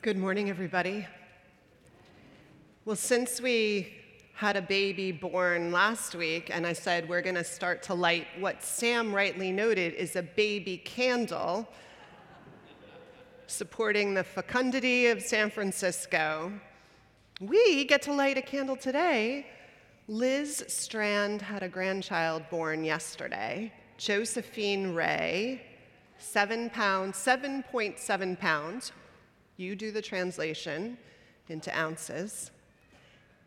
Good 0.00 0.16
morning, 0.16 0.48
everybody. 0.48 1.08
Well, 2.84 2.94
since 2.94 3.40
we 3.40 3.94
had 4.32 4.56
a 4.56 4.62
baby 4.62 5.10
born 5.10 5.72
last 5.72 6.14
week, 6.14 6.50
and 6.54 6.64
I 6.64 6.72
said 6.72 7.08
we're 7.08 7.20
going 7.20 7.34
to 7.34 7.42
start 7.42 7.82
to 7.84 7.94
light 7.94 8.28
what 8.38 8.62
Sam 8.62 9.12
rightly 9.12 9.50
noted 9.50 9.94
is 9.94 10.14
a 10.14 10.22
baby 10.22 10.76
candle 10.78 11.68
supporting 13.48 14.14
the 14.14 14.22
fecundity 14.22 15.08
of 15.08 15.20
San 15.20 15.50
Francisco, 15.50 16.52
we 17.40 17.84
get 17.84 18.00
to 18.02 18.12
light 18.12 18.38
a 18.38 18.42
candle 18.42 18.76
today. 18.76 19.48
Liz 20.06 20.64
Strand 20.68 21.42
had 21.42 21.64
a 21.64 21.68
grandchild 21.68 22.44
born 22.50 22.84
yesterday, 22.84 23.72
Josephine 23.96 24.94
Ray, 24.94 25.60
seven 26.18 26.70
pounds, 26.70 27.16
7.7 27.16 28.38
pounds, 28.38 28.92
you 29.58 29.74
do 29.74 29.90
the 29.90 30.00
translation 30.00 30.96
into 31.48 31.76
ounces. 31.76 32.52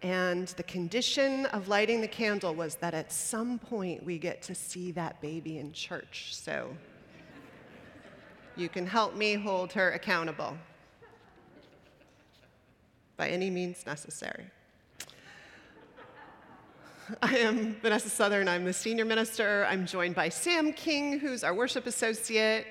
And 0.03 0.49
the 0.49 0.63
condition 0.63 1.45
of 1.47 1.67
lighting 1.67 2.01
the 2.01 2.07
candle 2.07 2.53
was 2.53 2.75
that 2.75 2.93
at 2.93 3.11
some 3.11 3.57
point 3.57 4.03
we 4.03 4.17
get 4.17 4.41
to 4.43 4.53
see 4.53 4.91
that 4.91 5.21
baby 5.21 5.57
in 5.57 5.71
church. 5.71 6.35
So 6.35 6.75
you 8.57 8.67
can 8.67 8.85
help 8.85 9.15
me 9.15 9.35
hold 9.35 9.71
her 9.71 9.91
accountable 9.91 10.57
by 13.15 13.29
any 13.29 13.49
means 13.49 13.85
necessary. 13.85 14.45
I 17.21 17.37
am 17.37 17.75
Vanessa 17.81 18.09
Southern. 18.09 18.49
I'm 18.49 18.65
the 18.65 18.73
senior 18.73 19.05
minister. 19.05 19.65
I'm 19.69 19.85
joined 19.85 20.15
by 20.15 20.27
Sam 20.27 20.73
King, 20.73 21.19
who's 21.19 21.43
our 21.43 21.53
worship 21.53 21.85
associate. 21.85 22.65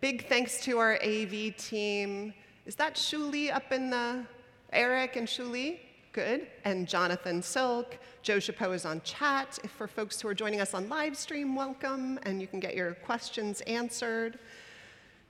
Big 0.00 0.26
thanks 0.28 0.60
to 0.62 0.78
our 0.78 0.98
AV 1.04 1.56
team. 1.56 2.34
Is 2.66 2.76
that 2.76 2.94
Shuli 2.94 3.54
up 3.54 3.72
in 3.72 3.90
the, 3.90 4.24
Eric 4.72 5.16
and 5.16 5.28
Shuli? 5.28 5.80
Good. 6.12 6.46
And 6.64 6.88
Jonathan 6.88 7.42
Silk. 7.42 7.98
Joe 8.22 8.38
Chapeau 8.38 8.72
is 8.72 8.86
on 8.86 9.02
chat. 9.02 9.58
If 9.62 9.70
for 9.70 9.86
folks 9.86 10.18
who 10.18 10.28
are 10.28 10.34
joining 10.34 10.62
us 10.62 10.72
on 10.72 10.88
live 10.88 11.14
stream, 11.14 11.54
welcome, 11.54 12.18
and 12.22 12.40
you 12.40 12.46
can 12.46 12.60
get 12.60 12.74
your 12.74 12.94
questions 12.94 13.60
answered. 13.62 14.38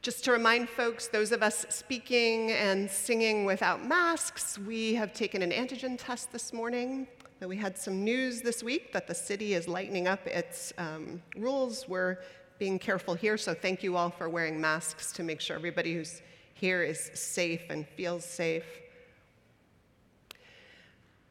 Just 0.01 0.23
to 0.25 0.31
remind 0.31 0.69
folks, 0.69 1.09
those 1.09 1.33
of 1.33 1.43
us 1.43 1.67
speaking 1.71 2.53
and 2.53 2.89
singing 2.89 3.47
without 3.47 3.85
masks, 3.85 4.57
we 4.57 4.95
have 4.95 5.13
taken 5.13 5.43
an 5.43 5.51
antigen 5.51 5.97
test 5.99 6.31
this 6.31 6.53
morning. 6.53 7.09
We 7.41 7.57
had 7.57 7.77
some 7.77 8.05
news 8.05 8.43
this 8.43 8.63
week 8.63 8.93
that 8.93 9.09
the 9.09 9.15
city 9.15 9.55
is 9.55 9.67
lightening 9.67 10.07
up 10.07 10.25
its 10.27 10.73
um, 10.79 11.21
rules. 11.37 11.89
We're 11.89 12.19
being 12.61 12.79
careful 12.79 13.15
here, 13.15 13.37
so 13.37 13.55
thank 13.55 13.83
you 13.83 13.97
all 13.97 14.11
for 14.11 14.29
wearing 14.29 14.61
masks 14.61 15.11
to 15.13 15.25
make 15.25 15.41
sure 15.41 15.57
everybody 15.57 15.95
who's 15.95 16.23
here 16.55 16.83
is 16.83 17.11
safe 17.15 17.63
and 17.69 17.87
feels 17.87 18.25
safe. 18.25 18.65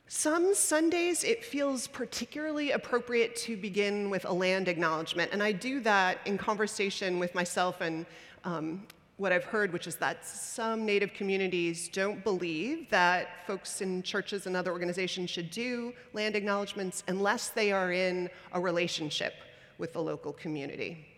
Some 0.08 0.54
Sundays 0.54 1.24
it 1.24 1.44
feels 1.44 1.88
particularly 1.88 2.72
appropriate 2.72 3.36
to 3.38 3.58
begin 3.58 4.12
with 4.12 4.26
a 4.26 4.32
land 4.32 4.68
acknowledgement, 4.68 5.32
and 5.34 5.42
I 5.42 5.54
do 5.54 5.80
that 5.80 6.20
in 6.26 6.38
conversation 6.38 7.18
with 7.18 7.34
myself 7.34 7.82
and 7.82 8.06
um, 8.44 8.86
what 9.18 9.32
I've 9.32 9.44
heard, 9.44 9.72
which 9.74 9.88
is 9.88 9.96
that 9.98 10.26
some 10.26 10.86
Native 10.86 11.14
communities 11.14 11.88
don't 11.88 12.24
believe 12.24 12.90
that 12.90 13.46
folks 13.48 13.82
in 13.82 14.04
churches 14.04 14.48
and 14.48 14.56
other 14.56 14.72
organizations 14.72 15.30
should 15.30 15.50
do 15.50 15.94
land 16.14 16.36
acknowledgements 16.36 17.04
unless 17.08 17.50
they 17.50 17.72
are 17.72 17.92
in 17.92 18.30
a 18.52 18.60
relationship 18.60 19.34
with 19.78 19.94
the 19.94 20.02
local 20.02 20.34
community. 20.34 21.13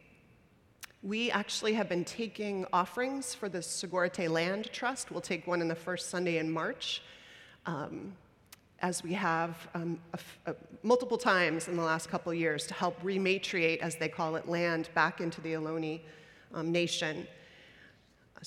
We 1.05 1.29
actually 1.29 1.73
have 1.73 1.87
been 1.87 2.03
taking 2.03 2.65
offerings 2.73 3.35
for 3.35 3.47
the 3.47 3.59
Sogorea 3.59 4.11
Te' 4.11 4.27
Land 4.27 4.71
Trust. 4.73 5.11
We'll 5.11 5.21
take 5.21 5.45
one 5.45 5.61
in 5.61 5.67
the 5.67 5.75
first 5.75 6.09
Sunday 6.09 6.39
in 6.39 6.49
March, 6.49 7.03
um, 7.67 8.13
as 8.79 9.03
we 9.03 9.13
have 9.13 9.55
um, 9.75 9.99
multiple 10.81 11.19
times 11.19 11.67
in 11.67 11.75
the 11.75 11.83
last 11.83 12.09
couple 12.09 12.33
years 12.33 12.65
to 12.65 12.73
help 12.73 12.99
rematriate, 13.03 13.81
as 13.81 13.97
they 13.97 14.09
call 14.09 14.35
it, 14.35 14.49
land 14.49 14.89
back 14.95 15.21
into 15.21 15.41
the 15.41 15.53
Ohlone 15.53 16.01
um, 16.55 16.71
nation. 16.71 17.27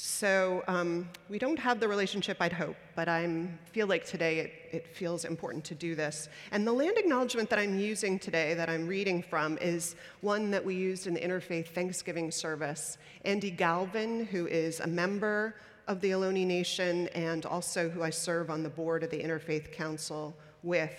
So 0.01 0.63
um, 0.69 1.09
we 1.29 1.41
don't 1.41 1.59
have 1.59 1.81
the 1.81 1.89
relationship 1.89 2.37
I'd 2.39 2.53
hope, 2.53 2.77
but 2.95 3.09
I 3.09 3.49
feel 3.73 3.89
like 3.89 4.07
today 4.07 4.39
it, 4.39 4.53
it 4.71 4.87
feels 4.87 5.25
important 5.25 5.65
to 5.65 5.75
do 5.75 5.97
this. 5.97 6.29
And 6.53 6.65
the 6.65 6.73
land 6.73 6.97
acknowledgement 6.99 7.51
that 7.51 7.59
I'm 7.59 7.77
using 7.81 8.17
today, 8.17 8.55
that 8.55 8.69
I'm 8.69 8.87
reading 8.87 9.25
from, 9.25 9.59
is 9.59 9.97
one 10.21 10.53
that 10.53 10.65
we 10.65 10.77
used 10.77 11.09
in 11.09 11.15
the 11.15 11.21
Interfaith 11.21 11.71
Thanksgiving 11.71 12.31
service. 12.31 12.97
Andy 13.25 13.51
Galvin, 13.51 14.27
who 14.27 14.47
is 14.47 14.79
a 14.79 14.87
member 14.87 15.57
of 15.89 16.01
the 16.01 16.13
Ohlone 16.13 16.47
Nation 16.47 17.09
and 17.09 17.45
also 17.45 17.89
who 17.89 18.05
I 18.05 18.11
serve 18.11 18.51
on 18.51 18.63
the 18.63 18.71
board 18.71 19.03
of 19.03 19.11
the 19.11 19.21
Interfaith 19.21 19.73
Council 19.73 20.33
with, 20.63 20.95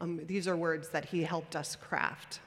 um, 0.00 0.20
these 0.24 0.46
are 0.46 0.56
words 0.56 0.88
that 0.90 1.04
he 1.04 1.24
helped 1.24 1.56
us 1.56 1.74
craft. 1.74 2.38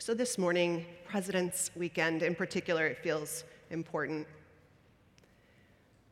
So 0.00 0.14
this 0.14 0.36
morning, 0.36 0.84
President's 1.04 1.70
Weekend 1.76 2.24
in 2.24 2.34
particular, 2.34 2.88
it 2.88 2.98
feels 2.98 3.44
important. 3.70 4.26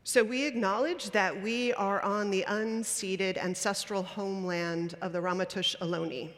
So 0.09 0.25
we 0.25 0.47
acknowledge 0.47 1.11
that 1.11 1.43
we 1.43 1.75
are 1.75 2.01
on 2.01 2.31
the 2.31 2.43
unceded 2.49 3.37
ancestral 3.37 4.03
homeland 4.03 4.95
of 5.03 5.13
the 5.13 5.19
Ramaytush 5.19 5.77
Ohlone, 5.83 6.31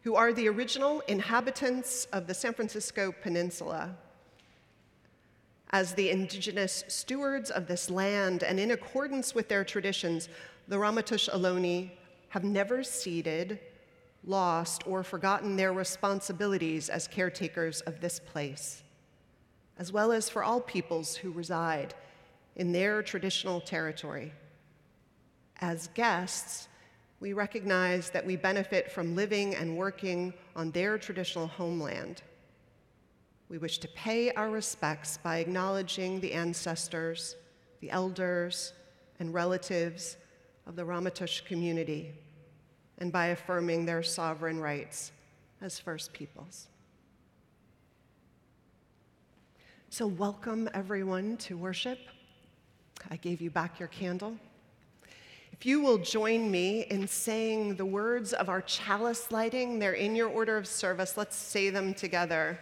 who 0.00 0.14
are 0.14 0.32
the 0.32 0.48
original 0.48 1.00
inhabitants 1.00 2.06
of 2.14 2.26
the 2.26 2.32
San 2.32 2.54
Francisco 2.54 3.12
Peninsula. 3.22 3.94
As 5.68 5.92
the 5.92 6.08
indigenous 6.08 6.82
stewards 6.88 7.50
of 7.50 7.66
this 7.66 7.90
land 7.90 8.42
and 8.42 8.58
in 8.58 8.70
accordance 8.70 9.34
with 9.34 9.48
their 9.50 9.64
traditions, 9.66 10.30
the 10.68 10.76
Ramaytush 10.76 11.28
Ohlone 11.28 11.90
have 12.30 12.42
never 12.42 12.82
ceded, 12.82 13.60
lost, 14.24 14.82
or 14.86 15.02
forgotten 15.02 15.56
their 15.56 15.74
responsibilities 15.74 16.88
as 16.88 17.06
caretakers 17.06 17.82
of 17.82 18.00
this 18.00 18.18
place, 18.18 18.82
as 19.78 19.92
well 19.92 20.10
as 20.10 20.30
for 20.30 20.42
all 20.42 20.62
peoples 20.62 21.16
who 21.16 21.30
reside 21.32 21.92
in 22.56 22.72
their 22.72 23.02
traditional 23.02 23.60
territory. 23.60 24.32
As 25.60 25.88
guests, 25.94 26.68
we 27.20 27.32
recognize 27.32 28.10
that 28.10 28.26
we 28.26 28.36
benefit 28.36 28.90
from 28.90 29.16
living 29.16 29.54
and 29.54 29.76
working 29.76 30.34
on 30.54 30.70
their 30.72 30.98
traditional 30.98 31.46
homeland. 31.46 32.22
We 33.48 33.58
wish 33.58 33.78
to 33.78 33.88
pay 33.88 34.32
our 34.32 34.50
respects 34.50 35.18
by 35.22 35.38
acknowledging 35.38 36.20
the 36.20 36.32
ancestors, 36.32 37.36
the 37.80 37.90
elders, 37.90 38.72
and 39.20 39.32
relatives 39.32 40.16
of 40.66 40.76
the 40.76 40.82
Ramaytush 40.82 41.44
community, 41.44 42.12
and 42.98 43.12
by 43.12 43.26
affirming 43.26 43.84
their 43.84 44.02
sovereign 44.02 44.60
rights 44.60 45.12
as 45.60 45.78
First 45.78 46.12
Peoples. 46.12 46.68
So, 49.90 50.06
welcome 50.06 50.68
everyone 50.74 51.36
to 51.38 51.56
worship. 51.56 51.98
I 53.10 53.16
gave 53.16 53.40
you 53.40 53.50
back 53.50 53.78
your 53.78 53.88
candle. 53.88 54.36
If 55.52 55.64
you 55.64 55.80
will 55.80 55.98
join 55.98 56.50
me 56.50 56.82
in 56.90 57.06
saying 57.06 57.76
the 57.76 57.84
words 57.84 58.32
of 58.32 58.48
our 58.48 58.60
chalice 58.62 59.30
lighting, 59.30 59.78
they're 59.78 59.92
in 59.92 60.16
your 60.16 60.28
order 60.28 60.56
of 60.56 60.66
service. 60.66 61.16
Let's 61.16 61.36
say 61.36 61.70
them 61.70 61.94
together 61.94 62.58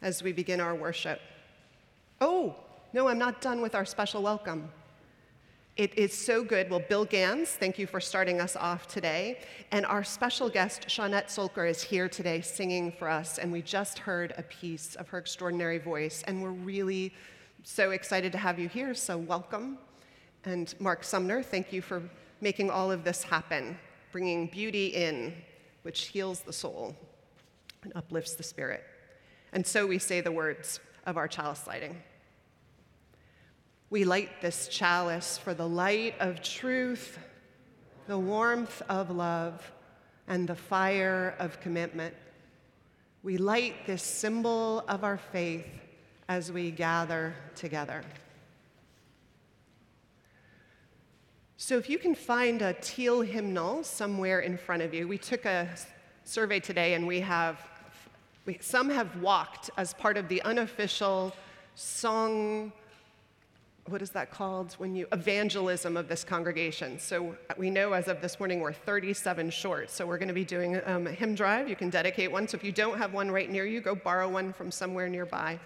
as 0.00 0.22
we 0.22 0.32
begin 0.32 0.60
our 0.60 0.74
worship. 0.74 1.20
Oh, 2.20 2.56
no, 2.92 3.08
I'm 3.08 3.18
not 3.18 3.40
done 3.40 3.60
with 3.60 3.74
our 3.74 3.84
special 3.84 4.22
welcome. 4.22 4.70
It 5.76 5.98
is 5.98 6.16
so 6.16 6.44
good. 6.44 6.70
Well, 6.70 6.82
Bill 6.88 7.04
Gans, 7.04 7.50
thank 7.50 7.80
you 7.80 7.86
for 7.88 8.00
starting 8.00 8.40
us 8.40 8.54
off 8.54 8.86
today. 8.86 9.40
And 9.72 9.84
our 9.84 10.04
special 10.04 10.48
guest, 10.48 10.86
Shawnette 10.86 11.26
Solker, 11.26 11.68
is 11.68 11.82
here 11.82 12.08
today 12.08 12.40
singing 12.40 12.92
for 12.92 13.08
us. 13.08 13.38
And 13.38 13.50
we 13.50 13.60
just 13.60 13.98
heard 13.98 14.32
a 14.38 14.42
piece 14.44 14.94
of 14.94 15.08
her 15.08 15.18
extraordinary 15.18 15.78
voice. 15.78 16.22
And 16.28 16.40
we're 16.40 16.50
really 16.50 17.12
so 17.66 17.92
excited 17.92 18.30
to 18.30 18.36
have 18.36 18.58
you 18.58 18.68
here, 18.68 18.92
so 18.92 19.16
welcome. 19.16 19.78
And 20.44 20.72
Mark 20.78 21.02
Sumner, 21.02 21.42
thank 21.42 21.72
you 21.72 21.80
for 21.80 22.02
making 22.42 22.68
all 22.68 22.92
of 22.92 23.04
this 23.04 23.22
happen, 23.22 23.78
bringing 24.12 24.48
beauty 24.48 24.88
in, 24.88 25.32
which 25.80 26.08
heals 26.08 26.40
the 26.40 26.52
soul 26.52 26.94
and 27.82 27.90
uplifts 27.96 28.34
the 28.34 28.42
spirit. 28.42 28.84
And 29.54 29.66
so 29.66 29.86
we 29.86 29.98
say 29.98 30.20
the 30.20 30.30
words 30.30 30.78
of 31.06 31.16
our 31.16 31.26
chalice 31.26 31.66
lighting. 31.66 32.02
We 33.88 34.04
light 34.04 34.42
this 34.42 34.68
chalice 34.68 35.38
for 35.38 35.54
the 35.54 35.66
light 35.66 36.16
of 36.20 36.42
truth, 36.42 37.18
the 38.06 38.18
warmth 38.18 38.82
of 38.90 39.10
love, 39.10 39.72
and 40.28 40.46
the 40.46 40.54
fire 40.54 41.34
of 41.38 41.60
commitment. 41.60 42.14
We 43.22 43.38
light 43.38 43.86
this 43.86 44.02
symbol 44.02 44.84
of 44.86 45.02
our 45.02 45.16
faith 45.16 45.64
as 46.28 46.50
we 46.50 46.70
gather 46.70 47.34
together. 47.54 48.02
So, 51.56 51.78
if 51.78 51.88
you 51.88 51.98
can 51.98 52.14
find 52.14 52.62
a 52.62 52.74
teal 52.74 53.20
hymnal 53.22 53.84
somewhere 53.84 54.40
in 54.40 54.58
front 54.58 54.82
of 54.82 54.92
you, 54.92 55.08
we 55.08 55.18
took 55.18 55.44
a 55.44 55.68
survey 56.24 56.60
today 56.60 56.94
and 56.94 57.06
we 57.06 57.20
have, 57.20 57.58
we, 58.44 58.58
some 58.60 58.90
have 58.90 59.16
walked 59.22 59.70
as 59.76 59.94
part 59.94 60.16
of 60.16 60.28
the 60.28 60.42
unofficial 60.42 61.34
song, 61.74 62.72
what 63.86 64.02
is 64.02 64.10
that 64.10 64.30
called? 64.30 64.72
When 64.74 64.94
you, 64.96 65.06
evangelism 65.12 65.96
of 65.96 66.08
this 66.08 66.24
congregation. 66.24 66.98
So, 66.98 67.36
we 67.56 67.70
know 67.70 67.92
as 67.92 68.08
of 68.08 68.20
this 68.20 68.38
morning 68.38 68.60
we're 68.60 68.72
37 68.72 69.50
short. 69.50 69.90
So, 69.90 70.06
we're 70.06 70.18
going 70.18 70.28
to 70.28 70.34
be 70.34 70.44
doing 70.44 70.80
um, 70.86 71.06
a 71.06 71.12
hymn 71.12 71.34
drive. 71.34 71.68
You 71.68 71.76
can 71.76 71.88
dedicate 71.88 72.32
one. 72.32 72.48
So, 72.48 72.56
if 72.56 72.64
you 72.64 72.72
don't 72.72 72.98
have 72.98 73.14
one 73.14 73.30
right 73.30 73.50
near 73.50 73.64
you, 73.64 73.80
go 73.80 73.94
borrow 73.94 74.28
one 74.28 74.52
from 74.52 74.70
somewhere 74.70 75.08
nearby 75.08 75.58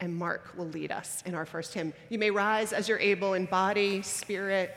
and 0.00 0.16
Mark 0.16 0.52
will 0.56 0.68
lead 0.68 0.92
us 0.92 1.22
in 1.26 1.34
our 1.34 1.46
first 1.46 1.74
hymn. 1.74 1.92
You 2.08 2.18
may 2.18 2.30
rise 2.30 2.72
as 2.72 2.88
you're 2.88 2.98
able 2.98 3.34
in 3.34 3.44
body, 3.46 4.02
spirit, 4.02 4.74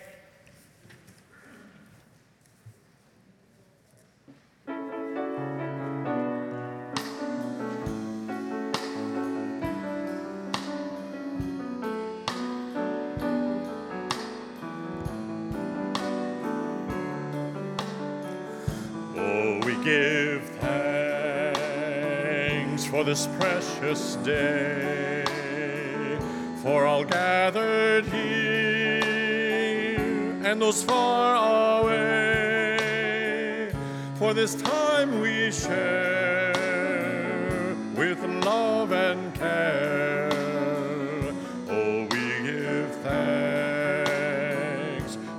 for 23.04 23.10
this 23.10 23.28
precious 23.38 24.16
day 24.24 25.26
for 26.62 26.86
all 26.86 27.04
gathered 27.04 28.06
here 28.06 29.10
and 30.46 30.62
those 30.62 30.82
far 30.84 31.82
away. 31.82 33.70
For 34.16 34.34
this 34.34 34.56
time 34.56 35.20
we 35.20 35.52
share 35.52 36.54
with 37.94 38.24
love 38.46 38.94
and 38.94 39.36
care. 39.36 40.30
Oh, 41.70 42.08
we 42.10 42.42
give 42.44 42.96
thanks 43.04 44.38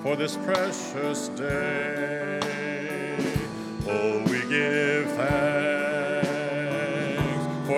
for 0.03 0.17
this 0.17 0.37
precious 0.37 1.29
day. 1.29 2.41
Oh, 3.87 4.23
we 4.27 4.41
give 4.51 5.11
thanks 5.13 5.54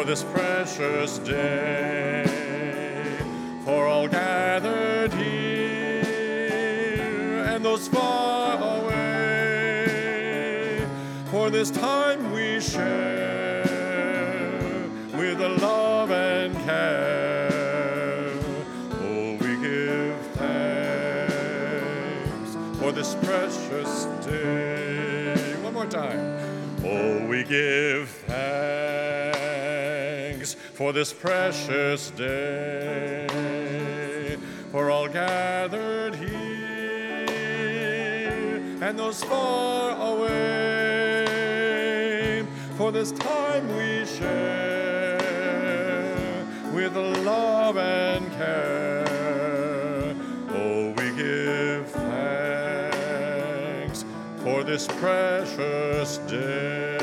this 0.07 0.23
precious 0.23 1.19
day 1.19 2.25
for 3.65 3.89
all 3.89 4.07
gathered 4.07 5.13
here 5.15 6.05
and 7.49 7.65
those 7.65 7.89
far 7.89 8.85
away. 8.85 9.89
For 11.25 11.51
this 11.51 11.73
time 11.73 12.31
we 12.31 12.61
share 12.61 13.65
with 15.15 15.41
a 15.41 15.49
love 15.61 16.13
and 16.13 16.55
care. 16.65 18.31
Oh, 19.03 19.37
we 19.41 19.57
give 19.61 20.17
thanks 20.37 22.55
for 22.79 22.93
this 22.93 23.17
precious 23.25 24.05
day. 24.25 25.35
One 25.63 25.75
more 25.75 25.87
time. 25.87 26.39
Oh, 26.85 27.27
we 27.27 27.43
give 27.43 28.23
for 30.76 30.92
this 30.92 31.11
precious 31.11 32.11
day 32.11 33.26
for 34.71 34.90
all 34.90 35.09
gathered 35.09 36.14
here 36.14 36.28
and 38.83 38.99
those 38.99 39.25
far 39.25 39.92
away. 40.14 40.37
For 42.76 42.92
this 42.92 43.11
time 43.12 43.66
we 43.75 44.04
share 44.04 45.16
with 46.75 46.95
love 46.95 47.78
and 47.78 48.30
care. 48.33 50.14
Oh, 50.50 50.90
we 50.99 51.11
give 51.16 51.88
thanks 51.90 53.25
for 54.42 54.62
this 54.62 54.87
precious 54.87 56.18
day. 56.28 56.96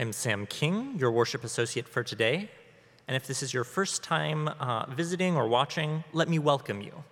I'm 0.00 0.12
Sam 0.12 0.46
King, 0.46 0.94
your 0.96 1.10
worship 1.10 1.42
associate 1.42 1.88
for 1.88 2.04
today. 2.04 2.48
And 3.08 3.16
if 3.16 3.26
this 3.26 3.42
is 3.42 3.52
your 3.52 3.64
first 3.64 4.00
time 4.00 4.46
uh, 4.46 4.86
visiting 4.90 5.36
or 5.36 5.48
watching, 5.48 6.04
let 6.12 6.28
me 6.28 6.38
welcome 6.38 6.80
you. 6.80 7.02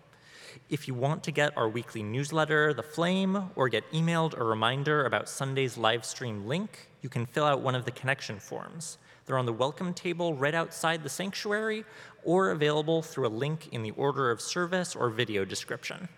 If 0.70 0.86
you 0.86 0.94
want 0.94 1.24
to 1.24 1.32
get 1.32 1.56
our 1.58 1.68
weekly 1.68 2.04
newsletter, 2.04 2.72
The 2.72 2.84
Flame, 2.84 3.50
or 3.56 3.68
get 3.68 3.90
emailed 3.90 4.38
a 4.38 4.44
reminder 4.44 5.04
about 5.04 5.28
Sunday's 5.28 5.76
live 5.76 6.04
stream 6.04 6.46
link, 6.46 6.88
you 7.02 7.08
can 7.08 7.26
fill 7.26 7.44
out 7.44 7.60
one 7.60 7.74
of 7.74 7.86
the 7.86 7.90
connection 7.90 8.38
forms. 8.38 8.98
They're 9.24 9.36
on 9.36 9.46
the 9.46 9.52
welcome 9.52 9.92
table 9.92 10.34
right 10.34 10.54
outside 10.54 11.02
the 11.02 11.08
sanctuary 11.08 11.84
or 12.22 12.52
available 12.52 13.02
through 13.02 13.26
a 13.26 13.36
link 13.44 13.68
in 13.72 13.82
the 13.82 13.90
order 13.96 14.30
of 14.30 14.40
service 14.40 14.94
or 14.94 15.10
video 15.10 15.44
description. 15.44 16.08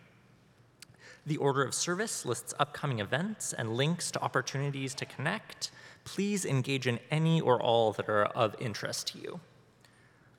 The 1.24 1.38
order 1.38 1.62
of 1.62 1.72
service 1.72 2.26
lists 2.26 2.52
upcoming 2.58 3.00
events 3.00 3.54
and 3.54 3.74
links 3.74 4.10
to 4.10 4.22
opportunities 4.22 4.94
to 4.96 5.06
connect. 5.06 5.70
Please 6.04 6.44
engage 6.44 6.86
in 6.86 6.98
any 7.10 7.40
or 7.40 7.60
all 7.60 7.92
that 7.92 8.08
are 8.08 8.24
of 8.26 8.54
interest 8.60 9.08
to 9.08 9.18
you. 9.18 9.40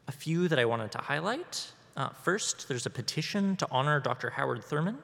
A 0.07 0.11
few 0.11 0.47
that 0.47 0.57
I 0.57 0.65
wanted 0.65 0.91
to 0.93 0.97
highlight. 0.97 1.71
Uh, 1.95 2.09
first, 2.09 2.67
there's 2.67 2.85
a 2.85 2.89
petition 2.89 3.55
to 3.57 3.67
honor 3.69 3.99
Dr. 3.99 4.31
Howard 4.31 4.63
Thurman. 4.63 4.97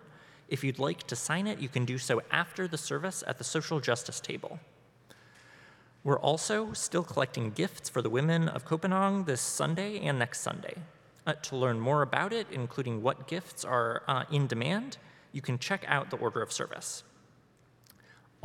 If 0.47 0.63
you'd 0.63 0.79
like 0.79 1.03
to 1.07 1.15
sign 1.15 1.47
it, 1.47 1.59
you 1.59 1.69
can 1.69 1.85
do 1.85 1.97
so 1.97 2.21
after 2.31 2.67
the 2.67 2.77
service 2.77 3.23
at 3.27 3.37
the 3.37 3.43
social 3.43 3.79
justice 3.79 4.19
table. 4.19 4.59
We're 6.03 6.19
also 6.19 6.71
still 6.73 7.03
collecting 7.03 7.49
gifts 7.49 7.89
for 7.89 8.01
the 8.01 8.11
women 8.11 8.47
of 8.47 8.63
Copenhagen 8.63 9.25
this 9.25 9.41
Sunday 9.41 9.99
and 10.05 10.19
next 10.19 10.41
Sunday. 10.41 10.75
Uh, 11.25 11.33
to 11.41 11.55
learn 11.55 11.79
more 11.79 12.03
about 12.03 12.31
it, 12.31 12.45
including 12.51 13.01
what 13.01 13.27
gifts 13.27 13.65
are 13.65 14.03
uh, 14.07 14.23
in 14.31 14.45
demand, 14.45 14.97
you 15.31 15.41
can 15.41 15.57
check 15.57 15.83
out 15.87 16.11
the 16.11 16.17
order 16.17 16.43
of 16.43 16.51
service. 16.51 17.03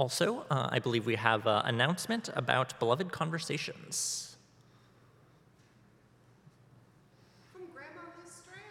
Also, 0.00 0.47
uh, 0.50 0.66
I 0.73 0.78
believe 0.78 1.04
we 1.04 1.16
have 1.16 1.47
an 1.47 1.61
announcement 1.66 2.30
about 2.35 2.78
Beloved 2.78 3.12
Conversations. 3.12 4.38
From 7.52 7.66
Grandma 7.75 8.00
Strand. 8.25 8.64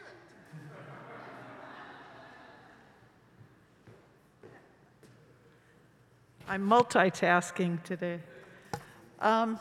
I'm 6.47 6.67
multitasking 6.67 7.83
today. 7.83 8.21
Um, 9.19 9.59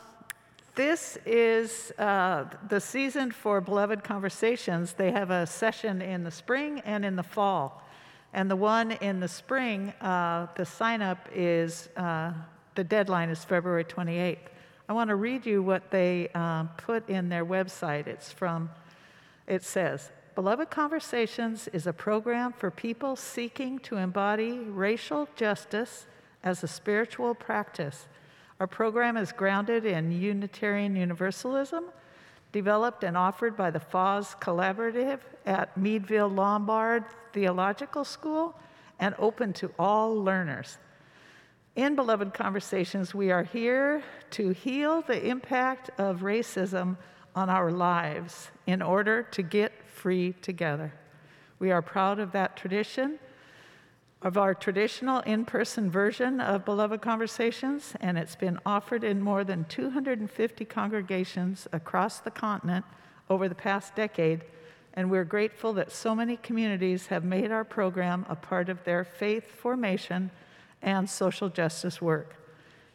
this 0.73 1.19
is 1.23 1.91
uh, 1.99 2.45
the 2.67 2.79
season 2.79 3.29
for 3.29 3.61
Beloved 3.61 4.03
Conversations. 4.03 4.93
They 4.93 5.11
have 5.11 5.29
a 5.29 5.45
session 5.45 6.01
in 6.01 6.23
the 6.23 6.31
spring 6.31 6.81
and 6.83 7.05
in 7.05 7.15
the 7.15 7.21
fall. 7.21 7.83
And 8.33 8.49
the 8.49 8.55
one 8.55 8.91
in 8.91 9.19
the 9.19 9.27
spring, 9.27 9.89
uh, 10.01 10.47
the 10.55 10.65
sign 10.65 11.01
up 11.01 11.27
is, 11.33 11.89
uh, 11.97 12.33
the 12.75 12.83
deadline 12.83 13.29
is 13.29 13.43
February 13.43 13.83
28th. 13.83 14.37
I 14.87 14.93
want 14.93 15.09
to 15.09 15.15
read 15.15 15.45
you 15.45 15.61
what 15.61 15.91
they 15.91 16.29
uh, 16.33 16.63
put 16.77 17.07
in 17.09 17.29
their 17.29 17.45
website. 17.45 18.07
It's 18.07 18.31
from, 18.31 18.69
it 19.47 19.63
says, 19.63 20.11
Beloved 20.35 20.69
Conversations 20.69 21.67
is 21.73 21.85
a 21.85 21.93
program 21.93 22.53
for 22.53 22.71
people 22.71 23.15
seeking 23.15 23.79
to 23.79 23.97
embody 23.97 24.59
racial 24.59 25.27
justice 25.35 26.05
as 26.43 26.63
a 26.63 26.67
spiritual 26.67 27.35
practice. 27.35 28.07
Our 28.59 28.67
program 28.67 29.17
is 29.17 29.31
grounded 29.31 29.85
in 29.85 30.11
Unitarian 30.11 30.95
Universalism, 30.95 31.85
developed 32.51 33.03
and 33.03 33.15
offered 33.15 33.55
by 33.55 33.71
the 33.71 33.79
Fahs 33.79 34.39
Collaborative 34.39 35.19
at 35.45 35.75
Meadville 35.77 36.29
Lombard 36.29 37.03
Theological 37.33 38.03
School, 38.03 38.55
and 38.99 39.15
open 39.17 39.53
to 39.53 39.71
all 39.79 40.15
learners. 40.15 40.77
In 41.75 41.95
Beloved 41.95 42.33
Conversations, 42.33 43.13
we 43.13 43.31
are 43.31 43.43
here 43.43 44.03
to 44.31 44.49
heal 44.49 45.01
the 45.01 45.27
impact 45.27 45.91
of 45.97 46.21
racism 46.21 46.97
on 47.35 47.49
our 47.49 47.71
lives 47.71 48.49
in 48.65 48.81
order 48.81 49.23
to 49.23 49.41
get 49.41 49.71
free 49.87 50.33
together. 50.41 50.91
We 51.59 51.71
are 51.71 51.81
proud 51.81 52.19
of 52.19 52.31
that 52.33 52.57
tradition 52.57 53.19
of 54.21 54.37
our 54.37 54.53
traditional 54.53 55.21
in 55.21 55.45
person 55.45 55.89
version 55.89 56.41
of 56.41 56.65
Beloved 56.65 57.01
Conversations, 57.01 57.93
and 58.01 58.17
it's 58.17 58.35
been 58.35 58.59
offered 58.65 59.03
in 59.03 59.21
more 59.21 59.45
than 59.45 59.63
250 59.65 60.65
congregations 60.65 61.67
across 61.71 62.19
the 62.19 62.31
continent 62.31 62.83
over 63.29 63.47
the 63.47 63.55
past 63.55 63.95
decade. 63.95 64.41
And 64.93 65.09
we're 65.09 65.23
grateful 65.23 65.71
that 65.73 65.91
so 65.91 66.13
many 66.13 66.35
communities 66.35 67.07
have 67.07 67.23
made 67.23 67.51
our 67.51 67.63
program 67.63 68.25
a 68.27 68.35
part 68.35 68.67
of 68.67 68.83
their 68.83 69.05
faith 69.05 69.49
formation 69.49 70.31
and 70.81 71.09
social 71.09 71.47
justice 71.47 72.01
work. 72.01 72.35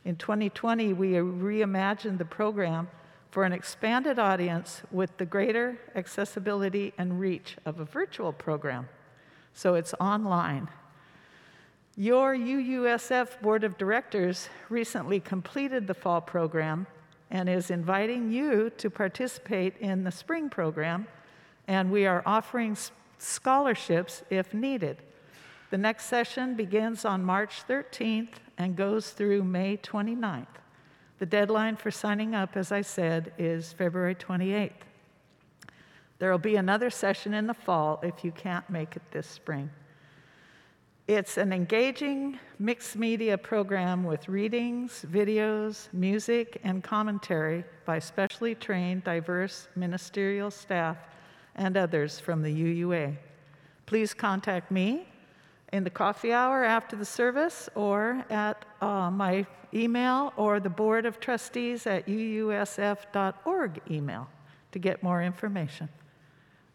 In 0.04 0.16
2020, 0.16 0.92
we 0.92 1.12
reimagined 1.12 2.18
the 2.18 2.26
program 2.26 2.88
for 3.30 3.44
an 3.44 3.52
expanded 3.52 4.18
audience 4.18 4.82
with 4.90 5.16
the 5.16 5.24
greater 5.24 5.78
accessibility 5.94 6.92
and 6.98 7.18
reach 7.18 7.56
of 7.64 7.80
a 7.80 7.84
virtual 7.84 8.32
program. 8.32 8.88
So 9.54 9.74
it's 9.74 9.94
online 9.98 10.68
your 11.96 12.34
UUSF 12.34 13.40
Board 13.40 13.62
of 13.62 13.78
Directors 13.78 14.48
recently 14.68 15.20
completed 15.20 15.86
the 15.86 15.94
fall 15.94 16.20
program 16.20 16.86
and 17.30 17.48
is 17.48 17.70
inviting 17.70 18.32
you 18.32 18.70
to 18.78 18.90
participate 18.90 19.76
in 19.78 20.02
the 20.02 20.10
spring 20.10 20.48
program, 20.48 21.06
and 21.68 21.90
we 21.90 22.04
are 22.04 22.22
offering 22.26 22.76
scholarships 23.18 24.22
if 24.28 24.52
needed. 24.52 25.02
The 25.70 25.78
next 25.78 26.06
session 26.06 26.54
begins 26.54 27.04
on 27.04 27.24
March 27.24 27.62
13th 27.68 28.34
and 28.58 28.76
goes 28.76 29.10
through 29.10 29.44
May 29.44 29.76
29th. 29.76 30.46
The 31.18 31.26
deadline 31.26 31.76
for 31.76 31.90
signing 31.90 32.34
up, 32.34 32.56
as 32.56 32.72
I 32.72 32.82
said, 32.82 33.32
is 33.38 33.72
February 33.72 34.16
28th. 34.16 34.72
There 36.18 36.30
will 36.30 36.38
be 36.38 36.56
another 36.56 36.90
session 36.90 37.34
in 37.34 37.46
the 37.46 37.54
fall 37.54 38.00
if 38.02 38.24
you 38.24 38.32
can't 38.32 38.68
make 38.68 38.96
it 38.96 39.02
this 39.12 39.28
spring. 39.28 39.70
It's 41.06 41.36
an 41.36 41.52
engaging 41.52 42.38
mixed 42.58 42.96
media 42.96 43.36
program 43.36 44.04
with 44.04 44.26
readings, 44.26 45.04
videos, 45.06 45.92
music, 45.92 46.58
and 46.64 46.82
commentary 46.82 47.62
by 47.84 47.98
specially 47.98 48.54
trained, 48.54 49.04
diverse 49.04 49.68
ministerial 49.76 50.50
staff 50.50 50.96
and 51.56 51.76
others 51.76 52.18
from 52.18 52.40
the 52.40 52.48
UUA. 52.48 53.18
Please 53.84 54.14
contact 54.14 54.70
me 54.70 55.06
in 55.74 55.84
the 55.84 55.90
coffee 55.90 56.32
hour 56.32 56.64
after 56.64 56.96
the 56.96 57.04
service 57.04 57.68
or 57.74 58.24
at 58.30 58.64
uh, 58.80 59.10
my 59.10 59.44
email 59.74 60.32
or 60.38 60.58
the 60.58 60.70
Board 60.70 61.04
of 61.04 61.20
Trustees 61.20 61.86
at 61.86 62.06
uusf.org 62.06 63.82
email 63.90 64.26
to 64.72 64.78
get 64.78 65.02
more 65.02 65.22
information. 65.22 65.90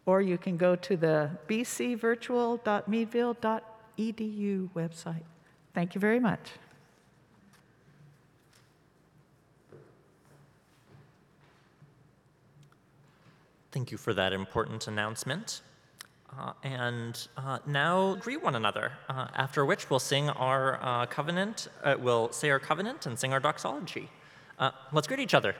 Or 0.06 0.22
you 0.22 0.38
can 0.38 0.56
go 0.56 0.76
to 0.76 0.96
the 0.96 1.32
bcvirtual.meadville.org 1.48 3.69
edu 4.00 4.70
website. 4.74 5.28
Thank 5.74 5.94
you 5.96 6.02
very 6.02 6.20
much. 6.20 6.40
Thank 13.72 13.92
you 13.92 13.98
for 13.98 14.14
that 14.14 14.34
important 14.34 14.88
announcement. 14.88 15.62
Uh, 16.38 16.54
and 16.64 17.28
uh, 17.38 17.60
now 17.66 18.16
greet 18.16 18.42
one 18.44 18.56
another, 18.56 18.92
uh, 19.10 19.28
after 19.36 19.66
which 19.66 19.90
we'll 19.90 20.00
sing 20.00 20.30
our 20.30 20.80
uh, 20.82 21.06
covenant, 21.08 21.68
uh, 21.84 21.96
we'll 22.00 22.32
say 22.32 22.50
our 22.50 22.60
covenant 22.60 23.06
and 23.06 23.18
sing 23.18 23.34
our 23.34 23.40
doxology. 23.40 24.10
Uh, 24.58 24.72
let's 24.92 25.08
greet 25.08 25.20
each 25.20 25.34
other. 25.34 25.56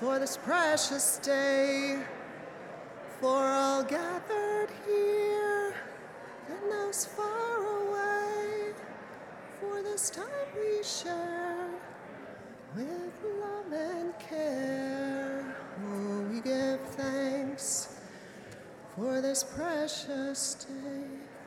For 0.00 0.18
this 0.18 0.38
precious 0.38 1.18
day, 1.18 1.98
for 3.20 3.44
all 3.44 3.82
gathered 3.82 4.70
here 4.86 5.74
and 6.48 6.72
those 6.72 7.04
far 7.04 7.66
away, 7.82 8.72
for 9.60 9.82
this 9.82 10.08
time 10.08 10.24
we 10.56 10.82
share 10.82 11.68
with 12.74 13.12
love 13.42 13.72
and 13.72 14.18
care. 14.18 15.54
Oh, 15.84 16.22
we 16.32 16.40
give 16.40 16.80
thanks 16.96 17.94
for 18.96 19.20
this 19.20 19.44
precious 19.44 20.54
day. 20.54 21.39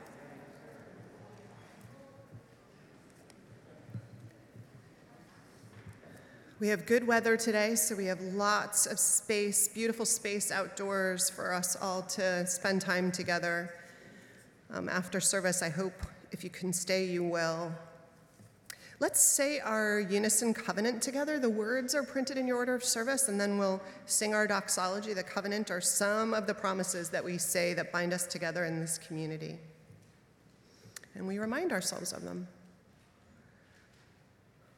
We 6.59 6.67
have 6.67 6.85
good 6.85 7.05
weather 7.05 7.35
today, 7.35 7.73
so 7.73 7.95
we 7.95 8.05
have 8.05 8.21
lots 8.21 8.85
of 8.85 8.99
space, 8.99 9.67
beautiful 9.67 10.05
space 10.05 10.51
outdoors 10.51 11.27
for 11.29 11.51
us 11.51 11.75
all 11.81 12.03
to 12.03 12.45
spend 12.45 12.79
time 12.79 13.11
together. 13.11 13.73
Um, 14.71 14.87
after 14.87 15.19
service, 15.19 15.63
I 15.63 15.69
hope 15.69 15.93
if 16.31 16.43
you 16.43 16.51
can 16.51 16.71
stay, 16.71 17.05
you 17.05 17.23
will. 17.23 17.71
Let's 18.99 19.19
say 19.19 19.59
our 19.59 19.99
unison 19.99 20.53
covenant 20.53 21.01
together. 21.01 21.39
The 21.39 21.49
words 21.49 21.95
are 21.95 22.03
printed 22.03 22.37
in 22.37 22.47
your 22.47 22.57
order 22.57 22.75
of 22.75 22.83
service, 22.83 23.29
and 23.29 23.41
then 23.41 23.57
we'll 23.57 23.81
sing 24.05 24.35
our 24.35 24.45
doxology. 24.45 25.13
The 25.13 25.23
covenant 25.23 25.71
are 25.71 25.81
some 25.81 26.35
of 26.35 26.45
the 26.45 26.53
promises 26.53 27.09
that 27.09 27.25
we 27.25 27.39
say 27.39 27.73
that 27.73 27.91
bind 27.91 28.13
us 28.13 28.27
together 28.27 28.63
in 28.65 28.79
this 28.79 28.99
community. 28.99 29.57
And 31.15 31.27
we 31.27 31.39
remind 31.39 31.71
ourselves 31.71 32.13
of 32.13 32.21
them. 32.21 32.47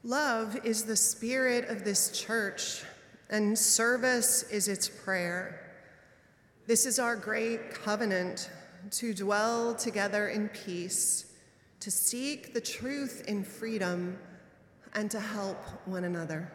Love 0.05 0.55
is 0.63 0.83
the 0.83 0.95
spirit 0.95 1.67
of 1.67 1.83
this 1.83 2.11
church, 2.11 2.83
and 3.31 3.57
service 3.57 4.43
is 4.51 4.67
its 4.67 4.87
prayer. 4.87 5.59
This 6.67 6.85
is 6.85 6.99
our 6.99 7.15
great 7.15 7.73
covenant 7.73 8.51
to 8.91 9.15
dwell 9.15 9.73
together 9.73 10.27
in 10.27 10.49
peace, 10.49 11.33
to 11.79 11.89
seek 11.89 12.53
the 12.53 12.61
truth 12.61 13.23
in 13.27 13.43
freedom, 13.43 14.19
and 14.93 15.09
to 15.09 15.19
help 15.19 15.57
one 15.87 16.03
another. 16.03 16.51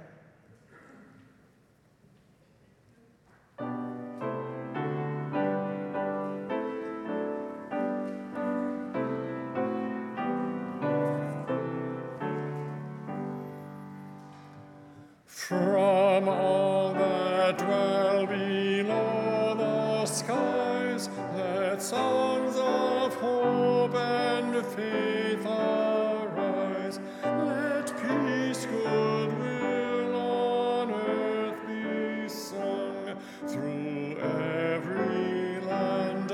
From 15.51 16.29
all 16.29 16.93
that 16.93 17.59
dwell 17.59 18.25
below 18.25 19.55
the 19.57 20.07
skies, 20.07 21.09
let 21.35 21.83
songs 21.83 22.55
of 22.55 23.17
hope 23.17 23.97
and 23.97 24.65
faith 24.65 25.45
arise. 25.45 27.01
Let 27.25 27.87
peace, 28.01 28.65
goodwill 28.65 30.15
on 30.15 30.93
earth 30.93 31.67
be 31.67 32.29
sung 32.29 33.17
through 33.49 34.19
every 34.21 35.59
land, 35.67 36.31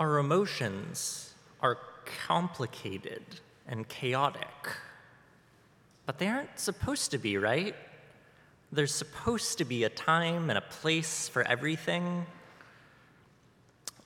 Our 0.00 0.18
emotions 0.18 1.34
are 1.60 1.78
complicated 2.26 3.22
and 3.68 3.86
chaotic, 3.86 4.72
but 6.06 6.18
they 6.18 6.26
aren't 6.26 6.58
supposed 6.58 7.10
to 7.10 7.18
be, 7.18 7.36
right? 7.36 7.74
There's 8.72 8.94
supposed 8.94 9.58
to 9.58 9.66
be 9.66 9.84
a 9.84 9.90
time 9.90 10.48
and 10.48 10.56
a 10.56 10.62
place 10.62 11.28
for 11.28 11.46
everything. 11.46 12.24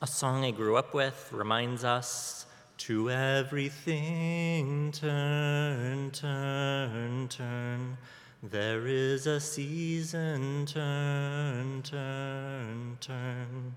A 0.02 0.06
song 0.08 0.44
I 0.44 0.50
grew 0.50 0.76
up 0.76 0.94
with 0.94 1.30
reminds 1.32 1.84
us 1.84 2.46
to 2.78 3.08
everything 3.08 4.90
turn, 4.90 6.10
turn, 6.10 7.28
turn. 7.28 7.96
There 8.42 8.88
is 8.88 9.28
a 9.28 9.38
season, 9.38 10.66
turn, 10.66 11.82
turn, 11.82 12.98
turn. 13.00 13.74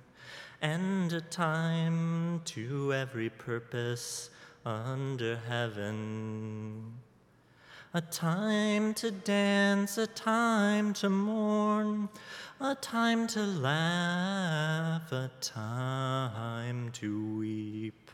And 0.61 1.13
a 1.13 1.21
time 1.21 2.41
to 2.45 2.91
every 2.93 3.29
purpose 3.29 4.31
under 4.65 5.37
heaven. 5.47 6.93
A 7.93 8.01
time 8.01 8.93
to 8.95 9.11
dance, 9.11 9.97
a 9.97 10.07
time 10.07 10.93
to 10.93 11.09
mourn, 11.09 12.09
a 12.59 12.75
time 12.75 13.27
to 13.27 13.43
laugh, 13.43 15.11
a 15.11 15.29
time 15.41 16.91
to 16.93 17.37
weep. 17.37 18.11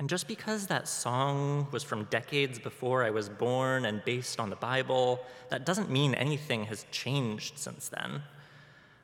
And 0.00 0.08
just 0.08 0.26
because 0.26 0.66
that 0.66 0.88
song 0.88 1.68
was 1.70 1.82
from 1.84 2.04
decades 2.04 2.58
before 2.58 3.04
I 3.04 3.10
was 3.10 3.28
born 3.28 3.84
and 3.84 4.04
based 4.04 4.40
on 4.40 4.50
the 4.50 4.56
Bible, 4.56 5.20
that 5.48 5.64
doesn't 5.64 5.90
mean 5.90 6.14
anything 6.14 6.64
has 6.64 6.86
changed 6.90 7.58
since 7.58 7.88
then. 7.88 8.22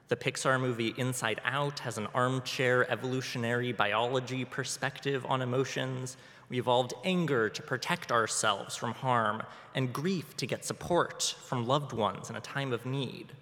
The 0.09 0.17
Pixar 0.17 0.61
movie 0.61 0.95
Inside 0.97 1.41
Out 1.45 1.81
has 1.81 1.99
an 1.99 2.07
armchair 2.15 2.89
evolutionary 2.89 3.73
biology 3.73 4.45
perspective 4.45 5.27
on 5.29 5.43
emotions. 5.43 6.17
We 6.49 6.61
evolved 6.61 6.95
anger 7.03 7.49
to 7.49 7.63
protect 7.63 8.13
ourselves 8.13 8.77
from 8.77 8.93
harm, 8.93 9.43
and 9.75 9.93
grief 9.93 10.37
to 10.37 10.47
get 10.47 10.65
support 10.65 11.35
from 11.43 11.67
loved 11.67 11.93
ones 11.93 12.31
in 12.31 12.37
a 12.37 12.41
time 12.41 12.73
of 12.73 12.87
need. 12.87 13.33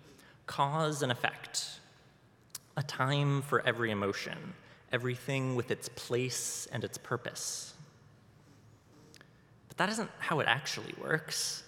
Cause 0.47 1.03
and 1.03 1.13
effect. 1.13 1.81
A 2.79 2.83
time 2.83 3.43
for 3.43 3.61
every 3.67 3.91
emotion, 3.91 4.55
everything 4.91 5.57
with 5.57 5.71
its 5.71 5.91
place 5.91 6.67
and 6.73 6.83
its 6.83 6.97
purpose. 6.97 7.75
But 9.69 9.77
that 9.77 9.91
isn't 9.91 10.11
how 10.19 10.41
it 10.41 10.47
actually 10.49 10.95
works. 10.99 11.63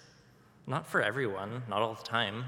Not 0.65 0.87
for 0.87 1.03
everyone, 1.03 1.61
not 1.69 1.83
all 1.83 1.93
the 1.93 2.03
time. 2.03 2.45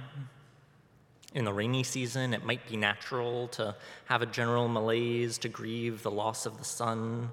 In 1.36 1.46
the 1.46 1.54
rainy 1.54 1.84
season, 1.84 2.34
it 2.34 2.44
might 2.44 2.68
be 2.68 2.76
natural 2.76 3.48
to 3.50 3.76
have 4.06 4.24
a 4.24 4.26
general 4.26 4.68
malaise, 4.68 5.38
to 5.40 5.50
grieve 5.50 6.02
the 6.02 6.10
loss 6.10 6.48
of 6.48 6.58
the 6.58 6.64
sun, 6.64 7.30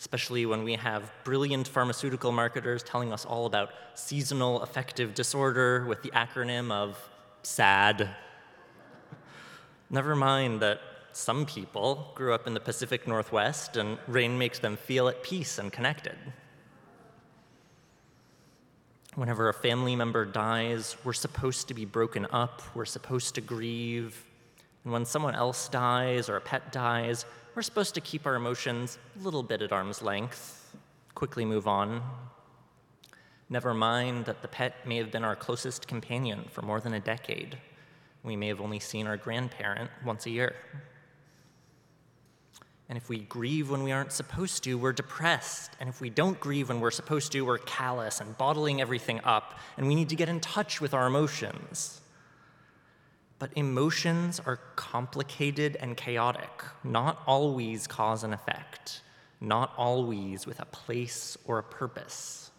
especially 0.00 0.46
when 0.46 0.64
we 0.64 0.74
have 0.74 1.12
brilliant 1.22 1.68
pharmaceutical 1.68 2.32
marketers 2.32 2.82
telling 2.82 3.12
us 3.12 3.24
all 3.24 3.46
about 3.46 3.70
seasonal 3.94 4.62
affective 4.62 5.14
disorder 5.14 5.86
with 5.86 6.02
the 6.02 6.10
acronym 6.10 6.72
of 6.72 6.98
SAD. 7.44 8.10
Never 9.90 10.16
mind 10.16 10.60
that 10.60 10.80
some 11.12 11.46
people 11.46 12.10
grew 12.16 12.34
up 12.34 12.48
in 12.48 12.54
the 12.54 12.60
Pacific 12.60 13.06
Northwest 13.06 13.76
and 13.76 13.98
rain 14.08 14.36
makes 14.36 14.58
them 14.58 14.76
feel 14.76 15.06
at 15.06 15.22
peace 15.22 15.58
and 15.58 15.72
connected. 15.72 16.16
Whenever 19.16 19.48
a 19.48 19.54
family 19.54 19.96
member 19.96 20.26
dies, 20.26 20.94
we're 21.02 21.14
supposed 21.14 21.68
to 21.68 21.74
be 21.74 21.86
broken 21.86 22.26
up, 22.32 22.60
we're 22.74 22.84
supposed 22.84 23.34
to 23.34 23.40
grieve. 23.40 24.22
And 24.84 24.92
when 24.92 25.06
someone 25.06 25.34
else 25.34 25.68
dies 25.68 26.28
or 26.28 26.36
a 26.36 26.40
pet 26.40 26.70
dies, 26.70 27.24
we're 27.54 27.62
supposed 27.62 27.94
to 27.94 28.02
keep 28.02 28.26
our 28.26 28.34
emotions 28.34 28.98
a 29.18 29.24
little 29.24 29.42
bit 29.42 29.62
at 29.62 29.72
arm's 29.72 30.02
length, 30.02 30.76
quickly 31.14 31.46
move 31.46 31.66
on. 31.66 32.02
Never 33.48 33.72
mind 33.72 34.26
that 34.26 34.42
the 34.42 34.48
pet 34.48 34.86
may 34.86 34.98
have 34.98 35.10
been 35.10 35.24
our 35.24 35.34
closest 35.34 35.88
companion 35.88 36.44
for 36.50 36.60
more 36.60 36.80
than 36.80 36.92
a 36.92 37.00
decade. 37.00 37.56
We 38.22 38.36
may 38.36 38.48
have 38.48 38.60
only 38.60 38.80
seen 38.80 39.06
our 39.06 39.16
grandparent 39.16 39.90
once 40.04 40.26
a 40.26 40.30
year. 40.30 40.54
And 42.88 42.96
if 42.96 43.08
we 43.08 43.18
grieve 43.18 43.70
when 43.70 43.82
we 43.82 43.90
aren't 43.90 44.12
supposed 44.12 44.62
to, 44.64 44.78
we're 44.78 44.92
depressed. 44.92 45.72
And 45.80 45.88
if 45.88 46.00
we 46.00 46.08
don't 46.08 46.38
grieve 46.38 46.68
when 46.68 46.80
we're 46.80 46.92
supposed 46.92 47.32
to, 47.32 47.40
we're 47.42 47.58
callous 47.58 48.20
and 48.20 48.38
bottling 48.38 48.80
everything 48.80 49.20
up. 49.24 49.58
And 49.76 49.88
we 49.88 49.96
need 49.96 50.08
to 50.10 50.16
get 50.16 50.28
in 50.28 50.38
touch 50.38 50.80
with 50.80 50.94
our 50.94 51.08
emotions. 51.08 52.00
But 53.38 53.50
emotions 53.56 54.40
are 54.44 54.60
complicated 54.76 55.76
and 55.80 55.96
chaotic, 55.96 56.62
not 56.84 57.22
always 57.26 57.86
cause 57.86 58.22
and 58.22 58.32
effect, 58.32 59.02
not 59.40 59.74
always 59.76 60.46
with 60.46 60.60
a 60.60 60.64
place 60.66 61.36
or 61.44 61.58
a 61.58 61.62
purpose. 61.62 62.50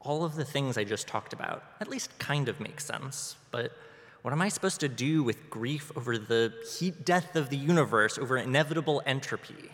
All 0.00 0.24
of 0.24 0.36
the 0.36 0.44
things 0.44 0.78
I 0.78 0.84
just 0.84 1.06
talked 1.06 1.34
about 1.34 1.62
at 1.80 1.88
least 1.88 2.18
kind 2.18 2.48
of 2.48 2.60
make 2.60 2.80
sense, 2.80 3.36
but 3.50 3.72
what 4.22 4.32
am 4.32 4.42
I 4.42 4.48
supposed 4.48 4.80
to 4.80 4.88
do 4.88 5.22
with 5.22 5.48
grief 5.48 5.92
over 5.96 6.18
the 6.18 6.52
heat 6.78 7.04
death 7.04 7.36
of 7.36 7.50
the 7.50 7.56
universe, 7.56 8.18
over 8.18 8.36
inevitable 8.36 9.00
entropy? 9.06 9.70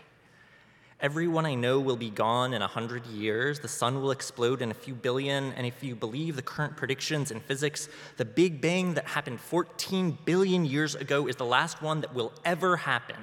Everyone 1.01 1.45
I 1.45 1.55
know 1.55 1.81
will 1.81 1.97
be 1.97 2.11
gone 2.11 2.55
in 2.55 2.63
a 2.63 2.67
hundred 2.67 3.05
years. 3.07 3.61
The 3.61 3.69
sun 3.69 4.01
will 4.01 4.11
explode 4.11 4.63
in 4.63 4.71
a 4.71 4.75
few 4.75 4.95
billion. 4.95 5.53
And 5.53 5.67
if 5.67 5.83
you 5.83 5.95
believe 5.95 6.37
the 6.37 6.43
current 6.43 6.77
predictions 6.77 7.31
in 7.31 7.41
physics, 7.41 7.89
the 8.17 8.25
Big 8.25 8.61
Bang 8.61 8.95
that 8.95 9.07
happened 9.07 9.41
14 9.41 10.19
billion 10.25 10.65
years 10.65 10.95
ago 10.95 11.27
is 11.27 11.37
the 11.37 11.45
last 11.45 11.83
one 11.83 12.01
that 12.01 12.15
will 12.15 12.33
ever 12.45 12.77
happen. 12.77 13.17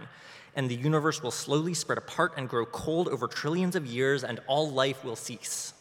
And 0.56 0.70
the 0.70 0.76
universe 0.76 1.24
will 1.24 1.32
slowly 1.32 1.74
spread 1.74 1.98
apart 1.98 2.34
and 2.38 2.50
grow 2.50 2.66
cold 2.66 3.08
over 3.08 3.28
trillions 3.28 3.76
of 3.76 3.86
years, 3.88 4.24
and 4.24 4.40
all 4.48 4.70
life 4.70 5.04
will 5.04 5.16
cease. 5.16 5.74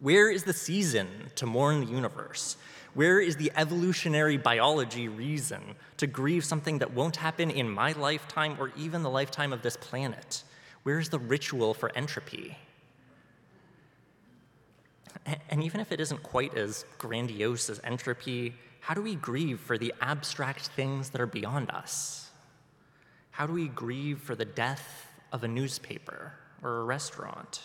Where 0.00 0.30
is 0.30 0.44
the 0.44 0.52
season 0.52 1.30
to 1.36 1.46
mourn 1.46 1.80
the 1.80 1.92
universe? 1.92 2.56
Where 2.94 3.20
is 3.20 3.36
the 3.36 3.50
evolutionary 3.56 4.36
biology 4.36 5.08
reason 5.08 5.74
to 5.96 6.06
grieve 6.06 6.44
something 6.44 6.78
that 6.78 6.92
won't 6.92 7.16
happen 7.16 7.50
in 7.50 7.68
my 7.68 7.92
lifetime 7.92 8.56
or 8.58 8.70
even 8.76 9.02
the 9.02 9.10
lifetime 9.10 9.52
of 9.52 9.62
this 9.62 9.76
planet? 9.76 10.44
Where's 10.84 11.08
the 11.08 11.18
ritual 11.18 11.74
for 11.74 11.90
entropy? 11.96 12.56
And 15.50 15.62
even 15.62 15.80
if 15.80 15.90
it 15.90 16.00
isn't 16.00 16.22
quite 16.22 16.56
as 16.56 16.84
grandiose 16.98 17.68
as 17.68 17.80
entropy, 17.82 18.54
how 18.80 18.94
do 18.94 19.02
we 19.02 19.16
grieve 19.16 19.58
for 19.60 19.78
the 19.78 19.92
abstract 20.00 20.68
things 20.68 21.10
that 21.10 21.20
are 21.20 21.26
beyond 21.26 21.70
us? 21.70 22.30
How 23.30 23.46
do 23.46 23.54
we 23.54 23.68
grieve 23.68 24.20
for 24.20 24.36
the 24.36 24.44
death 24.44 25.08
of 25.32 25.42
a 25.42 25.48
newspaper 25.48 26.34
or 26.62 26.80
a 26.80 26.84
restaurant? 26.84 27.62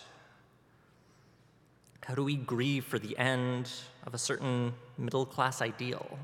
How 2.10 2.16
do 2.16 2.24
we 2.24 2.34
grieve 2.34 2.86
for 2.86 2.98
the 2.98 3.16
end 3.18 3.70
of 4.04 4.14
a 4.14 4.18
certain 4.18 4.74
middle 4.98 5.24
class 5.24 5.62
ideal? 5.62 6.18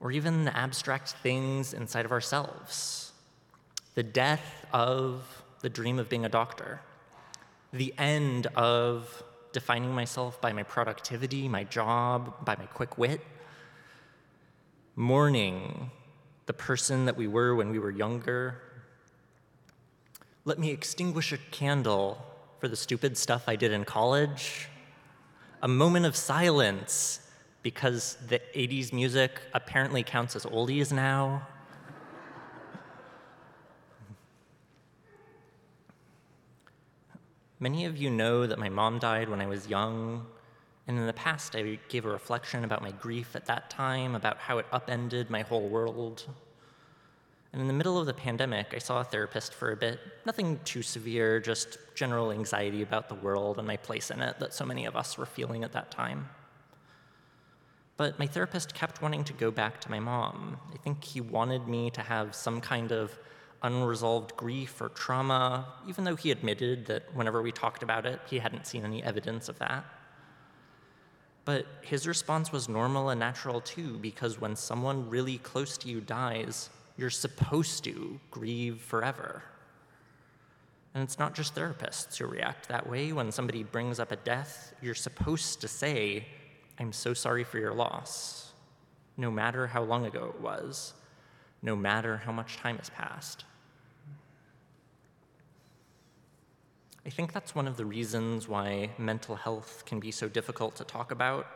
Or 0.00 0.12
even 0.12 0.44
the 0.44 0.54
abstract 0.54 1.12
things 1.22 1.72
inside 1.72 2.04
of 2.04 2.12
ourselves? 2.12 3.12
The 3.94 4.02
death 4.02 4.66
of 4.70 5.24
the 5.62 5.70
dream 5.70 5.98
of 5.98 6.10
being 6.10 6.26
a 6.26 6.28
doctor, 6.28 6.82
the 7.72 7.94
end 7.96 8.48
of 8.48 9.22
defining 9.52 9.94
myself 9.94 10.38
by 10.42 10.52
my 10.52 10.62
productivity, 10.62 11.48
my 11.48 11.64
job, 11.64 12.44
by 12.44 12.56
my 12.56 12.66
quick 12.66 12.98
wit, 12.98 13.22
mourning 14.94 15.90
the 16.44 16.52
person 16.52 17.06
that 17.06 17.16
we 17.16 17.26
were 17.26 17.54
when 17.54 17.70
we 17.70 17.78
were 17.78 17.90
younger. 17.90 18.60
Let 20.44 20.58
me 20.58 20.68
extinguish 20.68 21.32
a 21.32 21.38
candle 21.50 22.26
for 22.60 22.68
the 22.68 22.76
stupid 22.76 23.16
stuff 23.16 23.44
I 23.48 23.56
did 23.56 23.72
in 23.72 23.84
college, 23.84 24.68
a 25.62 25.68
moment 25.68 26.04
of 26.04 26.14
silence 26.14 27.20
because 27.62 28.18
the 28.28 28.40
80s 28.54 28.92
music 28.92 29.40
apparently 29.54 30.02
counts 30.02 30.36
as 30.36 30.44
oldies 30.44 30.92
now. 30.92 31.46
Many 37.58 37.84
of 37.86 37.96
you 37.96 38.10
know 38.10 38.46
that 38.46 38.58
my 38.58 38.68
mom 38.68 38.98
died 38.98 39.28
when 39.28 39.40
I 39.40 39.46
was 39.46 39.68
young, 39.68 40.26
and 40.86 40.98
in 40.98 41.06
the 41.06 41.12
past 41.12 41.56
I 41.56 41.78
gave 41.88 42.04
a 42.04 42.08
reflection 42.08 42.64
about 42.64 42.82
my 42.82 42.90
grief 42.90 43.36
at 43.36 43.46
that 43.46 43.68
time, 43.70 44.14
about 44.14 44.38
how 44.38 44.58
it 44.58 44.66
upended 44.72 45.28
my 45.30 45.42
whole 45.42 45.68
world. 45.68 46.26
And 47.52 47.60
in 47.60 47.66
the 47.66 47.74
middle 47.74 47.98
of 47.98 48.06
the 48.06 48.14
pandemic, 48.14 48.72
I 48.74 48.78
saw 48.78 49.00
a 49.00 49.04
therapist 49.04 49.54
for 49.54 49.72
a 49.72 49.76
bit. 49.76 49.98
Nothing 50.24 50.60
too 50.64 50.82
severe, 50.82 51.40
just 51.40 51.78
general 51.94 52.30
anxiety 52.30 52.82
about 52.82 53.08
the 53.08 53.16
world 53.16 53.58
and 53.58 53.66
my 53.66 53.76
place 53.76 54.10
in 54.10 54.20
it 54.20 54.38
that 54.38 54.54
so 54.54 54.64
many 54.64 54.86
of 54.86 54.94
us 54.94 55.18
were 55.18 55.26
feeling 55.26 55.64
at 55.64 55.72
that 55.72 55.90
time. 55.90 56.28
But 57.96 58.18
my 58.18 58.26
therapist 58.26 58.72
kept 58.72 59.02
wanting 59.02 59.24
to 59.24 59.32
go 59.32 59.50
back 59.50 59.80
to 59.80 59.90
my 59.90 59.98
mom. 59.98 60.58
I 60.72 60.76
think 60.78 61.04
he 61.04 61.20
wanted 61.20 61.66
me 61.66 61.90
to 61.90 62.00
have 62.00 62.34
some 62.34 62.60
kind 62.60 62.92
of 62.92 63.18
unresolved 63.62 64.36
grief 64.36 64.80
or 64.80 64.88
trauma, 64.88 65.66
even 65.88 66.04
though 66.04 66.16
he 66.16 66.30
admitted 66.30 66.86
that 66.86 67.14
whenever 67.14 67.42
we 67.42 67.52
talked 67.52 67.82
about 67.82 68.06
it, 68.06 68.20
he 68.26 68.38
hadn't 68.38 68.66
seen 68.66 68.84
any 68.84 69.02
evidence 69.02 69.48
of 69.48 69.58
that. 69.58 69.84
But 71.44 71.66
his 71.82 72.06
response 72.06 72.52
was 72.52 72.68
normal 72.68 73.10
and 73.10 73.20
natural 73.20 73.60
too, 73.60 73.98
because 73.98 74.40
when 74.40 74.56
someone 74.56 75.10
really 75.10 75.38
close 75.38 75.76
to 75.78 75.88
you 75.88 76.00
dies, 76.00 76.70
you're 77.00 77.08
supposed 77.08 77.82
to 77.82 78.20
grieve 78.30 78.78
forever. 78.78 79.42
And 80.92 81.02
it's 81.02 81.18
not 81.18 81.34
just 81.34 81.54
therapists 81.54 82.18
who 82.18 82.26
react 82.26 82.68
that 82.68 82.86
way. 82.86 83.10
When 83.14 83.32
somebody 83.32 83.62
brings 83.62 83.98
up 83.98 84.12
a 84.12 84.16
death, 84.16 84.74
you're 84.82 84.94
supposed 84.94 85.62
to 85.62 85.68
say, 85.68 86.26
I'm 86.78 86.92
so 86.92 87.14
sorry 87.14 87.42
for 87.42 87.58
your 87.58 87.72
loss, 87.72 88.52
no 89.16 89.30
matter 89.30 89.66
how 89.66 89.82
long 89.82 90.04
ago 90.04 90.30
it 90.34 90.42
was, 90.42 90.92
no 91.62 91.74
matter 91.74 92.18
how 92.18 92.32
much 92.32 92.58
time 92.58 92.76
has 92.76 92.90
passed. 92.90 93.44
I 97.06 97.08
think 97.08 97.32
that's 97.32 97.54
one 97.54 97.66
of 97.66 97.78
the 97.78 97.86
reasons 97.86 98.46
why 98.46 98.90
mental 98.98 99.36
health 99.36 99.84
can 99.86 100.00
be 100.00 100.10
so 100.10 100.28
difficult 100.28 100.76
to 100.76 100.84
talk 100.84 101.12
about. 101.12 101.46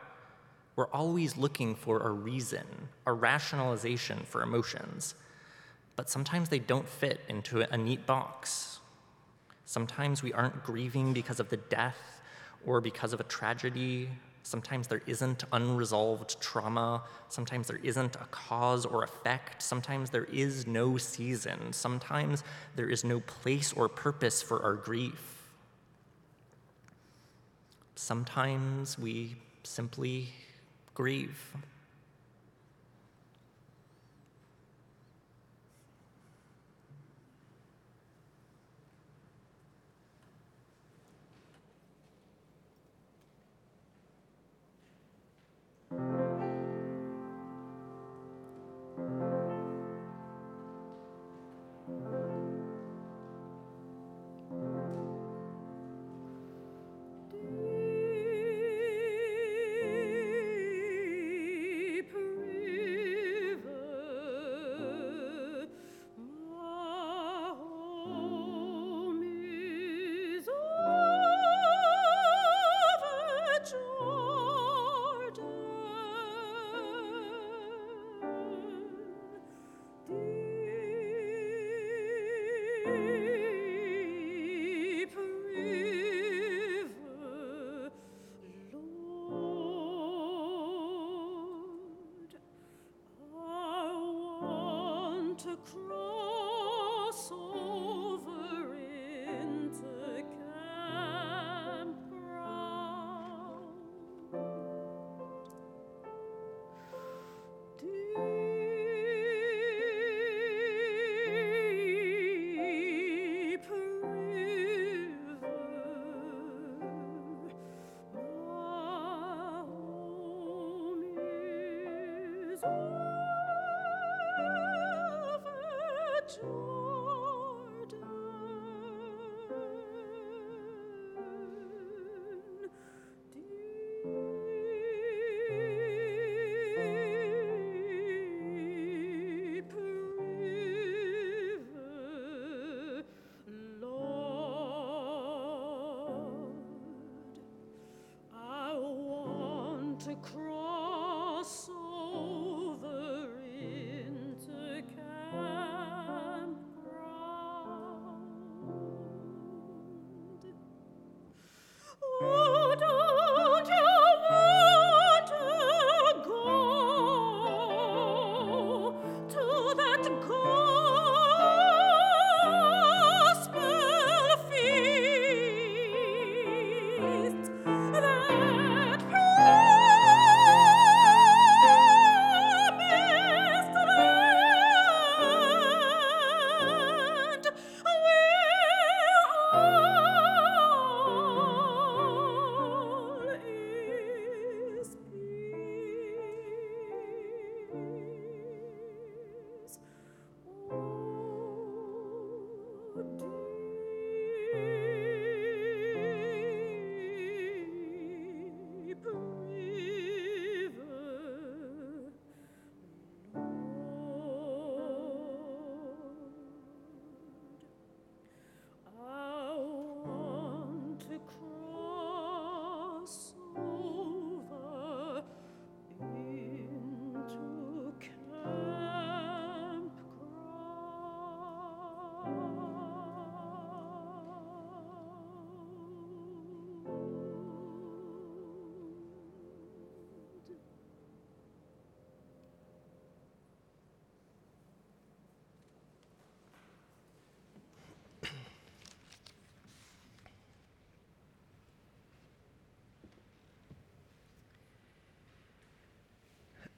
We're 0.74 0.88
always 0.88 1.36
looking 1.36 1.74
for 1.74 2.00
a 2.00 2.10
reason, 2.10 2.64
a 3.04 3.12
rationalization 3.12 4.20
for 4.24 4.42
emotions 4.42 5.14
but 5.96 6.10
sometimes 6.10 6.48
they 6.48 6.58
don't 6.58 6.88
fit 6.88 7.20
into 7.28 7.60
a 7.60 7.76
neat 7.76 8.06
box. 8.06 8.80
Sometimes 9.64 10.22
we 10.22 10.32
aren't 10.32 10.62
grieving 10.64 11.12
because 11.12 11.40
of 11.40 11.48
the 11.48 11.56
death 11.56 12.20
or 12.66 12.80
because 12.80 13.12
of 13.12 13.20
a 13.20 13.24
tragedy. 13.24 14.08
Sometimes 14.42 14.88
there 14.88 15.02
isn't 15.06 15.44
unresolved 15.52 16.38
trauma. 16.40 17.02
Sometimes 17.28 17.66
there 17.66 17.80
isn't 17.82 18.16
a 18.16 18.26
cause 18.30 18.84
or 18.84 19.02
effect. 19.02 19.62
Sometimes 19.62 20.10
there 20.10 20.24
is 20.24 20.66
no 20.66 20.98
season. 20.98 21.72
Sometimes 21.72 22.44
there 22.76 22.90
is 22.90 23.04
no 23.04 23.20
place 23.20 23.72
or 23.72 23.88
purpose 23.88 24.42
for 24.42 24.62
our 24.62 24.74
grief. 24.74 25.48
Sometimes 27.94 28.98
we 28.98 29.36
simply 29.62 30.28
grieve. 30.92 31.54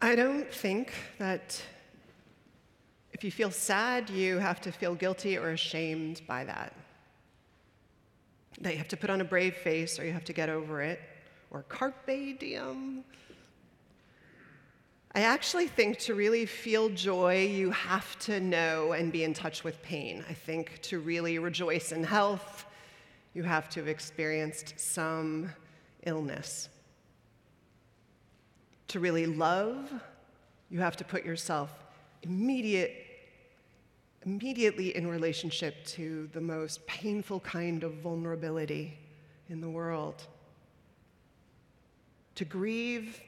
I 0.00 0.14
don't 0.14 0.52
think 0.52 0.92
that 1.18 1.62
if 3.12 3.24
you 3.24 3.30
feel 3.30 3.50
sad, 3.50 4.10
you 4.10 4.38
have 4.38 4.60
to 4.60 4.72
feel 4.72 4.94
guilty 4.94 5.38
or 5.38 5.50
ashamed 5.50 6.20
by 6.26 6.44
that. 6.44 6.74
That 8.60 8.72
you 8.72 8.78
have 8.78 8.88
to 8.88 8.96
put 8.96 9.08
on 9.08 9.22
a 9.22 9.24
brave 9.24 9.56
face 9.56 9.98
or 9.98 10.04
you 10.04 10.12
have 10.12 10.24
to 10.24 10.34
get 10.34 10.50
over 10.50 10.82
it, 10.82 11.00
or 11.50 11.62
carpe 11.62 12.06
diem. 12.06 13.04
I 15.14 15.20
actually 15.20 15.66
think 15.66 15.98
to 16.00 16.14
really 16.14 16.44
feel 16.44 16.90
joy, 16.90 17.46
you 17.46 17.70
have 17.70 18.18
to 18.20 18.38
know 18.38 18.92
and 18.92 19.10
be 19.10 19.24
in 19.24 19.32
touch 19.32 19.64
with 19.64 19.80
pain. 19.80 20.22
I 20.28 20.34
think 20.34 20.82
to 20.82 20.98
really 20.98 21.38
rejoice 21.38 21.92
in 21.92 22.04
health, 22.04 22.66
you 23.32 23.42
have 23.44 23.70
to 23.70 23.80
have 23.80 23.88
experienced 23.88 24.74
some 24.76 25.50
illness. 26.04 26.68
To 28.88 29.00
really 29.00 29.26
love, 29.26 29.92
you 30.70 30.80
have 30.80 30.96
to 30.96 31.04
put 31.04 31.24
yourself 31.24 31.70
immediate, 32.22 32.92
immediately 34.24 34.96
in 34.96 35.06
relationship 35.06 35.84
to 35.86 36.28
the 36.32 36.40
most 36.40 36.86
painful 36.86 37.40
kind 37.40 37.82
of 37.82 37.94
vulnerability 37.94 38.96
in 39.48 39.60
the 39.60 39.68
world. 39.68 40.22
To 42.36 42.44
grieve, 42.44 43.20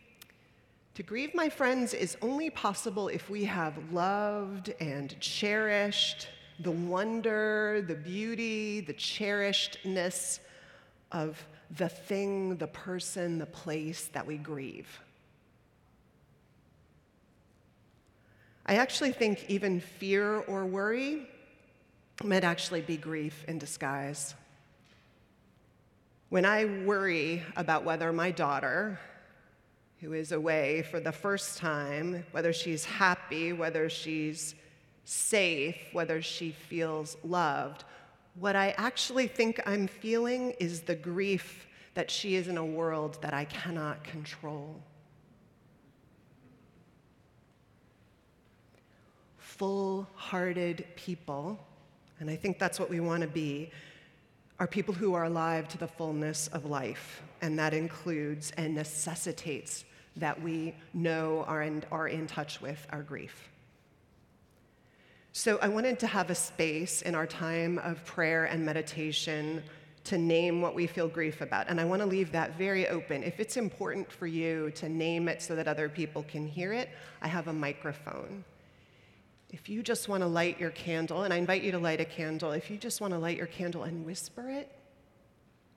to 0.95 1.03
grieve, 1.03 1.35
my 1.35 1.49
friends, 1.49 1.95
is 1.95 2.17
only 2.23 2.51
possible 2.51 3.09
if 3.09 3.31
we 3.31 3.45
have 3.45 3.93
loved 3.93 4.75
and 4.81 5.19
cherished 5.21 6.29
the 6.61 6.73
wonder, 6.73 7.85
the 7.87 7.95
beauty, 7.95 8.81
the 8.81 8.93
cherishedness 8.93 10.41
of 11.13 11.47
the 11.77 11.89
thing, 11.89 12.57
the 12.57 12.67
person, 12.67 13.39
the 13.39 13.47
place 13.47 14.09
that 14.13 14.27
we 14.27 14.37
grieve. 14.37 14.89
I 18.69 18.75
actually 18.75 19.13
think 19.13 19.47
even 19.49 19.81
fear 19.81 20.41
or 20.41 20.67
worry 20.67 21.27
might 22.23 22.45
actually 22.45 22.83
be 22.83 22.99
grief 22.99 23.43
in 23.49 23.59
disguise. 23.59 24.35
When 26.29 26.45
I 26.45 26.67
worry 26.67 27.43
about 27.57 27.85
whether 27.85 28.13
my 28.13 28.31
daughter, 28.31 29.01
who 30.03 30.13
is 30.13 30.33
away 30.33 30.83
for 30.83 31.01
the 31.01 31.13
first 31.13 31.57
time, 31.57 32.27
whether 32.33 32.53
she's 32.53 32.85
happy, 32.85 33.55
whether 33.55 33.89
she's 33.89 34.55
safe, 35.07 35.77
whether 35.93 36.21
she 36.21 36.51
feels 36.51 37.17
loved, 37.25 37.85
what 38.35 38.55
I 38.55 38.75
actually 38.77 39.29
think 39.29 39.63
I'm 39.65 39.87
feeling 39.87 40.51
is 40.61 40.83
the 40.83 40.95
grief 40.95 41.67
that 41.95 42.11
she 42.11 42.35
is 42.35 42.49
in 42.49 42.59
a 42.59 42.65
world 42.65 43.17
that 43.23 43.33
I 43.33 43.47
cannot 43.47 44.05
control. 44.05 44.83
Full 49.59 50.09
hearted 50.15 50.87
people, 50.97 51.59
and 52.21 52.31
I 52.31 52.37
think 52.37 52.59
that's 52.59 52.81
what 52.81 52.89
we 52.89 53.01
want 53.01 53.23
to 53.23 53.29
be, 53.29 53.71
are 54.61 54.67
people 54.67 54.95
who 54.95 55.15
are 55.15 55.25
alive 55.25 55.69
to 55.69 55.79
the 55.79 55.87
fullness 55.87 56.49
of 56.49 56.65
life. 56.65 57.23
And 57.43 57.59
that 57.59 57.75
includes 57.75 58.53
and 58.57 58.75
necessitates 58.75 59.85
that 60.17 60.41
we 60.41 60.75
know 60.95 61.45
are 61.47 61.63
in, 61.63 61.85
are 61.93 62.09
in 62.09 62.27
touch 62.27 62.61
with 62.61 62.85
our 62.91 63.03
grief. 63.03 63.51
So 65.33 65.59
I 65.63 65.69
wanted 65.69 66.01
to 66.01 66.07
have 66.07 66.31
a 66.31 66.35
space 66.35 67.03
in 67.03 67.15
our 67.15 67.27
time 67.27 67.79
of 67.79 68.05
prayer 68.05 68.47
and 68.47 68.65
meditation 68.65 69.63
to 70.05 70.19
name 70.19 70.63
what 70.63 70.75
we 70.75 70.87
feel 70.87 71.07
grief 71.07 71.41
about. 71.41 71.69
And 71.69 71.81
I 71.81 71.85
want 71.85 72.01
to 72.03 72.07
leave 72.07 72.33
that 72.33 72.57
very 72.57 72.89
open. 72.89 73.23
If 73.23 73.39
it's 73.39 73.57
important 73.57 74.11
for 74.11 74.27
you 74.27 74.71
to 74.73 74.89
name 74.89 75.29
it 75.29 75.43
so 75.43 75.55
that 75.55 75.69
other 75.69 75.89
people 75.89 76.25
can 76.25 76.49
hear 76.49 76.73
it, 76.73 76.89
I 77.23 77.29
have 77.29 77.47
a 77.47 77.53
microphone. 77.53 78.45
If 79.51 79.69
you 79.69 79.83
just 79.83 80.09
want 80.09 80.23
to 80.23 80.27
light 80.27 80.61
your 80.61 80.71
candle, 80.71 81.23
and 81.23 81.33
I 81.33 81.37
invite 81.37 81.63
you 81.63 81.73
to 81.73 81.79
light 81.79 82.01
a 82.01 82.05
candle, 82.05 82.53
if 82.53 82.71
you 82.71 82.77
just 82.77 83.01
want 83.01 83.15
to 83.15 83.19
light 83.19 83.37
your 83.37 83.47
candle 83.47 83.85
and 83.85 84.05
whisper 84.05 84.51
it 84.51 84.71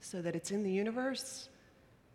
so 0.02 0.22
that 0.22 0.36
it's 0.36 0.52
in 0.52 0.64
the 0.64 0.72
universe, 0.72 1.48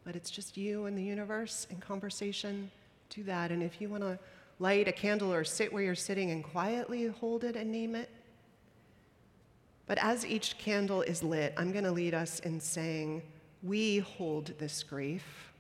but 0.05 0.15
it's 0.15 0.31
just 0.31 0.57
you 0.57 0.87
and 0.87 0.97
the 0.97 1.03
universe 1.03 1.67
in 1.71 1.79
conversation, 1.79 2.71
do 3.09 3.23
that. 3.25 3.51
And 3.51 3.63
if 3.63 3.81
you 3.81 3.89
want 3.89 4.03
to 4.03 4.19
light 4.59 4.89
a 4.89 4.93
candle 4.93 5.33
or 5.33 5.45
sit 5.45 5.73
where 5.73 5.83
you're 5.83 5.95
sitting 5.95 6.31
and 6.31 6.43
quietly 6.43 7.07
hold 7.07 7.45
it 7.45 7.57
and 7.57 7.71
name 7.71 7.95
it. 7.95 8.09
But 9.87 9.99
as 9.99 10.27
each 10.27 10.59
candle 10.59 11.03
is 11.03 11.23
lit, 11.23 11.55
I'm 11.57 11.73
going 11.73 11.85
to 11.85 11.93
lead 11.93 12.15
us 12.15 12.41
in 12.41 12.61
saying, 12.61 13.23
We 13.63 13.99
hold 13.99 14.53
this 14.59 14.83
grief, 14.83 15.53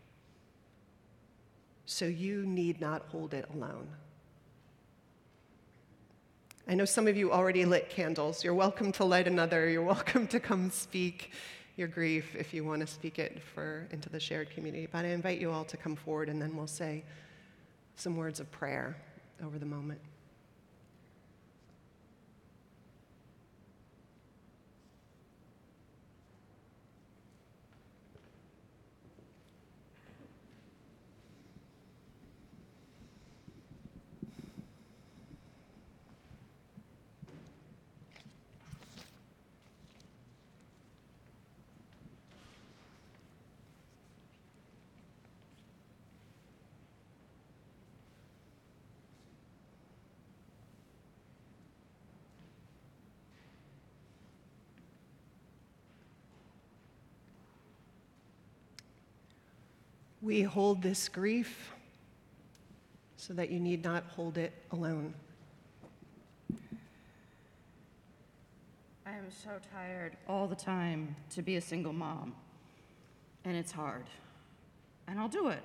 so 1.85 2.07
you 2.07 2.45
need 2.45 2.81
not 2.81 3.03
hold 3.09 3.35
it 3.35 3.49
alone. 3.55 3.87
I 6.69 6.75
know 6.75 6.85
some 6.85 7.07
of 7.07 7.17
you 7.17 7.31
already 7.31 7.65
lit 7.65 7.89
candles. 7.91 8.43
You're 8.43 8.53
welcome 8.53 8.91
to 8.93 9.05
light 9.05 9.29
another. 9.29 9.69
You're 9.69 9.85
welcome 9.85 10.27
to 10.27 10.41
come 10.41 10.69
speak 10.71 11.31
your 11.77 11.87
grief 11.87 12.35
if 12.35 12.53
you 12.53 12.65
want 12.65 12.81
to 12.81 12.89
speak 12.89 13.21
it 13.21 13.41
for 13.55 13.87
into 13.93 14.09
the 14.09 14.19
shared 14.19 14.51
community. 14.51 14.89
But 14.91 15.05
I 15.05 15.09
invite 15.09 15.41
you 15.41 15.53
all 15.53 15.65
to 15.65 15.77
come 15.77 15.95
forward 15.95 16.29
and 16.29 16.43
then 16.43 16.57
we'll 16.57 16.67
say 16.67 17.05
some 17.95 18.17
words 18.17 18.41
of 18.41 18.51
prayer 18.51 18.97
over 19.45 19.61
the 19.61 19.67
moment. 19.67 20.01
We 60.27 60.43
hold 60.43 60.83
this 60.83 61.09
grief 61.09 61.73
so 63.17 63.33
that 63.35 63.49
you 63.49 63.61
need 63.61 63.85
not 63.85 64.03
hold 64.09 64.39
it 64.39 64.53
alone. 64.73 65.15
I 69.07 69.11
am 69.11 69.31
so 69.31 69.51
tired 69.73 70.17
all 70.29 70.49
the 70.49 70.57
time 70.57 71.15
to 71.31 71.43
be 71.43 71.55
a 71.55 71.61
single 71.61 71.93
mom. 71.93 72.35
And 73.45 73.57
it's 73.57 73.71
hard. 73.71 74.07
And 75.07 75.21
I'll 75.21 75.29
do 75.29 75.47
it, 75.47 75.63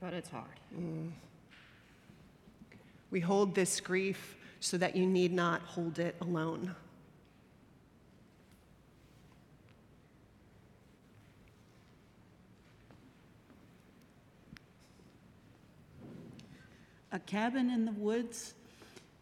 but 0.00 0.12
it's 0.12 0.30
hard. 0.30 0.60
Mm. 0.78 1.10
We 3.10 3.18
hold 3.18 3.56
this 3.56 3.80
grief 3.80 4.36
so 4.60 4.78
that 4.78 4.94
you 4.94 5.06
need 5.06 5.32
not 5.32 5.60
hold 5.62 5.98
it 5.98 6.14
alone. 6.20 6.72
A 17.14 17.20
cabin 17.20 17.70
in 17.70 17.84
the 17.84 17.92
woods 17.92 18.54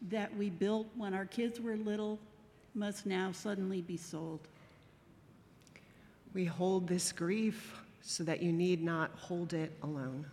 that 0.09 0.34
we 0.38 0.49
built 0.49 0.86
when 0.97 1.12
our 1.12 1.26
kids 1.26 1.61
were 1.61 1.76
little 1.76 2.18
must 2.74 3.05
now 3.05 3.32
suddenly 3.32 3.82
be 3.82 3.99
sold. 3.99 4.40
We 6.32 6.47
hold 6.47 6.88
this 6.88 7.12
grief 7.12 7.82
so 8.01 8.24
that 8.24 8.43
you 8.43 8.51
need 8.51 8.82
not 8.82 9.11
hold 9.14 9.53
it 9.53 9.76
alone. 9.82 10.24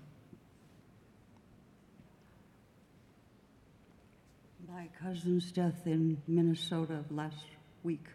My 4.74 4.88
cousin's 5.04 5.52
death 5.52 5.86
in 5.86 6.18
Minnesota 6.30 7.04
last 7.12 7.44
week. 7.84 8.06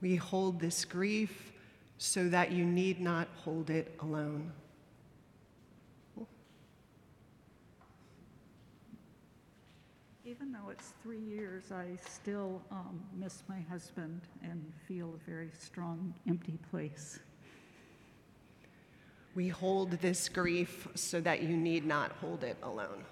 We 0.00 0.16
hold 0.16 0.58
this 0.58 0.86
grief 0.86 1.52
so 1.98 2.28
that 2.28 2.50
you 2.50 2.64
need 2.64 2.98
not 2.98 3.28
hold 3.44 3.68
it 3.68 3.94
alone. 4.00 4.52
Even 10.26 10.52
though 10.52 10.70
it's 10.70 10.94
three 11.02 11.18
years, 11.18 11.64
I 11.70 11.98
still 12.08 12.62
um, 12.70 12.98
miss 13.14 13.42
my 13.46 13.60
husband 13.60 14.22
and 14.42 14.72
feel 14.88 15.14
a 15.14 15.30
very 15.30 15.50
strong, 15.58 16.14
empty 16.26 16.58
place. 16.70 17.18
We 19.34 19.48
hold 19.48 19.90
this 19.90 20.30
grief 20.30 20.88
so 20.94 21.20
that 21.20 21.42
you 21.42 21.54
need 21.58 21.84
not 21.84 22.12
hold 22.12 22.42
it 22.42 22.56
alone. 22.62 23.04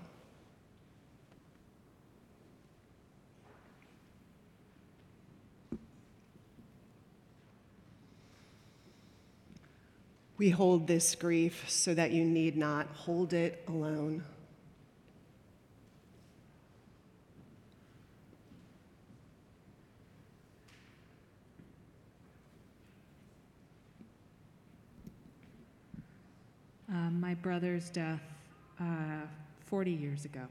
We 10.39 10.49
hold 10.49 10.87
this 10.87 11.15
grief 11.15 11.67
so 11.69 11.93
that 11.93 12.13
you 12.13 12.25
need 12.25 12.57
not 12.57 12.87
hold 12.87 13.35
it 13.35 13.63
alone. 13.69 14.25
Um, 26.93 27.19
my 27.19 27.33
brother's 27.33 27.89
death 27.89 28.21
uh, 28.79 29.23
40 29.65 29.93
years 29.93 30.27
ago. 30.27 30.43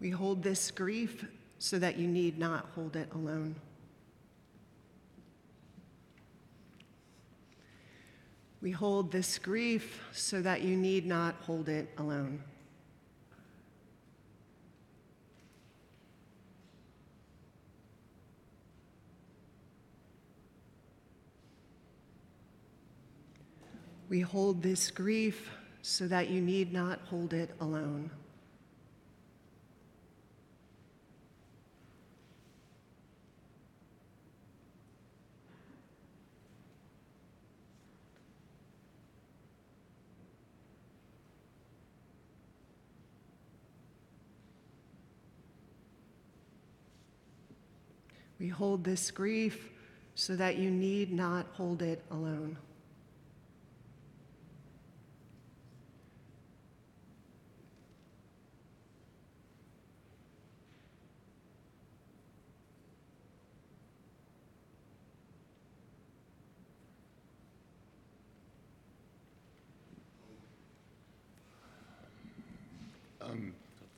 We 0.00 0.10
hold 0.10 0.40
this 0.44 0.70
grief 0.70 1.24
so 1.58 1.80
that 1.80 1.98
you 1.98 2.06
need 2.06 2.38
not 2.38 2.66
hold 2.76 2.94
it 2.94 3.08
alone. 3.12 3.56
We 8.62 8.70
hold 8.70 9.10
this 9.10 9.36
grief 9.36 10.00
so 10.12 10.40
that 10.42 10.62
you 10.62 10.76
need 10.76 11.06
not 11.06 11.34
hold 11.42 11.68
it 11.68 11.88
alone. 11.98 12.40
We 24.08 24.20
hold 24.20 24.62
this 24.62 24.90
grief 24.90 25.50
so 25.82 26.06
that 26.06 26.30
you 26.30 26.40
need 26.40 26.72
not 26.72 27.00
hold 27.08 27.32
it 27.32 27.50
alone. 27.60 28.10
We 48.38 48.48
hold 48.48 48.84
this 48.84 49.10
grief 49.10 49.70
so 50.14 50.36
that 50.36 50.56
you 50.56 50.70
need 50.70 51.12
not 51.12 51.46
hold 51.54 51.82
it 51.82 52.02
alone. 52.10 52.56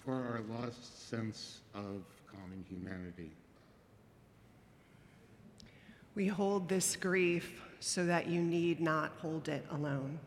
For 0.08 0.14
our 0.14 0.40
lost 0.58 1.10
sense 1.10 1.60
of 1.74 2.02
common 2.26 2.64
humanity. 2.70 3.30
We 6.14 6.26
hold 6.28 6.66
this 6.66 6.96
grief 6.96 7.60
so 7.80 8.06
that 8.06 8.26
you 8.26 8.40
need 8.40 8.80
not 8.80 9.12
hold 9.20 9.50
it 9.50 9.66
alone. 9.70 10.18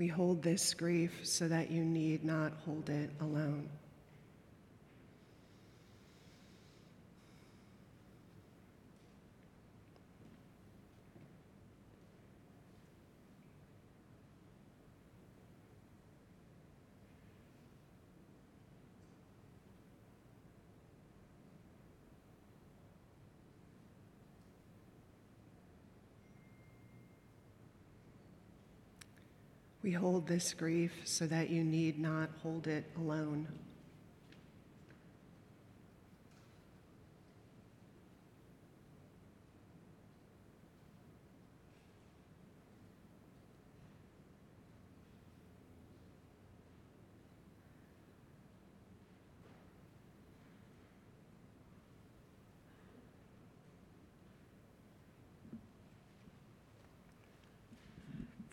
We 0.00 0.06
hold 0.06 0.42
this 0.42 0.72
grief 0.72 1.12
so 1.24 1.46
that 1.48 1.70
you 1.70 1.84
need 1.84 2.24
not 2.24 2.54
hold 2.64 2.88
it 2.88 3.10
alone. 3.20 3.68
We 29.82 29.92
hold 29.92 30.26
this 30.26 30.52
grief 30.52 30.92
so 31.04 31.26
that 31.26 31.48
you 31.48 31.64
need 31.64 31.98
not 31.98 32.30
hold 32.42 32.66
it 32.66 32.84
alone. 32.96 33.48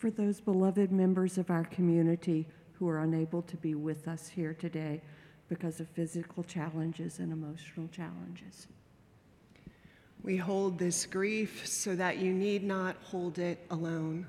For 0.08 0.22
those 0.22 0.40
beloved 0.40 0.90
members 0.90 1.36
of 1.36 1.50
our 1.50 1.64
community 1.64 2.46
who 2.72 2.88
are 2.88 3.00
unable 3.00 3.42
to 3.42 3.58
be 3.58 3.74
with 3.74 4.08
us 4.08 4.26
here 4.26 4.54
today 4.54 5.02
because 5.50 5.80
of 5.80 5.88
physical 5.90 6.42
challenges 6.44 7.18
and 7.18 7.30
emotional 7.30 7.88
challenges. 7.88 8.68
We 10.22 10.38
hold 10.38 10.78
this 10.78 11.04
grief 11.04 11.66
so 11.66 11.94
that 11.96 12.16
you 12.16 12.32
need 12.32 12.64
not 12.64 12.96
hold 13.02 13.38
it 13.38 13.66
alone. 13.70 14.26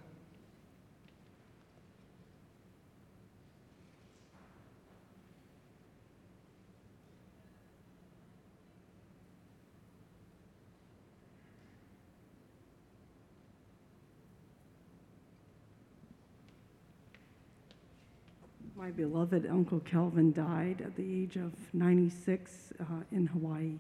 My 18.80 18.89
beloved 19.00 19.48
Uncle 19.50 19.80
Kelvin 19.80 20.34
died 20.34 20.82
at 20.82 20.94
the 20.98 21.24
age 21.24 21.38
of 21.38 21.54
96 21.74 22.74
uh, 22.82 22.84
in 23.14 23.26
Hawaii 23.28 23.80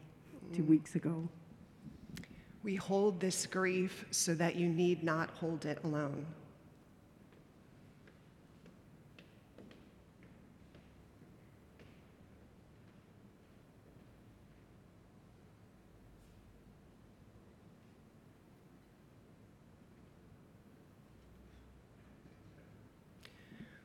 two 0.53 0.63
weeks 0.63 0.95
ago. 0.95 1.27
We 2.63 2.75
hold 2.75 3.19
this 3.19 3.45
grief 3.45 4.05
so 4.11 4.33
that 4.35 4.55
you 4.55 4.69
need 4.69 5.03
not 5.03 5.31
hold 5.31 5.65
it 5.65 5.79
alone. 5.83 6.25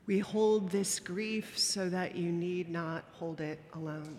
We 0.07 0.19
hold 0.19 0.71
this 0.71 1.01
grief 1.01 1.59
so 1.59 1.89
that 1.89 2.15
you 2.15 2.31
need 2.31 2.69
not 2.69 3.05
hold 3.13 3.41
it 3.41 3.59
alone. 3.73 4.19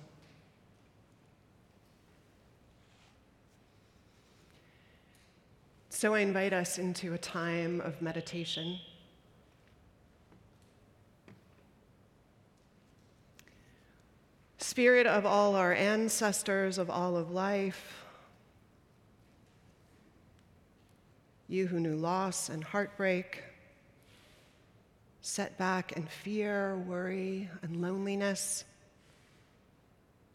So 5.89 6.13
I 6.13 6.19
invite 6.19 6.53
us 6.53 6.77
into 6.77 7.13
a 7.13 7.17
time 7.17 7.79
of 7.81 8.01
meditation. 8.01 8.79
Spirit 14.57 15.07
of 15.07 15.25
all 15.25 15.55
our 15.55 15.71
ancestors, 15.71 16.77
of 16.77 16.89
all 16.89 17.15
of 17.15 17.31
life, 17.31 18.03
you 21.47 21.67
who 21.67 21.79
knew 21.79 21.95
loss 21.95 22.49
and 22.49 22.63
heartbreak, 22.63 23.43
setback 25.26 25.97
and 25.97 26.07
fear, 26.07 26.78
worry 26.88 27.49
and 27.63 27.82
loneliness, 27.82 28.63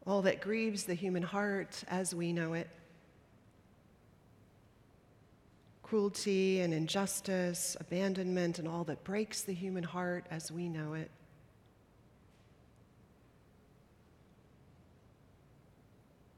all 0.05 0.21
that 0.23 0.41
grieves 0.41 0.83
the 0.83 0.95
human 0.95 1.23
heart 1.23 1.85
as 1.87 2.13
we 2.13 2.33
know 2.33 2.55
it. 2.55 2.69
Cruelty 5.85 6.61
and 6.61 6.75
injustice, 6.75 7.77
abandonment, 7.79 8.59
and 8.59 8.67
all 8.67 8.83
that 8.83 9.05
breaks 9.05 9.43
the 9.43 9.55
human 9.55 9.85
heart 9.85 10.27
as 10.29 10.51
we 10.51 10.69
know 10.69 10.95
it. 10.95 11.11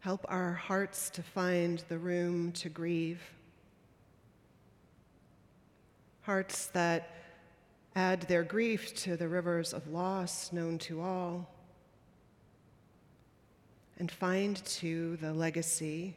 Help 0.01 0.27
our 0.29 0.53
hearts 0.53 1.09
to 1.09 1.23
find 1.23 1.83
the 1.89 1.97
room 1.97 2.53
to 2.53 2.69
grieve. 2.69 3.23
Hearts 6.21 6.67
that 6.67 7.22
add 7.95 8.23
their 8.23 8.43
grief 8.43 8.95
to 8.95 9.17
the 9.17 9.29
rivers 9.29 9.73
of 9.73 9.89
loss 9.89 10.53
known 10.53 10.79
to 10.79 11.01
all, 11.01 11.49
and 13.99 14.11
find 14.11 14.65
too 14.65 15.17
the 15.19 15.33
legacy 15.33 16.17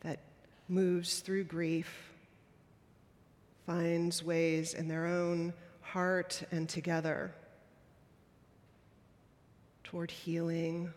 that 0.00 0.20
moves 0.68 1.20
through 1.20 1.44
grief, 1.44 2.12
finds 3.66 4.22
ways 4.22 4.74
in 4.74 4.86
their 4.86 5.06
own 5.06 5.52
heart 5.80 6.42
and 6.52 6.68
together 6.68 7.32
toward 9.82 10.10
healing 10.10 10.92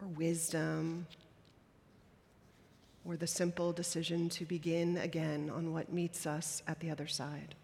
or 0.00 0.08
wisdom 0.08 1.06
or 3.06 3.16
the 3.16 3.26
simple 3.26 3.72
decision 3.72 4.28
to 4.28 4.44
begin 4.44 4.98
again 4.98 5.50
on 5.50 5.72
what 5.72 5.92
meets 5.92 6.26
us 6.26 6.62
at 6.66 6.80
the 6.80 6.90
other 6.90 7.06
side. 7.06 7.54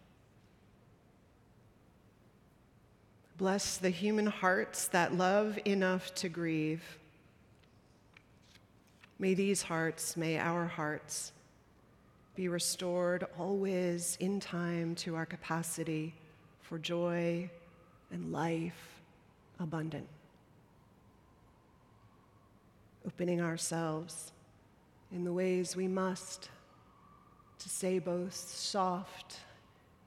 Bless 3.37 3.79
the 3.79 3.91
human 3.91 4.27
hearts 4.27 4.87
that 4.89 5.15
love 5.15 5.59
enough 5.65 6.15
to 6.17 6.29
grieve. 6.29 6.99
May 9.19 9.35
these 9.35 9.63
hearts, 9.63 10.17
may 10.17 10.39
our 10.39 10.67
hearts, 10.67 11.33
be 12.37 12.47
restored 12.49 13.27
always 13.37 14.17
in 14.21 14.39
time 14.39 14.95
to 14.97 15.17
our 15.17 15.27
capacity 15.27 16.15
for 16.61 16.79
joy 16.79 17.51
and 18.13 18.33
life 18.33 19.01
abundant. 19.59 20.07
Opening 23.05 23.41
ourselves 23.41 24.33
in 25.13 25.25
the 25.25 25.33
ways 25.33 25.75
we 25.75 25.89
must 25.89 26.51
to 27.59 27.69
stay 27.69 27.99
both 27.99 28.35
soft 28.35 29.39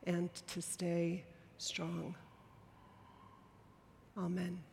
and 0.05 0.29
to 0.47 0.61
stay 0.61 1.23
strong. 1.57 2.15
Amen. 4.17 4.63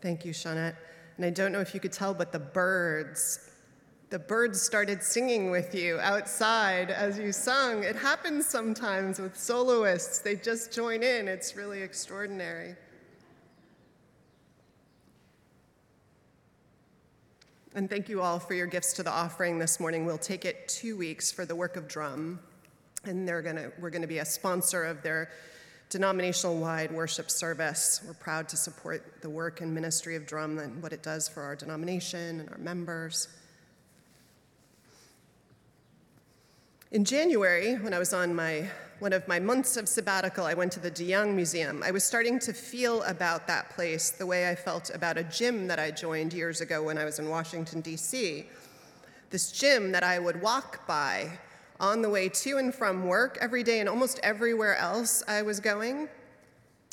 Thank 0.00 0.24
you, 0.24 0.32
Shawnette. 0.32 0.76
And 1.16 1.26
I 1.26 1.30
don't 1.30 1.52
know 1.52 1.60
if 1.60 1.74
you 1.74 1.80
could 1.80 1.92
tell, 1.92 2.14
but 2.14 2.32
the 2.32 2.38
birds, 2.38 3.50
the 4.08 4.18
birds 4.18 4.60
started 4.60 5.02
singing 5.02 5.50
with 5.50 5.74
you 5.74 5.98
outside 6.00 6.90
as 6.90 7.18
you 7.18 7.32
sung. 7.32 7.84
It 7.84 7.96
happens 7.96 8.46
sometimes 8.46 9.18
with 9.18 9.36
soloists, 9.36 10.20
they 10.20 10.36
just 10.36 10.72
join 10.72 11.02
in. 11.02 11.28
It's 11.28 11.56
really 11.56 11.82
extraordinary. 11.82 12.76
And 17.74 17.88
thank 17.88 18.08
you 18.08 18.20
all 18.20 18.40
for 18.40 18.54
your 18.54 18.66
gifts 18.66 18.94
to 18.94 19.02
the 19.02 19.12
offering 19.12 19.58
this 19.58 19.78
morning. 19.78 20.04
We'll 20.04 20.18
take 20.18 20.44
it 20.44 20.66
two 20.66 20.96
weeks 20.96 21.30
for 21.30 21.44
the 21.44 21.54
work 21.54 21.76
of 21.76 21.86
DRUUMM, 21.86 22.38
and 23.04 23.28
they're 23.28 23.42
gonna, 23.42 23.70
we're 23.78 23.90
going 23.90 24.02
to 24.02 24.08
be 24.08 24.18
a 24.18 24.24
sponsor 24.24 24.84
of 24.84 25.02
their 25.02 25.30
denominational 25.90 26.56
wide 26.56 26.92
worship 26.92 27.30
service. 27.30 28.00
We're 28.06 28.14
proud 28.14 28.48
to 28.50 28.56
support 28.56 29.20
the 29.20 29.28
work 29.28 29.60
and 29.60 29.74
ministry 29.74 30.14
of 30.16 30.24
DRUUMM 30.24 30.62
and 30.62 30.82
what 30.82 30.92
it 30.92 31.02
does 31.02 31.28
for 31.28 31.42
our 31.42 31.56
denomination 31.56 32.40
and 32.40 32.48
our 32.48 32.58
members. 32.58 33.28
In 36.92 37.04
January, 37.04 37.74
when 37.74 37.92
I 37.92 37.98
was 37.98 38.14
on 38.14 38.34
my 38.34 38.70
one 39.00 39.12
of 39.14 39.26
my 39.26 39.40
months 39.40 39.78
of 39.78 39.88
sabbatical, 39.88 40.44
I 40.44 40.52
went 40.52 40.72
to 40.72 40.80
the 40.80 40.90
De 40.90 41.04
Young 41.04 41.34
Museum. 41.34 41.82
I 41.82 41.90
was 41.90 42.04
starting 42.04 42.38
to 42.40 42.52
feel 42.52 43.02
about 43.04 43.46
that 43.46 43.70
place 43.70 44.10
the 44.10 44.26
way 44.26 44.50
I 44.50 44.54
felt 44.54 44.90
about 44.94 45.16
a 45.16 45.24
gym 45.24 45.68
that 45.68 45.78
I 45.78 45.90
joined 45.90 46.34
years 46.34 46.60
ago 46.60 46.82
when 46.82 46.98
I 46.98 47.06
was 47.06 47.18
in 47.18 47.30
Washington, 47.30 47.80
D.C. 47.80 48.44
This 49.30 49.52
gym 49.52 49.90
that 49.92 50.02
I 50.02 50.18
would 50.18 50.42
walk 50.42 50.86
by 50.86 51.30
on 51.80 52.02
the 52.02 52.10
way 52.10 52.28
to 52.28 52.58
and 52.58 52.74
from 52.74 53.06
work 53.06 53.38
every 53.40 53.62
day 53.62 53.80
and 53.80 53.88
almost 53.88 54.20
everywhere 54.22 54.76
else 54.76 55.24
I 55.26 55.42
was 55.42 55.58
going. 55.58 56.08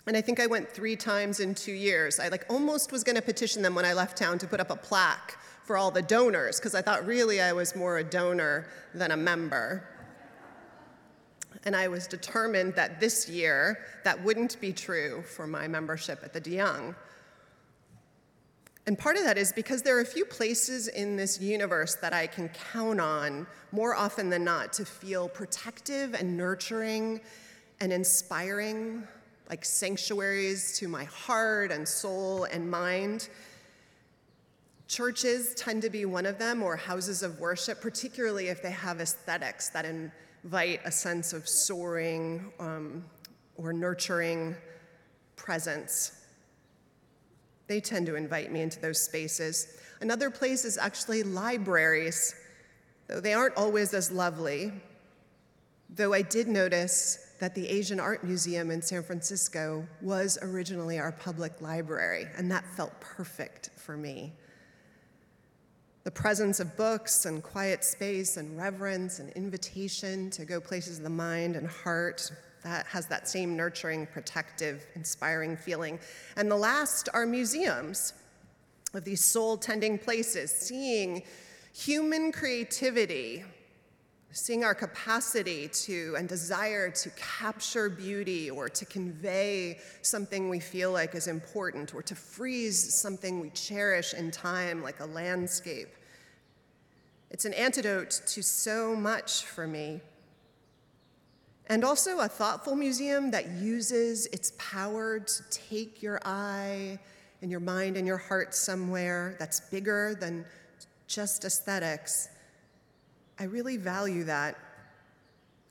And 0.08 0.16
I 0.16 0.22
think 0.22 0.40
I 0.40 0.48
went 0.48 0.72
three 0.72 0.96
times 0.96 1.42
in 1.42 1.54
two 1.54 1.74
years. 1.74 2.20
I 2.20 2.30
like 2.30 2.46
almost 2.50 2.94
was 2.94 3.04
going 3.04 3.18
to 3.18 3.22
petition 3.22 3.62
them 3.62 3.76
when 3.76 3.84
I 3.84 3.92
left 3.92 4.18
town 4.18 4.40
to 4.40 4.48
put 4.48 4.62
up 4.62 4.72
a 4.72 4.76
plaque 4.76 5.38
for 5.66 5.76
all 5.78 5.92
the 5.92 6.02
donors 6.02 6.60
because 6.60 6.74
I 6.74 6.82
thought 6.82 7.06
really 7.06 7.42
I 7.42 7.52
was 7.52 7.76
more 7.76 7.98
a 7.98 8.04
donor 8.04 8.68
than 8.94 9.12
a 9.12 9.18
member. 9.18 9.84
And 11.66 11.76
I 11.76 11.90
was 11.90 12.08
determined 12.08 12.76
that 12.76 13.02
this 13.02 13.28
year 13.28 13.80
that 14.06 14.24
wouldn't 14.24 14.60
be 14.62 14.72
true 14.72 15.22
for 15.24 15.46
my 15.46 15.68
membership 15.68 16.22
at 16.24 16.32
the 16.32 16.40
De 16.40 16.52
Young. 16.52 16.96
And 18.88 18.98
part 18.98 19.18
of 19.18 19.24
that 19.26 19.38
is 19.38 19.52
because 19.52 19.82
there 19.82 19.98
are 19.98 20.02
a 20.02 20.06
few 20.06 20.24
places 20.24 20.88
in 20.88 21.18
this 21.18 21.42
universe 21.42 21.96
that 21.96 22.14
I 22.14 22.26
can 22.26 22.50
count 22.72 23.02
on 23.02 23.46
more 23.74 23.94
often 23.94 24.30
than 24.30 24.46
not 24.46 24.72
to 24.74 24.86
feel 24.86 25.28
protective 25.28 26.14
and 26.14 26.38
nurturing 26.38 27.20
and 27.82 27.92
inspiring, 27.92 29.06
like 29.50 29.66
sanctuaries 29.66 30.78
to 30.80 30.88
my 30.88 31.04
heart 31.04 31.70
and 31.70 31.86
soul 31.86 32.46
and 32.46 32.72
mind. 32.72 33.28
Churches 34.88 35.54
tend 35.56 35.82
to 35.82 35.90
be 35.90 36.06
one 36.06 36.26
of 36.26 36.40
them, 36.40 36.64
or 36.64 36.78
houses 36.78 37.24
of 37.24 37.42
worship, 37.42 37.82
particularly 37.82 38.48
if 38.48 38.64
they 38.64 38.72
have 38.72 39.02
aesthetics 39.02 39.68
that 39.72 39.84
invite 39.84 40.80
a 40.86 40.92
sense 40.94 41.34
of 41.34 41.46
soaring 41.46 42.54
um, 42.62 43.04
or 43.58 43.74
nurturing 43.74 44.56
presence. 45.36 46.17
They 47.68 47.82
tend 47.82 48.06
to 48.08 48.16
invite 48.16 48.52
me 48.52 48.62
into 48.62 48.80
those 48.80 49.00
spaces. 49.00 49.78
Another 50.02 50.30
place 50.30 50.64
is 50.66 50.78
actually 50.78 51.24
libraries, 51.24 52.36
though 53.08 53.20
they 53.20 53.34
aren't 53.34 53.56
always 53.56 53.94
as 53.94 54.12
lovely. 54.12 54.72
Though 55.90 56.14
I 56.14 56.22
did 56.22 56.48
notice 56.48 57.36
that 57.40 57.56
the 57.56 57.68
Asian 57.68 58.00
Art 58.00 58.24
Museum 58.24 58.72
in 58.72 58.82
San 58.82 59.04
Francisco 59.04 59.86
was 60.02 60.38
originally 60.42 61.00
our 61.00 61.12
public 61.12 61.62
library, 61.62 62.26
and 62.38 62.52
that 62.52 62.66
felt 62.76 63.00
perfect 63.00 63.70
for 63.76 63.96
me. 63.96 64.34
The 66.04 66.12
presence 66.12 66.60
of 66.60 66.78
books 66.78 67.26
and 67.26 67.44
quiet 67.44 67.84
space 67.84 68.38
and 68.38 68.58
reverence 68.58 69.20
and 69.20 69.30
invitation 69.32 70.30
to 70.32 70.46
go 70.46 70.62
places 70.62 70.98
of 71.00 71.04
the 71.04 71.10
mind 71.10 71.56
and 71.58 71.68
heart 71.68 72.32
that 72.68 72.86
has 72.88 73.08
that 73.08 73.28
same 73.30 73.56
nurturing, 73.56 74.06
protective, 74.08 74.86
inspiring 74.96 75.56
feeling. 75.56 76.00
And 76.36 76.52
the 76.52 76.58
last 76.58 77.08
are 77.14 77.26
museums 77.26 78.14
of 78.94 79.06
these 79.06 79.24
soul 79.24 79.58
tending 79.58 79.98
places, 79.98 80.52
seeing 80.52 81.24
human 81.74 82.32
creativity, 82.32 83.46
seeing 84.32 84.66
our 84.66 84.76
capacity 84.76 85.70
to 85.70 86.16
and 86.18 86.28
desire 86.28 86.92
to 86.92 87.10
capture 87.12 87.90
beauty 87.90 88.50
or 88.50 88.68
to 88.68 88.86
convey 88.86 89.80
something 90.02 90.50
we 90.50 90.60
feel 90.60 90.92
like 90.92 91.16
is 91.16 91.28
important 91.28 91.96
or 91.96 92.02
to 92.02 92.16
freeze 92.16 93.00
something 93.02 93.40
we 93.40 93.50
cherish 93.52 94.14
in 94.14 94.30
time, 94.30 94.84
like 94.84 95.00
a 95.00 95.06
landscape. 95.06 95.90
It's 97.32 97.46
an 97.46 97.54
antidote 97.54 98.12
to 98.28 98.44
so 98.44 98.94
much 98.94 99.46
for 99.46 99.68
me 99.68 100.02
and 101.70 101.84
also 101.84 102.20
a 102.20 102.28
thoughtful 102.28 102.76
museum 102.76 103.30
that 103.32 103.50
uses 103.52 104.26
its 104.28 104.54
power 104.58 105.20
to 105.20 105.44
take 105.50 106.02
your 106.02 106.20
eye 106.24 106.98
and 107.42 107.52
your 107.52 107.60
mind 107.60 107.98
and 107.98 108.08
your 108.08 108.18
heart 108.18 108.56
somewhere 108.56 109.36
that's 109.38 109.60
bigger 109.60 110.16
than 110.20 110.46
just 111.08 111.46
aesthetics. 111.46 112.30
I 113.40 113.44
really 113.44 113.78
value 113.78 114.24
that. 114.24 114.58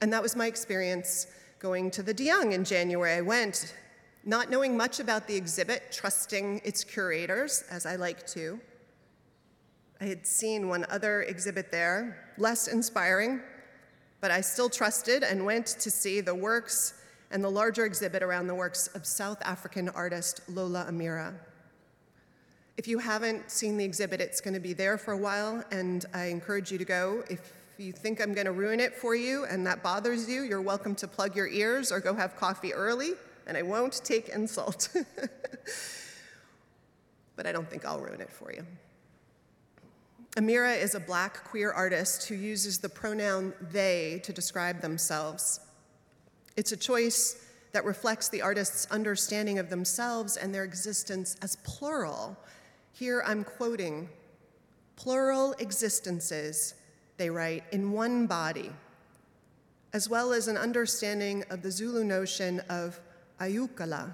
And 0.01 0.13
that 0.13 0.23
was 0.23 0.37
my 0.37 0.47
experience 0.47 1.27
going 1.59 1.91
to 1.93 2.03
the 2.03 2.15
De 2.15 2.25
Young 2.25 2.53
in 2.53 2.65
January. 2.65 3.15
I 3.15 3.23
went 3.23 3.75
not 4.25 4.51
knowing 4.51 4.77
much 4.77 5.01
about 5.01 5.27
the 5.27 5.35
exhibit, 5.35 5.93
trusting 5.93 6.61
its 6.65 6.85
curators, 6.85 7.65
as 7.71 7.87
I 7.87 7.97
like 7.97 8.27
to. 8.29 8.61
I 10.01 10.05
had 10.05 10.27
seen 10.27 10.69
one 10.69 10.85
other 10.91 11.23
exhibit 11.23 11.71
there, 11.71 12.35
less 12.37 12.69
inspiring, 12.69 13.41
but 14.27 14.35
I 14.35 14.41
still 14.41 14.68
trusted 14.68 15.22
and 15.22 15.47
went 15.47 15.68
to 15.68 15.89
see 15.89 16.20
the 16.20 16.35
works 16.35 16.95
and 17.31 17.45
the 17.45 17.49
larger 17.49 17.85
exhibit 17.85 18.24
around 18.24 18.49
the 18.49 18.57
works 18.57 18.89
of 18.89 19.07
South 19.07 19.41
African 19.43 19.89
artist 19.91 20.41
Lhola 20.53 20.91
Amira. 20.91 21.33
If 22.77 22.89
you 22.89 22.99
haven't 22.99 23.53
seen 23.53 23.77
the 23.77 23.85
exhibit, 23.85 24.20
it's 24.20 24.41
going 24.41 24.55
to 24.55 24.59
be 24.59 24.72
there 24.72 24.99
for 24.99 25.12
a 25.12 25.16
while, 25.16 25.62
and 25.70 26.05
I 26.12 26.24
encourage 26.24 26.72
you 26.72 26.79
to 26.79 26.85
go. 26.85 27.22
If 27.31 27.53
you 27.79 27.93
think 27.93 28.20
I'm 28.20 28.35
going 28.35 28.47
to 28.47 28.53
ruin 28.53 28.81
it 28.81 28.97
for 28.97 29.14
you 29.14 29.45
and 29.45 29.64
that 29.68 29.85
bothers 29.85 30.29
you, 30.29 30.43
you're 30.43 30.61
welcome 30.61 30.97
to 30.97 31.07
plug 31.07 31.37
your 31.37 31.47
ears 31.47 31.93
or 31.93 32.01
go 32.01 32.12
have 32.12 32.35
coffee 32.35 32.74
early, 32.74 33.12
and 33.47 33.57
I 33.57 33.62
won't 33.62 34.01
take 34.03 34.31
insult. 34.31 34.89
but 37.37 37.47
I 37.47 37.53
don't 37.53 37.70
think 37.70 37.85
I'll 37.85 38.01
ruin 38.01 38.20
it 38.20 38.33
for 38.33 38.53
you. 38.53 38.66
Amira 40.37 40.78
is 40.78 40.95
a 40.95 41.01
black 41.01 41.45
queer 41.45 41.72
artist 41.72 42.28
who 42.28 42.34
uses 42.34 42.78
the 42.78 42.91
pronoun 42.91 43.55
they 43.70 44.20
to 44.22 44.34
describe 44.34 44.82
themselves. 44.82 45.61
It's 46.59 46.72
a 46.72 46.76
choice 46.76 47.43
that 47.72 47.87
reflects 47.87 48.28
the 48.28 48.43
artist's 48.43 48.87
understanding 48.91 49.59
of 49.59 49.70
themselves 49.70 50.37
and 50.37 50.55
their 50.55 50.64
existence 50.64 51.37
as 51.41 51.57
plural. 51.64 52.37
Here 52.93 53.22
I'm 53.26 53.45
quoting 53.45 54.11
plural 54.97 55.55
existences, 55.55 56.74
they 57.16 57.30
write, 57.30 57.64
in 57.72 57.93
one 57.93 58.26
body, 58.26 58.72
as 59.95 60.11
well 60.11 60.34
as 60.34 60.49
an 60.49 60.59
understanding 60.59 61.45
of 61.49 61.62
the 61.62 61.70
Zulu 61.70 62.05
notion 62.05 62.61
of 62.68 63.01
ayukala, 63.41 64.12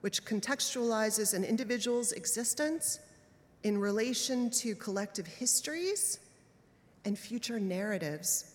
which 0.00 0.24
contextualizes 0.24 1.32
an 1.32 1.44
individual's 1.44 2.10
existence 2.10 2.98
in 3.62 3.78
relation 3.78 4.50
to 4.50 4.74
collective 4.74 5.26
histories 5.26 6.18
and 7.04 7.18
future 7.18 7.60
narratives. 7.60 8.54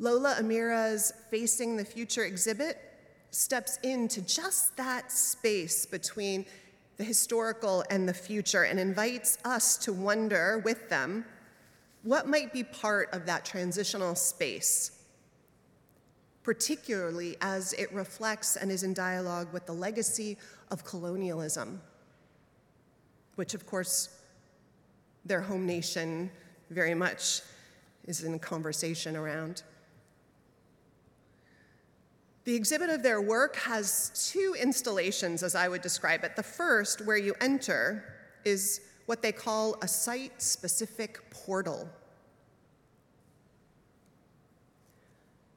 Lhola 0.00 0.38
Amira's 0.40 1.12
Facing 1.30 1.76
the 1.76 1.84
Future 1.84 2.24
exhibit 2.24 2.78
steps 3.30 3.78
into 3.82 4.20
just 4.22 4.76
that 4.76 5.10
space 5.12 5.86
between 5.86 6.44
the 6.96 7.04
historical 7.04 7.84
and 7.90 8.08
the 8.08 8.14
future 8.14 8.64
and 8.64 8.78
invites 8.78 9.38
us 9.44 9.76
to 9.78 9.92
wonder 9.92 10.62
with 10.64 10.88
them 10.88 11.24
what 12.02 12.28
might 12.28 12.52
be 12.52 12.62
part 12.62 13.08
of 13.12 13.26
that 13.26 13.44
transitional 13.44 14.14
space, 14.14 15.02
particularly 16.42 17.36
as 17.40 17.72
it 17.74 17.92
reflects 17.92 18.56
and 18.56 18.70
is 18.70 18.82
in 18.82 18.94
dialogue 18.94 19.52
with 19.52 19.66
the 19.66 19.72
legacy 19.72 20.36
of 20.70 20.84
colonialism 20.84 21.80
which 23.36 23.54
of 23.54 23.66
course 23.66 24.20
their 25.24 25.40
home 25.40 25.66
nation 25.66 26.30
very 26.70 26.94
much 26.94 27.40
is 28.06 28.22
in 28.24 28.38
conversation 28.38 29.16
around. 29.16 29.62
The 32.44 32.54
exhibit 32.54 32.90
of 32.90 33.02
their 33.02 33.22
work 33.22 33.56
has 33.56 34.30
two 34.32 34.54
installations, 34.60 35.42
as 35.42 35.54
I 35.54 35.66
would 35.66 35.80
describe 35.80 36.24
it. 36.24 36.36
The 36.36 36.42
first, 36.42 37.00
where 37.00 37.16
you 37.16 37.34
enter, 37.40 38.04
is 38.44 38.82
what 39.06 39.22
they 39.22 39.32
call 39.32 39.76
a 39.80 39.88
site 39.88 40.42
specific 40.42 41.30
portal. 41.30 41.88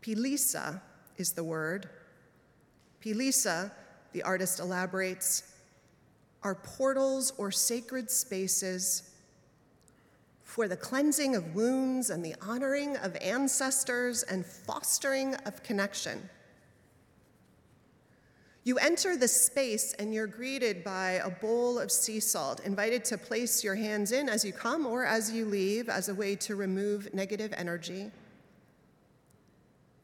Philisa 0.02 0.82
is 1.18 1.34
the 1.34 1.44
word. 1.44 1.90
Philisa, 3.04 3.72
the 4.14 4.24
artist 4.24 4.62
elaborates, 4.62 5.44
are 6.44 6.56
portals 6.56 7.34
or 7.38 7.52
sacred 7.52 8.10
spaces 8.10 9.12
for 10.44 10.68
the 10.68 10.78
cleansing 10.78 11.36
of 11.36 11.54
wounds 11.54 12.10
and 12.10 12.24
the 12.24 12.36
honoring 12.42 12.98
of 12.98 13.16
ancestors 13.18 14.24
and 14.24 14.46
fostering 14.46 15.36
of 15.46 15.62
connection. 15.62 16.30
You 18.64 18.78
enter 18.80 19.16
the 19.16 19.28
space 19.28 19.94
and 19.94 20.14
you're 20.14 20.28
greeted 20.28 20.84
by 20.84 21.22
a 21.24 21.30
bowl 21.30 21.80
of 21.80 21.92
sea 21.92 22.20
salt, 22.20 22.60
invited 22.62 23.06
to 23.06 23.18
place 23.18 23.64
your 23.64 23.76
hands 23.76 24.12
in 24.12 24.28
as 24.28 24.44
you 24.44 24.52
come 24.52 24.86
or 24.86 25.06
as 25.06 25.32
you 25.32 25.46
leave 25.46 25.90
as 25.90 26.10
a 26.10 26.16
way 26.16 26.36
to 26.38 26.56
remove 26.56 27.14
negative 27.14 27.54
energy. 27.56 28.12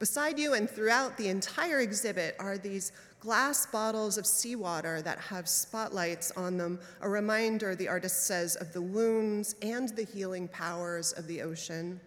Beside 0.04 0.38
you 0.38 0.54
and 0.54 0.70
throughout 0.70 1.16
the 1.16 1.30
entire 1.30 1.80
exhibit 1.80 2.36
are 2.38 2.58
these 2.58 2.91
glass 3.22 3.66
bottles 3.66 4.18
of 4.18 4.26
seawater 4.26 5.01
that 5.01 5.18
have 5.18 5.47
spotlights 5.47 6.30
on 6.32 6.58
them, 6.58 6.78
a 6.99 7.08
reminder, 7.08 7.74
the 7.74 7.88
artist 7.88 8.28
says, 8.28 8.58
of 8.58 8.74
the 8.74 8.82
wounds 8.82 9.56
and 9.62 9.88
the 9.95 10.04
healing 10.04 10.49
powers 10.49 11.14
of 11.14 11.26
the 11.28 11.41
ocean. 11.41 12.01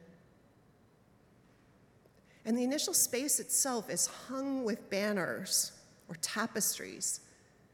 And 2.45 2.59
the 2.59 2.65
initial 2.65 2.93
space 2.93 3.41
itself 3.41 3.89
is 3.89 4.09
hung 4.09 4.63
with 4.63 4.91
banners 4.91 5.73
or 6.11 6.17
tapestries, 6.17 7.21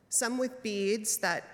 some 0.09 0.39
with 0.39 0.63
beads 0.63 1.17
that, 1.17 1.49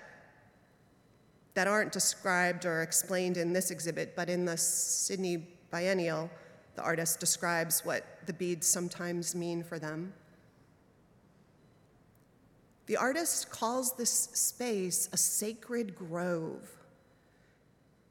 that 1.55 1.67
aren't 1.67 1.91
described 1.91 2.67
or 2.67 2.83
explained 2.83 3.37
in 3.37 3.51
this 3.51 3.71
exhibit, 3.71 4.15
but 4.15 4.29
in 4.29 4.45
the 4.45 4.57
Sydney 4.57 5.47
Biennial, 5.71 6.29
the 6.79 6.85
artist 6.85 7.19
describes 7.19 7.83
what 7.83 8.05
the 8.25 8.31
beads 8.31 8.65
sometimes 8.65 9.35
mean 9.35 9.61
for 9.61 9.79
them. 9.79 10.13
The 12.85 12.95
artist 12.95 13.49
calls 13.49 13.97
this 13.97 14.09
space 14.09 15.09
a 15.11 15.17
sacred 15.17 15.93
grove, 15.93 16.69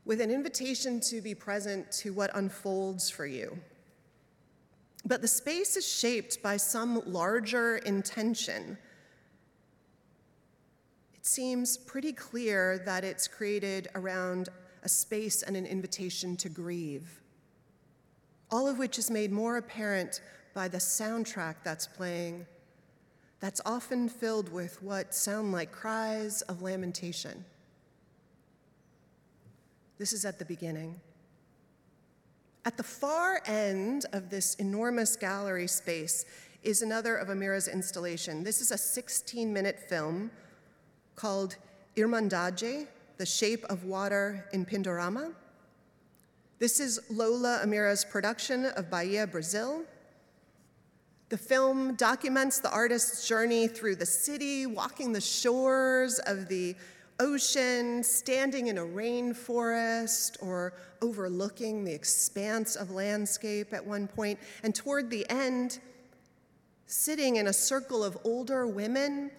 with 0.04 0.20
an 0.20 0.30
invitation 0.30 1.00
to 1.00 1.22
be 1.22 1.34
present 1.34 1.90
to 1.92 2.12
what 2.12 2.30
unfolds 2.34 3.08
for 3.08 3.24
you. 3.24 3.58
But 5.06 5.22
the 5.22 5.28
space 5.28 5.74
is 5.78 5.88
shaped 5.88 6.42
by 6.42 6.58
some 6.58 7.00
larger 7.06 7.78
intention. 7.78 8.76
It 11.14 11.24
seems 11.24 11.78
pretty 11.78 12.12
clear 12.12 12.82
that 12.84 13.02
it's 13.02 13.26
created 13.28 13.88
around 13.94 14.50
a 14.82 14.90
space 14.90 15.40
and 15.40 15.56
an 15.56 15.64
invitation 15.64 16.36
to 16.36 16.50
grieve, 16.50 17.22
all 18.50 18.66
of 18.66 18.78
which 18.78 18.98
is 18.98 19.10
made 19.10 19.30
more 19.30 19.56
apparent 19.56 20.20
by 20.54 20.68
the 20.68 20.78
soundtrack 20.78 21.56
that's 21.64 21.86
playing 21.86 22.46
that's 23.40 23.60
often 23.64 24.08
filled 24.08 24.52
with 24.52 24.82
what 24.82 25.14
sound 25.14 25.52
like 25.52 25.70
cries 25.70 26.42
of 26.42 26.62
lamentation. 26.62 27.44
This 29.98 30.12
is 30.12 30.24
at 30.24 30.38
the 30.38 30.44
beginning. 30.44 31.00
At 32.64 32.76
the 32.76 32.82
far 32.82 33.40
end 33.46 34.06
of 34.12 34.30
this 34.30 34.54
enormous 34.56 35.16
gallery 35.16 35.68
space 35.68 36.24
is 36.62 36.82
another 36.82 37.16
of 37.16 37.28
Amira's 37.28 37.68
installation. 37.68 38.42
This 38.42 38.60
is 38.60 38.72
a 38.72 38.78
16 38.78 39.52
minute 39.52 39.78
film 39.88 40.30
called 41.14 41.56
Irmandade, 41.96 42.86
The 43.16 43.26
Shape 43.26 43.64
of 43.64 43.84
Water 43.84 44.48
in 44.52 44.66
Pindorama. 44.66 45.32
This 46.60 46.80
is 46.80 46.98
Lhola 47.12 47.64
Amira's 47.64 48.04
production 48.04 48.64
of 48.64 48.90
Bahia, 48.90 49.28
Brazil. 49.28 49.84
The 51.28 51.38
film 51.38 51.94
documents 51.94 52.58
the 52.58 52.70
artist's 52.72 53.28
journey 53.28 53.68
through 53.68 53.94
the 53.94 54.06
city, 54.06 54.66
walking 54.66 55.12
the 55.12 55.20
shores 55.20 56.18
of 56.26 56.48
the 56.48 56.74
ocean, 57.20 58.02
standing 58.02 58.66
in 58.66 58.78
a 58.78 58.84
rainforest, 58.84 60.42
or 60.42 60.72
overlooking 61.00 61.84
the 61.84 61.92
expanse 61.92 62.74
of 62.74 62.90
landscape 62.90 63.72
at 63.72 63.86
one 63.86 64.08
point, 64.08 64.36
and 64.64 64.74
toward 64.74 65.10
the 65.10 65.30
end, 65.30 65.78
sitting 66.86 67.36
in 67.36 67.46
a 67.46 67.52
circle 67.52 68.02
of 68.02 68.18
older 68.24 68.66
women 68.66 69.30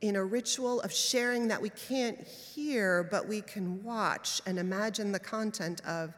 in 0.00 0.16
a 0.16 0.24
ritual 0.24 0.80
of 0.80 0.90
sharing 0.90 1.48
that 1.48 1.60
we 1.60 1.68
can't 1.68 2.18
hear, 2.26 3.06
but 3.10 3.28
we 3.28 3.42
can 3.42 3.82
watch 3.82 4.40
and 4.46 4.58
imagine 4.58 5.12
the 5.12 5.20
content 5.20 5.82
of. 5.86 6.14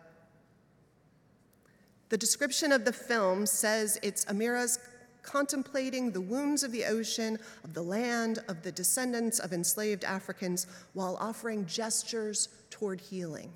The 2.09 2.19
description 2.19 2.73
of 2.73 2.85
the 2.85 2.93
film 2.93 3.45
says 3.47 3.99
it's 4.03 4.25
Amira's 4.27 4.79
contemplating 5.23 6.11
the 6.11 6.21
wounds 6.21 6.63
of 6.63 6.73
the 6.73 6.85
ocean, 6.87 7.39
of 7.65 7.75
the 7.75 7.83
land, 7.83 8.39
of 8.49 8.63
the 8.63 8.73
descendants 8.73 9.39
of 9.39 9.53
enslaved 9.53 10.05
Africans, 10.05 10.67
while 10.95 11.17
offering 11.21 11.67
gestures 11.67 12.49
toward 12.71 13.01
healing. 13.01 13.53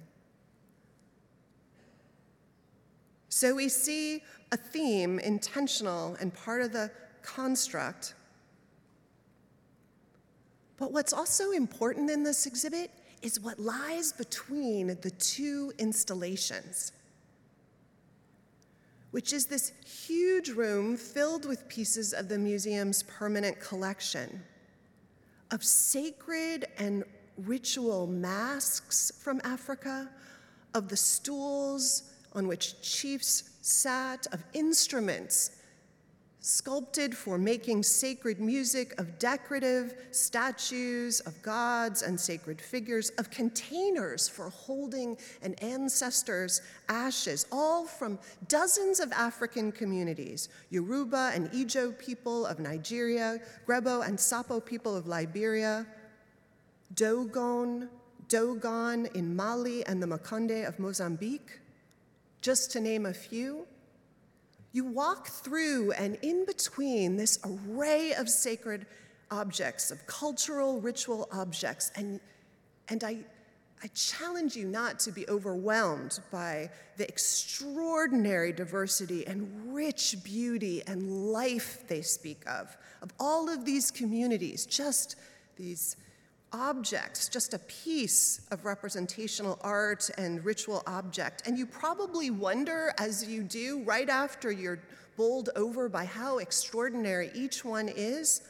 So 3.30 3.54
we 3.54 3.70
see 3.70 4.22
a 4.52 4.56
theme, 4.58 5.18
intentional 5.18 6.16
and 6.20 6.34
part 6.34 6.60
of 6.60 6.72
the 6.72 6.90
construct. 7.22 8.12
But 10.76 10.92
what's 10.92 11.14
also 11.14 11.52
important 11.52 12.10
in 12.10 12.22
this 12.22 12.44
exhibit 12.44 12.90
is 13.22 13.40
what 13.40 13.58
lies 13.58 14.12
between 14.12 14.88
the 15.00 15.10
two 15.18 15.72
installations 15.78 16.92
which 19.12 19.32
is 19.32 19.46
this 19.46 19.72
huge 19.86 20.48
room 20.48 20.96
filled 20.96 21.46
with 21.46 21.68
pieces 21.68 22.12
of 22.12 22.28
the 22.28 22.38
museum's 22.38 23.04
permanent 23.04 23.60
collection 23.60 24.42
of 25.52 25.62
sacred 25.62 26.64
and 26.78 27.04
ritual 27.36 28.06
masks 28.06 29.12
from 29.22 29.40
Africa, 29.44 30.08
of 30.74 30.88
the 30.88 30.96
stools 30.96 32.10
on 32.32 32.48
which 32.48 32.80
chiefs 32.80 33.50
sat, 33.60 34.26
of 34.32 34.42
instruments 34.54 35.61
sculpted 36.42 37.16
for 37.16 37.38
making 37.38 37.84
sacred 37.84 38.40
music, 38.40 38.98
of 39.00 39.16
decorative 39.20 39.94
statues 40.10 41.20
of 41.20 41.40
gods 41.40 42.02
and 42.02 42.18
sacred 42.18 42.60
figures, 42.60 43.10
of 43.10 43.30
containers 43.30 44.28
for 44.28 44.50
holding 44.50 45.16
an 45.42 45.54
ancestor's 45.54 46.60
ashes, 46.88 47.46
all 47.52 47.86
from 47.86 48.18
dozens 48.48 48.98
of 48.98 49.10
African 49.12 49.70
communities 49.70 50.48
Yoruba 50.70 51.30
and 51.32 51.48
Ijo 51.52 51.96
people 51.96 52.44
of 52.44 52.58
Nigeria, 52.58 53.40
Grebo 53.66 54.06
and 54.06 54.18
Sapo 54.18 54.62
people 54.64 54.96
of 54.96 55.06
Liberia, 55.06 55.86
Dogon, 56.94 57.88
Dogon 58.28 59.06
in 59.14 59.34
Mali, 59.36 59.86
and 59.86 60.02
the 60.02 60.06
Makonde 60.08 60.66
of 60.66 60.78
Mozambique, 60.80 61.60
just 62.40 62.72
to 62.72 62.80
name 62.80 63.06
a 63.06 63.14
few. 63.14 63.64
You 64.72 64.84
walk 64.84 65.28
through 65.28 65.92
and 65.92 66.16
in 66.22 66.46
between 66.46 67.16
this 67.16 67.38
array 67.44 68.14
of 68.14 68.28
sacred 68.28 68.86
objects, 69.30 69.90
of 69.90 70.06
cultural 70.06 70.80
ritual 70.80 71.28
objects, 71.32 71.90
and, 71.94 72.20
and 72.88 73.04
I, 73.04 73.18
I 73.82 73.88
challenge 73.88 74.56
you 74.56 74.66
not 74.66 74.98
to 75.00 75.12
be 75.12 75.28
overwhelmed 75.28 76.20
by 76.30 76.70
the 76.96 77.06
extraordinary 77.06 78.52
diversity 78.52 79.26
and 79.26 79.74
rich 79.74 80.16
beauty 80.24 80.82
and 80.86 81.32
life 81.32 81.84
they 81.88 82.02
speak 82.02 82.42
of, 82.46 82.76
of 83.02 83.12
all 83.20 83.50
of 83.50 83.64
these 83.64 83.90
communities, 83.90 84.64
just 84.64 85.16
these 85.56 85.96
objects, 86.52 87.28
just 87.28 87.54
a 87.54 87.58
piece 87.60 88.46
of 88.50 88.64
representational 88.64 89.58
art 89.62 90.10
and 90.18 90.44
ritual 90.44 90.82
object. 90.86 91.46
And 91.46 91.56
you 91.56 91.66
probably 91.66 92.30
wonder, 92.30 92.92
as 92.98 93.26
you 93.26 93.42
do, 93.42 93.82
right 93.84 94.08
after 94.08 94.50
you're 94.50 94.80
bowled 95.16 95.50
over 95.56 95.88
by 95.88 96.04
how 96.04 96.38
extraordinary 96.38 97.30
each 97.34 97.64
one 97.64 97.88
is, 97.88 98.42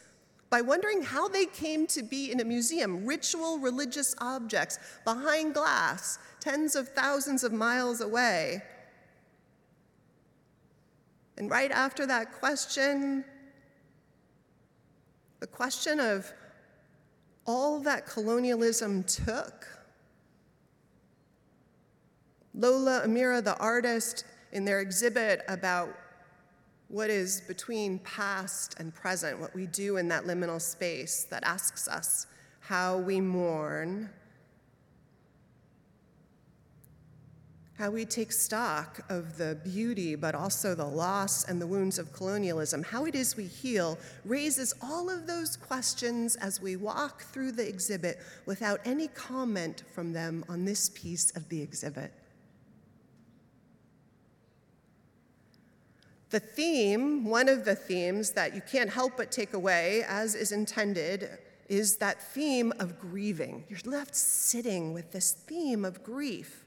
by 0.50 0.60
wondering 0.60 1.02
how 1.02 1.28
they 1.28 1.46
came 1.46 1.86
to 1.86 2.02
be 2.02 2.30
in 2.30 2.40
a 2.40 2.44
museum, 2.44 3.06
ritual 3.06 3.58
religious 3.58 4.14
objects 4.18 4.78
behind 5.04 5.54
glass, 5.54 6.18
tens 6.40 6.76
of 6.76 6.88
thousands 6.88 7.42
of 7.42 7.52
miles 7.52 8.00
away. 8.00 8.62
And 11.38 11.50
right 11.50 11.70
after 11.70 12.06
that 12.06 12.32
question, 12.32 13.24
the 15.40 15.46
question 15.46 15.98
of 15.98 16.32
all 17.46 17.80
that 17.80 18.06
colonialism 18.06 19.02
took. 19.04 19.66
Lhola 22.56 23.06
Amira, 23.06 23.42
the 23.42 23.56
artist, 23.58 24.24
in 24.52 24.64
their 24.64 24.80
exhibit 24.80 25.42
about 25.48 25.88
what 26.88 27.08
is 27.08 27.40
between 27.42 27.98
past 28.00 28.78
and 28.78 28.94
present, 28.94 29.40
what 29.40 29.54
we 29.54 29.66
do 29.66 29.96
in 29.96 30.08
that 30.08 30.24
liminal 30.24 30.60
space 30.60 31.24
that 31.24 31.42
asks 31.44 31.88
us 31.88 32.26
how 32.60 32.98
we 32.98 33.20
mourn, 33.20 34.10
how 37.82 37.90
we 37.90 38.04
take 38.04 38.30
stock 38.30 39.00
of 39.08 39.36
the 39.36 39.58
beauty, 39.64 40.14
but 40.14 40.36
also 40.36 40.72
the 40.72 40.86
loss 40.86 41.42
and 41.48 41.60
the 41.60 41.66
wounds 41.66 41.98
of 41.98 42.12
colonialism, 42.12 42.84
how 42.84 43.06
it 43.06 43.16
is 43.16 43.36
we 43.36 43.44
heal, 43.44 43.98
raises 44.24 44.72
all 44.80 45.10
of 45.10 45.26
those 45.26 45.56
questions 45.56 46.36
as 46.36 46.62
we 46.62 46.76
walk 46.76 47.22
through 47.22 47.50
the 47.50 47.68
exhibit 47.68 48.20
without 48.46 48.78
any 48.84 49.08
comment 49.08 49.82
from 49.92 50.12
them 50.12 50.44
on 50.48 50.64
this 50.64 50.90
piece 50.90 51.34
of 51.34 51.48
the 51.48 51.60
exhibit. 51.60 52.12
The 56.30 56.38
theme, 56.38 57.24
one 57.24 57.48
of 57.48 57.64
the 57.64 57.74
themes 57.74 58.30
that 58.30 58.54
you 58.54 58.62
can't 58.70 58.90
help 58.90 59.16
but 59.16 59.32
take 59.32 59.54
away, 59.54 60.04
as 60.06 60.36
is 60.36 60.52
intended, 60.52 61.30
is 61.68 61.96
that 61.96 62.22
theme 62.32 62.72
of 62.78 63.00
grieving. 63.00 63.64
You're 63.68 63.80
left 63.84 64.14
sitting 64.14 64.94
with 64.94 65.10
this 65.10 65.32
theme 65.32 65.84
of 65.84 66.04
grief. 66.04 66.62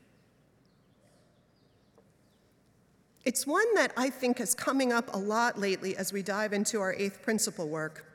It's 3.25 3.47
one 3.47 3.73
that 3.73 3.91
I 3.97 4.11
think 4.11 4.39
is 4.39 4.53
coming 4.53 4.93
up 4.93 5.13
a 5.15 5.17
lot 5.17 5.59
lately 5.59 5.97
as 5.97 6.13
we 6.13 6.21
dive 6.21 6.53
into 6.53 6.79
our 6.79 6.93
eighth 6.93 7.23
principle 7.23 7.67
work. 7.67 8.05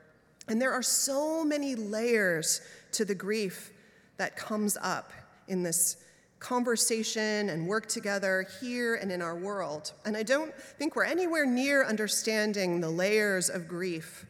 And 0.47 0.61
there 0.61 0.71
are 0.71 0.81
so 0.81 1.43
many 1.43 1.75
layers 1.75 2.61
to 2.93 3.03
the 3.03 3.13
grief 3.13 3.71
that 4.15 4.37
comes 4.37 4.77
up 4.81 5.11
in 5.49 5.63
this 5.63 5.97
conversation 6.39 7.49
and 7.49 7.67
work 7.67 7.87
together 7.87 8.47
here 8.61 8.95
and 8.95 9.11
in 9.11 9.21
our 9.21 9.35
world. 9.35 9.91
And 10.05 10.15
I 10.15 10.23
don't 10.23 10.55
think 10.55 10.95
we're 10.95 11.03
anywhere 11.03 11.45
near 11.45 11.85
understanding 11.85 12.79
the 12.79 12.89
layers 12.89 13.49
of 13.49 13.67
grief. 13.67 14.25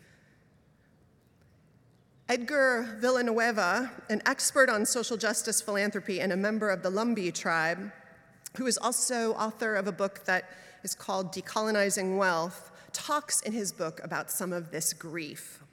Edgar 2.27 2.97
Villanueva, 2.99 3.91
an 4.09 4.21
expert 4.25 4.69
on 4.69 4.86
social 4.86 5.17
justice 5.17 5.61
philanthropy 5.61 6.21
and 6.21 6.34
a 6.34 6.38
member 6.38 6.69
of 6.69 6.82
the 6.82 6.89
Lumbee 6.89 7.34
tribe, 7.34 7.91
who 8.57 8.65
is 8.65 8.77
also 8.77 9.34
author 9.34 9.75
of 9.75 9.88
a 9.88 9.91
book 9.91 10.25
that 10.25 10.49
is 10.84 10.95
called 10.95 11.34
Decolonizing 11.34 12.17
Wealth, 12.17 12.71
talks 12.93 13.41
in 13.41 13.53
his 13.53 13.71
book 13.71 14.01
about 14.03 14.32
some 14.32 14.51
of 14.51 14.71
this 14.71 14.93
grief, 14.93 15.63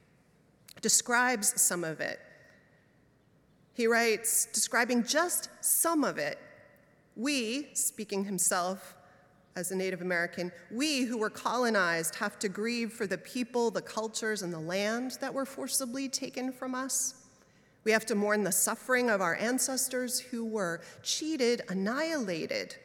describes 0.80 1.60
some 1.60 1.84
of 1.84 2.00
it. 2.00 2.20
He 3.74 3.86
writes, 3.86 4.46
describing 4.46 5.04
just 5.04 5.50
some 5.60 6.04
of 6.04 6.18
it, 6.18 6.38
we, 7.16 7.68
speaking 7.74 8.24
himself 8.24 8.96
as 9.56 9.72
a 9.72 9.76
Native 9.76 10.02
American, 10.02 10.52
we 10.70 11.02
who 11.02 11.18
were 11.18 11.30
colonized 11.30 12.14
have 12.14 12.38
to 12.38 12.48
grieve 12.48 12.92
for 12.92 13.06
the 13.06 13.18
people, 13.18 13.70
the 13.70 13.82
cultures, 13.82 14.42
and 14.42 14.52
the 14.52 14.58
land 14.58 15.18
that 15.20 15.34
were 15.34 15.44
forcibly 15.44 16.08
taken 16.08 16.52
from 16.52 16.74
us. 16.74 17.14
We 17.82 17.92
have 17.92 18.06
to 18.06 18.14
mourn 18.14 18.44
the 18.44 18.52
suffering 18.52 19.10
of 19.10 19.20
our 19.20 19.34
ancestors 19.34 20.20
who 20.20 20.44
were 20.44 20.80
cheated, 21.02 21.62
annihilated, 21.68 22.76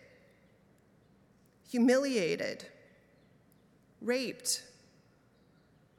humiliated, 1.74 2.64
raped, 4.00 4.62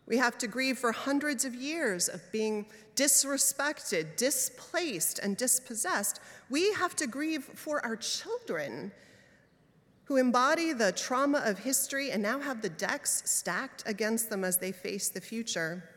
we 0.07 0.17
have 0.19 0.39
to 0.39 0.47
grieve 0.47 0.79
for 0.79 0.93
hundreds 0.93 1.45
of 1.45 1.53
years 1.53 2.09
of 2.09 2.21
being 2.31 2.67
disrespected, 2.95 4.15
displaced, 4.17 5.19
and 5.19 5.37
dispossessed. 5.37 6.21
We 6.49 6.73
have 6.75 6.95
to 6.97 7.09
grieve 7.09 7.43
for 7.43 7.85
our 7.85 7.97
children 7.97 8.93
who 10.05 10.17
embody 10.17 10.73
the 10.73 10.93
trauma 10.93 11.43
of 11.45 11.59
history 11.59 12.13
and 12.13 12.23
now 12.23 12.39
have 12.39 12.63
the 12.63 12.69
decks 12.69 13.25
stacked 13.25 13.83
against 13.85 14.31
them 14.31 14.45
as 14.45 14.59
they 14.59 14.71
face 14.71 15.09
the 15.09 15.21
future. 15.21 15.91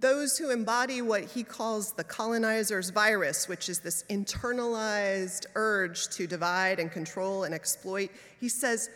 Those 0.00 0.38
who 0.38 0.50
embody 0.50 1.02
what 1.02 1.24
he 1.24 1.44
calls 1.44 1.92
the 1.92 2.04
colonizer's 2.04 2.88
virus, 2.88 3.48
which 3.48 3.68
is 3.68 3.80
this 3.80 4.02
internalized 4.08 5.44
urge 5.54 6.08
to 6.08 6.26
divide 6.26 6.80
and 6.80 6.90
control 6.90 7.44
and 7.44 7.54
exploit, 7.54 8.10
he 8.40 8.48
says, 8.48 8.88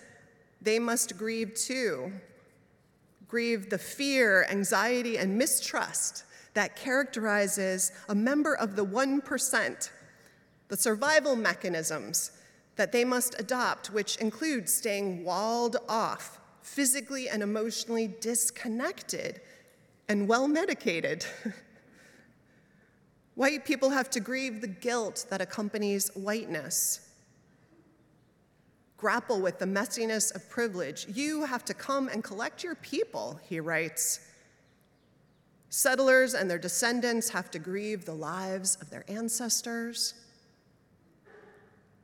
they 0.63 0.79
must 0.79 1.19
grieve 1.19 1.55
too. 1.55 2.11
Grieve 3.29 3.69
the 3.69 3.77
fear, 3.77 4.47
anxiety, 4.51 5.19
and 5.19 5.37
mistrust 5.37 6.25
that 6.55 6.75
characterizes 6.75 7.93
a 8.09 8.15
member 8.15 8.55
of 8.55 8.75
the 8.75 8.87
1%, 8.87 9.91
the 10.69 10.77
survival 10.77 11.37
mechanisms 11.37 12.31
that 12.77 12.93
they 12.93 13.05
must 13.05 13.39
adopt, 13.39 13.89
which 13.89 14.17
include 14.17 14.71
staying 14.71 15.23
walled 15.23 15.77
off, 15.87 16.41
physically 16.63 17.29
and 17.29 17.43
emotionally 17.43 18.09
disconnected, 18.21 19.43
and 20.09 20.29
well 20.29 20.49
medicated. 20.49 21.25
White 23.35 23.65
people 23.65 23.91
have 23.91 24.11
to 24.11 24.21
grieve 24.21 24.61
the 24.61 24.69
guilt 24.69 25.27
that 25.31 25.41
accompanies 25.41 26.09
whiteness 26.15 27.05
grapple 29.05 29.39
with 29.39 29.59
the 29.59 29.67
messiness 29.67 30.35
of 30.35 30.49
privilege, 30.49 31.07
you 31.13 31.45
have 31.45 31.63
to 31.63 31.75
come 31.75 32.09
and 32.09 32.25
collect 32.25 32.65
your 32.65 32.75
people, 32.77 33.39
he 33.47 33.61
writes. 33.61 34.21
Settlers 35.69 36.33
and 36.33 36.51
their 36.51 36.59
descendants 36.59 37.29
have 37.29 37.51
to 37.51 37.59
grieve 37.59 38.07
the 38.07 38.15
lives 38.15 38.79
of 38.81 38.89
their 38.89 39.05
ancestors. 39.07 40.15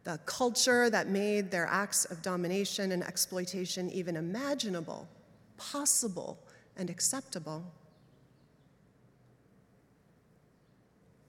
The 0.04 0.20
culture 0.26 0.90
that 0.90 1.08
made 1.08 1.50
their 1.50 1.64
acts 1.64 2.04
of 2.04 2.20
domination 2.20 2.92
and 2.92 3.02
exploitation 3.02 3.88
even 3.88 4.14
imaginable, 4.18 5.08
possible, 5.56 6.38
and 6.76 6.90
acceptable. 6.90 7.64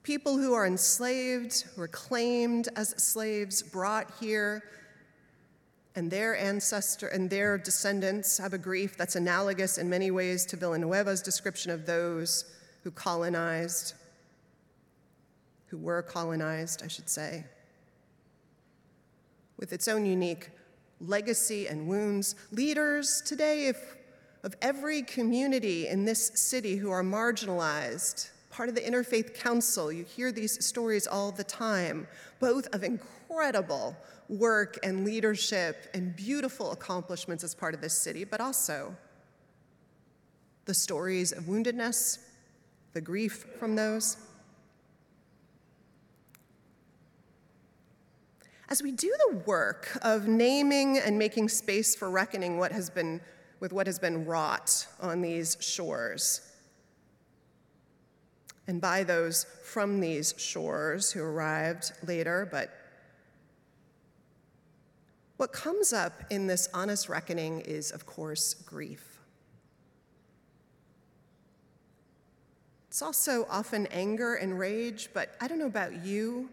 People 0.03 0.37
who 0.37 0.53
are 0.53 0.65
enslaved, 0.65 1.61
who 1.75 1.81
are 1.83 1.87
claimed 1.87 2.69
as 2.75 2.89
slaves, 2.97 3.61
brought 3.61 4.11
here 4.19 4.63
and 5.95 6.09
their 6.09 6.37
ancestor 6.37 7.07
and 7.07 7.29
their 7.29 7.57
descendants 7.57 8.37
have 8.37 8.53
a 8.53 8.57
grief 8.57 8.97
that's 8.97 9.15
analogous 9.15 9.77
in 9.77 9.89
many 9.89 10.09
ways 10.09 10.45
to 10.45 10.57
Villanueva's 10.57 11.21
description 11.21 11.71
of 11.71 11.85
those 11.85 12.45
who 12.83 12.91
colonized, 12.91 13.93
who 15.67 15.77
were 15.77 16.01
colonized, 16.01 16.81
I 16.83 16.87
should 16.87 17.09
say. 17.09 17.45
With 19.57 19.73
its 19.73 19.87
own 19.87 20.05
unique 20.05 20.49
legacy 20.99 21.67
and 21.67 21.87
wounds, 21.87 22.35
leaders 22.51 23.21
today 23.25 23.67
if, 23.67 23.95
of 24.43 24.55
every 24.61 25.03
community 25.03 25.87
in 25.87 26.05
this 26.05 26.31
city 26.35 26.77
who 26.77 26.89
are 26.89 27.03
marginalized, 27.03 28.30
part 28.51 28.69
of 28.69 28.75
the 28.75 28.81
Interfaith 28.81 29.33
Council, 29.33 29.91
you 29.91 30.03
hear 30.03 30.31
these 30.31 30.63
stories 30.63 31.07
all 31.07 31.31
the 31.31 31.43
time, 31.43 32.07
both 32.39 32.67
of 32.75 32.83
incredible 32.83 33.95
work 34.29 34.77
and 34.83 35.05
leadership 35.05 35.89
and 35.93 36.15
beautiful 36.15 36.71
accomplishments 36.71 37.43
as 37.43 37.55
part 37.55 37.73
of 37.73 37.81
this 37.81 37.93
city, 37.93 38.23
but 38.23 38.41
also 38.41 38.95
the 40.65 40.73
stories 40.73 41.31
of 41.31 41.45
woundedness, 41.45 42.19
the 42.93 43.01
grief 43.01 43.45
from 43.57 43.75
those. 43.75 44.17
As 48.69 48.81
we 48.81 48.91
do 48.91 49.13
the 49.29 49.37
work 49.37 49.97
of 50.01 50.27
naming 50.27 50.97
and 50.97 51.17
making 51.17 51.49
space 51.49 51.95
for 51.95 52.09
reckoning 52.09 52.57
what 52.57 52.71
has 52.71 52.89
been, 52.89 53.19
with 53.59 53.73
what 53.73 53.85
has 53.85 53.99
been 53.99 54.25
wrought 54.25 54.87
on 55.01 55.21
these 55.21 55.57
shores, 55.59 56.50
and 58.67 58.79
by 58.79 59.03
those 59.03 59.45
from 59.63 59.99
these 59.99 60.33
shores 60.37 61.11
who 61.11 61.21
arrived 61.21 61.91
later 62.05 62.47
but 62.51 62.71
what 65.41 65.53
comes 65.53 65.91
up 65.91 66.21
in 66.29 66.45
this 66.45 66.69
honest 66.71 67.09
reckoning 67.09 67.61
is, 67.61 67.89
of 67.89 68.05
course, 68.05 68.53
grief. 68.53 69.19
It's 72.89 73.01
also 73.01 73.47
often 73.49 73.87
anger 73.87 74.35
and 74.35 74.59
rage, 74.59 75.09
but 75.15 75.33
I 75.41 75.47
don't 75.47 75.57
know 75.57 75.65
about 75.65 76.05
you. 76.05 76.47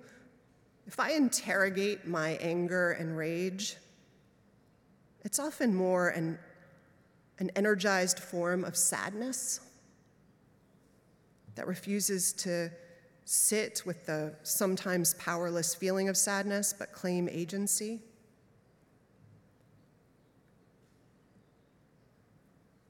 If 0.87 0.99
I 0.99 1.11
interrogate 1.11 2.07
my 2.07 2.39
anger 2.41 2.93
and 2.93 3.15
rage, 3.15 3.77
it's 5.23 5.39
often 5.39 5.75
more 5.75 6.09
an, 6.09 6.39
an 7.41 7.51
energized 7.57 8.19
form 8.19 8.65
of 8.65 8.75
sadness 8.75 9.61
that 11.59 11.67
refuses 11.67 12.33
to 12.33 12.71
sit 13.27 13.83
with 13.85 14.07
the 14.07 14.35
sometimes 14.43 15.13
powerless 15.15 15.75
feeling 15.75 16.09
of 16.09 16.17
sadness 16.17 16.73
but 16.73 16.93
claim 16.93 17.29
agency. 17.31 18.01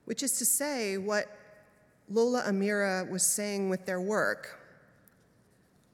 which 0.08 0.22
is 0.22 0.38
to 0.38 0.46
say 0.46 0.96
what 0.96 1.26
Lhola 2.10 2.48
Amira 2.48 3.06
was 3.10 3.22
saying 3.22 3.68
with 3.68 3.84
their 3.84 4.00
work 4.00 4.58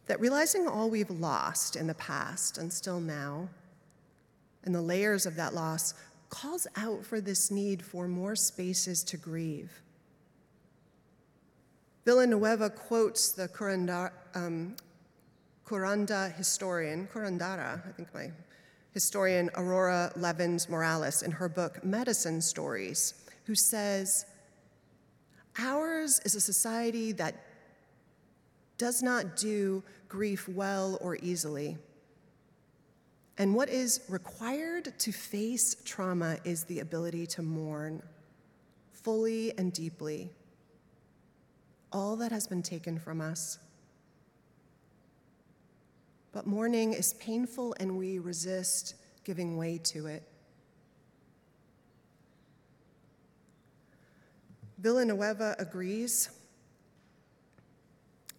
that 0.06 0.20
realizing 0.20 0.68
all 0.68 0.88
we've 0.88 1.10
lost 1.10 1.74
in 1.74 1.88
the 1.88 1.94
past 1.94 2.56
and 2.56 2.72
still 2.72 3.00
now, 3.00 3.48
and 4.62 4.72
the 4.72 4.80
layers 4.80 5.26
of 5.26 5.34
that 5.34 5.52
loss, 5.52 5.94
calls 6.30 6.68
out 6.76 7.04
for 7.04 7.20
this 7.20 7.50
need 7.50 7.82
for 7.82 8.06
more 8.06 8.36
spaces 8.36 9.02
to 9.02 9.16
grieve. 9.16 9.82
Villanueva 12.04 12.68
quotes 12.68 13.32
the 13.32 13.48
Curandera, 13.48 14.10
um, 14.34 14.76
Kuranda 15.66 16.34
historian, 16.36 17.08
Kurandara, 17.12 17.86
I 17.86 17.92
think 17.92 18.12
my 18.12 18.30
historian 18.92 19.50
Aurora 19.56 20.12
Levins 20.14 20.68
Morales 20.68 21.22
in 21.22 21.30
her 21.30 21.48
book 21.48 21.82
Medicine 21.82 22.42
Stories, 22.42 23.14
who 23.46 23.54
says, 23.54 24.26
Ours 25.58 26.20
is 26.24 26.34
a 26.34 26.40
society 26.40 27.12
that 27.12 27.34
does 28.76 29.02
not 29.02 29.36
do 29.36 29.82
grief 30.08 30.48
well 30.48 30.98
or 31.00 31.16
easily. 31.22 31.78
And 33.38 33.54
what 33.54 33.68
is 33.68 34.00
required 34.08 34.96
to 34.98 35.10
face 35.12 35.76
trauma 35.84 36.36
is 36.44 36.64
the 36.64 36.80
ability 36.80 37.26
to 37.28 37.42
mourn 37.42 38.02
fully 38.92 39.56
and 39.58 39.72
deeply 39.72 40.30
all 41.94 42.16
that 42.16 42.32
has 42.32 42.48
been 42.48 42.62
taken 42.62 42.98
from 42.98 43.20
us. 43.20 43.58
But 46.32 46.46
mourning 46.46 46.92
is 46.92 47.14
painful 47.14 47.76
and 47.78 47.96
we 47.96 48.18
resist 48.18 48.96
giving 49.22 49.56
way 49.56 49.78
to 49.84 50.06
it. 50.06 50.24
Villanueva 54.78 55.54
agrees. 55.58 56.28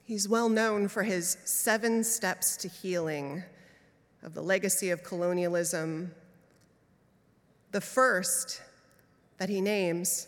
He's 0.03 0.28
well 0.28 0.49
known 0.49 0.89
for 0.89 1.01
his 1.01 1.38
seven 1.45 2.03
steps 2.03 2.58
to 2.58 2.68
healing 2.68 3.43
of 4.22 4.34
the 4.34 4.43
legacy 4.43 4.89
of 4.89 5.01
colonialism. 5.01 6.12
The 7.72 7.82
first 7.82 8.62
that 9.38 9.49
he 9.49 9.62
names, 9.62 10.28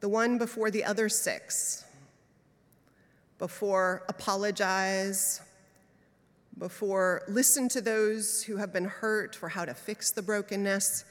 the 0.00 0.08
one 0.08 0.38
before 0.38 0.70
the 0.70 0.84
other 0.84 1.08
six, 1.08 1.85
before 3.38 4.04
apologize, 4.08 5.40
before 6.58 7.22
listen 7.28 7.68
to 7.68 7.80
those 7.80 8.42
who 8.42 8.56
have 8.56 8.72
been 8.72 8.84
hurt 8.86 9.34
for 9.34 9.48
how 9.48 9.64
to 9.64 9.74
fix 9.74 10.10
the 10.10 10.22
brokenness, 10.22 11.04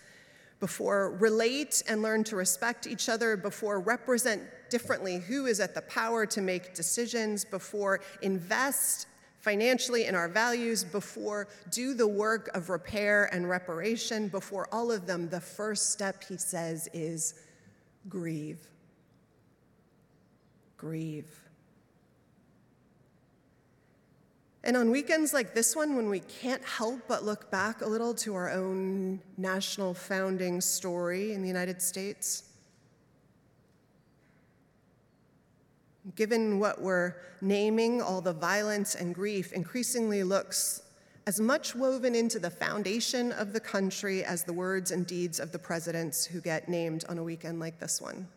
before 0.59 1.11
relate 1.17 1.83
and 1.87 2.01
learn 2.01 2.23
to 2.23 2.35
respect 2.35 2.87
each 2.87 3.09
other, 3.09 3.37
before 3.37 3.79
represent 3.79 4.41
differently 4.69 5.19
who 5.19 5.45
is 5.45 5.59
at 5.59 5.75
the 5.75 5.81
power 5.83 6.25
to 6.25 6.41
make 6.41 6.73
decisions, 6.73 7.45
before 7.45 8.01
invest 8.21 9.07
financially 9.41 10.05
in 10.05 10.15
our 10.15 10.27
values, 10.27 10.83
before 10.83 11.47
do 11.69 11.93
the 11.93 12.07
work 12.07 12.49
of 12.55 12.69
repair 12.69 13.29
and 13.31 13.47
reparation, 13.47 14.27
before 14.27 14.67
all 14.71 14.91
of 14.91 15.05
them, 15.05 15.29
the 15.29 15.39
first 15.39 15.91
step, 15.91 16.23
he 16.23 16.35
says, 16.35 16.89
is 16.93 17.35
grieve. 18.09 18.67
Grieve. 20.77 21.44
And 24.65 24.75
on 24.75 24.89
weekends 24.89 25.31
like 25.31 25.53
this 25.53 25.75
one, 25.75 25.95
when 25.95 26.09
we 26.09 26.21
can't 26.21 26.65
help 26.65 27.01
but 27.07 27.23
look 27.23 27.51
back 27.51 27.81
a 27.81 27.87
little 27.87 28.15
to 28.15 28.33
our 28.33 28.49
own 28.49 29.21
national 29.37 29.93
founding 29.93 30.59
story 30.59 31.33
in 31.33 31.43
the 31.43 31.47
United 31.47 31.83
States, 31.83 32.45
given 36.15 36.59
what 36.59 36.81
we're 36.81 37.13
naming, 37.41 38.01
all 38.01 38.21
the 38.21 38.33
violence 38.33 38.95
and 38.95 39.13
grief 39.13 39.53
increasingly 39.53 40.23
looks 40.23 40.81
as 41.27 41.39
much 41.39 41.75
woven 41.75 42.15
into 42.15 42.39
the 42.39 42.49
foundation 42.49 43.31
of 43.33 43.53
the 43.53 43.59
country 43.59 44.23
as 44.23 44.43
the 44.43 44.53
words 44.53 44.89
and 44.89 45.05
deeds 45.05 45.39
of 45.39 45.51
the 45.51 45.59
presidents 45.59 46.25
who 46.25 46.41
get 46.41 46.67
named 46.67 47.05
on 47.07 47.19
a 47.19 47.23
weekend 47.23 47.59
like 47.59 47.79
this 47.79 48.01
one. 48.01 48.27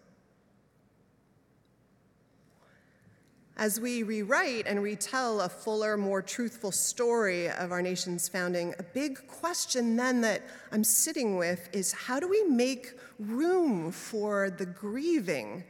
As 3.59 3.81
we 3.81 4.05
rewrite 4.05 4.69
and 4.69 4.81
retell 4.85 5.41
a 5.41 5.49
fuller, 5.49 5.97
more 5.97 6.23
truthful 6.23 6.71
story 6.71 7.51
of 7.51 7.73
our 7.73 7.83
nation's 7.83 8.29
founding, 8.29 8.73
a 8.79 8.85
big 8.85 9.27
question 9.27 9.97
then 9.97 10.21
that 10.21 10.43
I'm 10.71 10.85
sitting 10.85 11.37
with 11.37 11.69
is 11.73 11.91
how 11.91 12.21
do 12.21 12.29
we 12.29 12.45
make 12.45 12.93
room 13.19 13.91
for 13.91 14.49
the 14.49 14.65
grieving? 14.65 15.65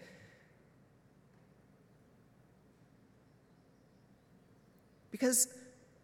Because 5.11 5.49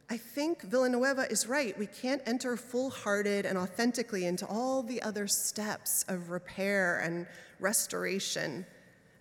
I 0.08 0.16
think 0.16 0.62
Villanueva 0.62 1.30
is 1.30 1.46
right. 1.46 1.78
We 1.78 1.86
can't 1.86 2.22
enter 2.24 2.56
full 2.56 2.88
hearted 2.88 3.44
and 3.44 3.58
authentically 3.58 4.24
into 4.24 4.46
all 4.46 4.82
the 4.82 5.02
other 5.02 5.26
steps 5.26 6.02
of 6.08 6.30
repair 6.30 7.00
and 7.00 7.26
restoration 7.60 8.64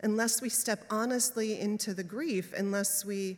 unless 0.03 0.41
we 0.41 0.49
step 0.49 0.85
honestly 0.89 1.59
into 1.59 1.93
the 1.93 2.03
grief, 2.03 2.53
unless 2.55 3.05
we 3.05 3.37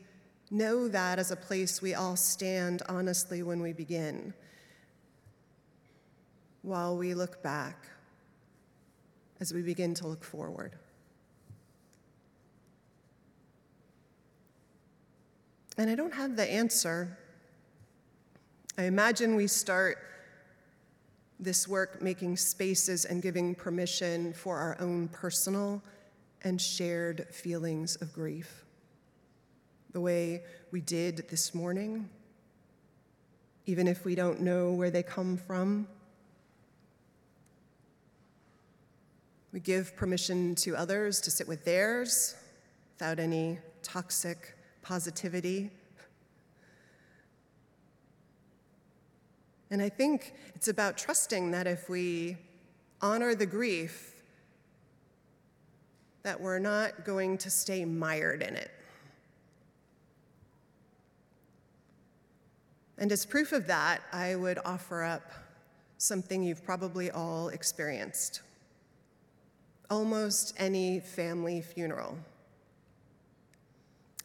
know 0.50 0.88
that 0.88 1.20
as 1.20 1.30
a 1.32 1.36
place 1.36 1.82
we 1.82 1.94
all 1.94 2.16
stand 2.16 2.82
honestly 2.90 3.44
when 3.44 3.62
we 3.62 3.72
begin, 3.72 4.34
while 6.64 6.98
we 6.98 7.14
look 7.14 7.42
back, 7.44 7.88
as 9.40 9.54
we 9.54 9.62
begin 9.62 9.94
to 9.94 10.08
look 10.08 10.24
forward. 10.24 10.76
And 15.78 15.90
I 15.90 15.96
don't 15.96 16.14
have 16.14 16.36
the 16.36 16.50
answer. 16.50 17.18
I 18.78 18.84
imagine 18.84 19.36
we 19.36 19.48
start 19.48 19.98
this 21.40 21.68
work 21.68 22.02
making 22.02 22.38
spaces 22.38 23.06
and 23.06 23.22
giving 23.22 23.54
permission 23.54 24.34
for 24.34 24.58
our 24.58 24.78
own 24.80 25.10
personal 25.10 25.84
and 26.44 26.62
shared 26.62 27.28
feelings 27.32 27.96
of 27.98 28.14
grief, 28.14 28.66
the 29.92 30.02
way 30.02 30.44
we 30.72 30.82
did 30.82 31.30
this 31.30 31.56
morning, 31.56 32.10
even 33.66 33.88
if 33.88 34.06
we 34.06 34.16
don't 34.16 34.42
know 34.42 34.72
where 34.72 34.92
they 34.92 35.04
come 35.04 35.38
from. 35.38 35.88
We 39.52 39.60
give 39.60 39.96
permission 39.96 40.54
to 40.56 40.76
others 40.76 41.22
to 41.22 41.32
sit 41.32 41.48
with 41.48 41.64
theirs 41.64 42.36
without 42.94 43.20
any 43.20 43.60
toxic 43.82 44.56
positivity. 44.82 45.72
And 49.72 49.82
I 49.82 49.90
think 49.90 50.34
it's 50.56 50.68
about 50.68 50.98
trusting 50.98 51.52
that 51.52 51.68
if 51.68 51.90
we 51.90 52.38
honor 53.02 53.34
the 53.34 53.46
grief, 53.46 54.15
that 56.26 56.42
we're 56.42 56.60
not 56.60 57.06
going 57.06 57.38
to 57.38 57.52
stay 57.52 57.86
mired 57.86 58.42
in 58.42 58.56
it. 58.56 58.72
And 62.98 63.12
as 63.12 63.28
proof 63.28 63.52
of 63.52 63.68
that, 63.68 64.02
I 64.12 64.36
would 64.36 64.58
offer 64.66 65.04
up 65.04 65.32
something 66.00 66.42
you've 66.42 66.66
probably 66.66 67.12
all 67.12 67.50
experienced 67.50 68.42
almost 69.92 70.56
any 70.58 71.00
family 71.00 71.62
funeral. 71.62 72.18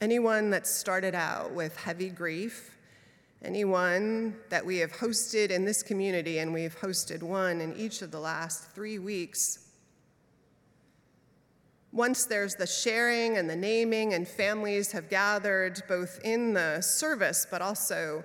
Anyone 0.01 0.49
that 0.49 0.67
started 0.67 1.15
out 1.15 1.53
with 1.53 1.77
heavy 1.77 2.09
grief, 2.09 2.79
anyone 3.43 4.37
that 4.49 4.65
we 4.65 4.79
have 4.79 4.91
hosted 4.91 5.51
in 5.51 5.67
this 5.67 5.83
community, 5.83 6.39
and 6.39 6.55
we've 6.55 6.79
hosted 6.81 7.23
one 7.23 7.61
in 7.61 7.77
each 7.77 8.01
of 8.01 8.11
the 8.11 8.19
last 8.19 8.71
three 8.71 8.99
weeks, 8.99 9.60
once 11.93 12.25
there's 12.25 12.55
the 12.55 12.67
sharing 12.67 13.37
and 13.37 13.51
the 13.51 13.57
naming, 13.57 14.15
and 14.15 14.27
families 14.27 14.93
have 14.93 15.09
gathered 15.09 15.83
both 15.89 16.21
in 16.23 16.55
the 16.55 16.81
service 16.81 17.47
but 17.51 17.61
also 17.61 18.23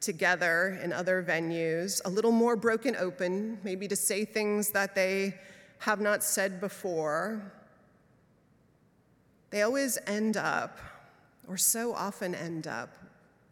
together 0.00 0.78
in 0.82 0.92
other 0.92 1.22
venues, 1.22 2.00
a 2.04 2.08
little 2.08 2.32
more 2.32 2.56
broken 2.56 2.94
open, 2.96 3.58
maybe 3.64 3.88
to 3.88 3.96
say 3.96 4.24
things 4.24 4.70
that 4.70 4.94
they 4.94 5.34
have 5.78 6.00
not 6.00 6.22
said 6.22 6.60
before, 6.60 7.52
they 9.50 9.62
always 9.62 9.98
end 10.06 10.36
up, 10.36 10.78
or 11.48 11.56
so 11.56 11.94
often 11.94 12.34
end 12.34 12.66
up, 12.66 12.90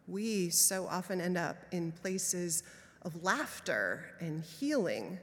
we 0.07 0.49
so 0.49 0.87
often 0.87 1.19
end 1.19 1.37
up 1.37 1.57
in 1.71 1.91
places 1.91 2.63
of 3.01 3.23
laughter 3.23 4.05
and 4.19 4.43
healing 4.43 5.17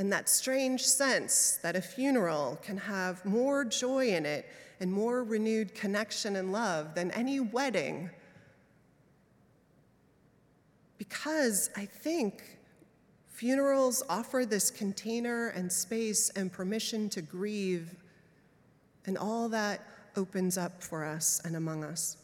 and 0.00 0.10
that 0.10 0.30
strange 0.30 0.82
sense 0.82 1.58
that 1.62 1.76
a 1.76 1.82
funeral 1.82 2.58
can 2.62 2.78
have 2.78 3.22
more 3.26 3.66
joy 3.66 4.08
in 4.08 4.24
it 4.24 4.48
and 4.80 4.90
more 4.90 5.22
renewed 5.22 5.74
connection 5.74 6.36
and 6.36 6.52
love 6.52 6.94
than 6.94 7.10
any 7.10 7.38
wedding. 7.38 8.08
Because 10.96 11.68
I 11.76 11.84
think 11.84 12.56
funerals 13.28 14.02
offer 14.08 14.46
this 14.46 14.70
container 14.70 15.48
and 15.48 15.70
space 15.70 16.30
and 16.30 16.50
permission 16.50 17.10
to 17.10 17.20
grieve, 17.20 17.94
and 19.04 19.18
all 19.18 19.50
that 19.50 19.86
opens 20.16 20.56
up 20.56 20.82
for 20.82 21.04
us 21.04 21.42
and 21.44 21.56
among 21.56 21.84
us. 21.84 22.16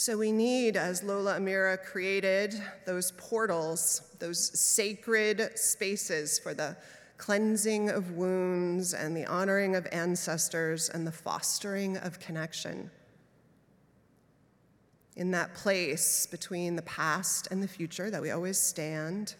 So 0.00 0.16
we 0.16 0.30
need, 0.30 0.76
as 0.76 1.00
Lhola 1.00 1.40
Amira 1.40 1.76
created, 1.82 2.54
those 2.86 3.10
portals, 3.16 4.14
those 4.20 4.56
sacred 4.56 5.58
spaces 5.58 6.38
for 6.38 6.54
the 6.54 6.76
cleansing 7.16 7.90
of 7.90 8.12
wounds 8.12 8.94
and 8.94 9.16
the 9.16 9.26
honoring 9.26 9.74
of 9.74 9.88
ancestors 9.90 10.88
and 10.88 11.04
the 11.04 11.10
fostering 11.10 11.96
of 11.96 12.20
connection. 12.20 12.92
In 15.16 15.32
that 15.32 15.52
place 15.54 16.28
between 16.28 16.76
the 16.76 16.82
past 16.82 17.48
and 17.50 17.60
the 17.60 17.66
future 17.66 18.08
that 18.08 18.22
we 18.22 18.30
always 18.30 18.56
stand. 18.56 19.34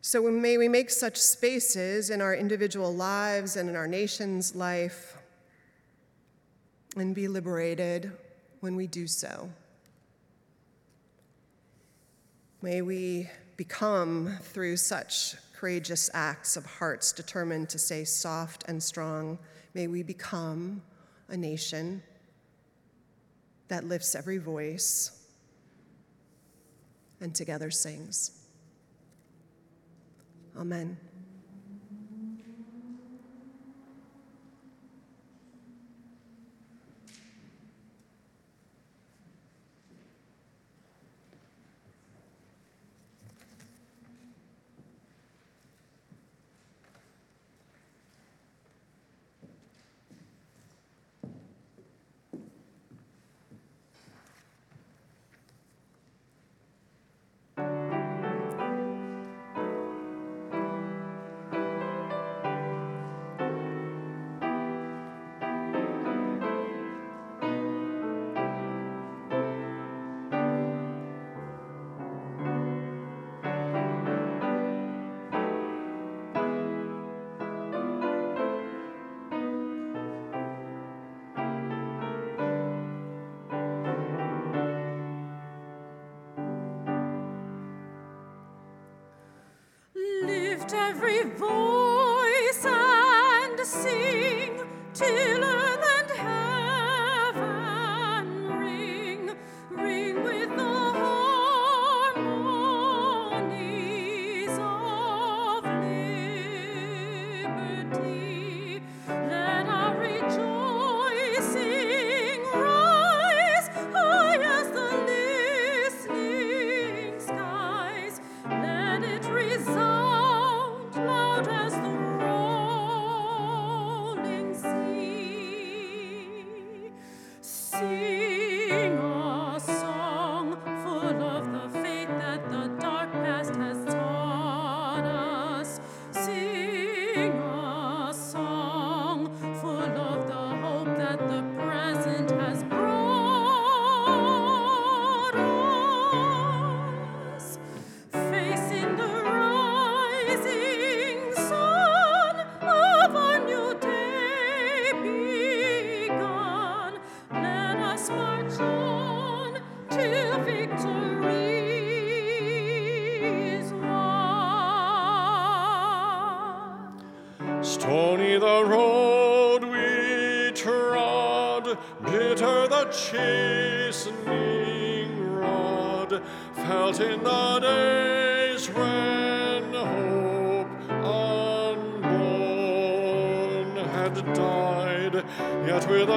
So 0.00 0.28
may 0.32 0.58
we 0.58 0.66
make 0.66 0.90
such 0.90 1.16
spaces 1.16 2.10
in 2.10 2.20
our 2.20 2.34
individual 2.34 2.92
lives 2.92 3.54
and 3.54 3.70
in 3.70 3.76
our 3.76 3.86
nation's 3.86 4.56
life 4.56 5.15
and 6.96 7.14
be 7.14 7.28
liberated 7.28 8.10
when 8.60 8.74
we 8.74 8.86
do 8.86 9.06
so. 9.06 9.50
May 12.62 12.82
we 12.82 13.30
become, 13.56 14.36
through 14.42 14.78
such 14.78 15.36
courageous 15.54 16.10
acts 16.14 16.56
of 16.56 16.66
hearts 16.66 17.12
determined 17.12 17.68
to 17.70 17.78
stay 17.78 18.04
soft 18.04 18.64
and 18.66 18.82
strong, 18.82 19.38
may 19.74 19.86
we 19.86 20.02
become 20.02 20.82
a 21.28 21.36
nation 21.36 22.02
that 23.68 23.84
lifts 23.84 24.14
every 24.14 24.38
voice 24.38 25.10
and 27.20 27.34
together 27.34 27.70
sings. 27.70 28.42
Amen. 30.56 30.96
Every 90.96 91.24
voice 91.24 91.85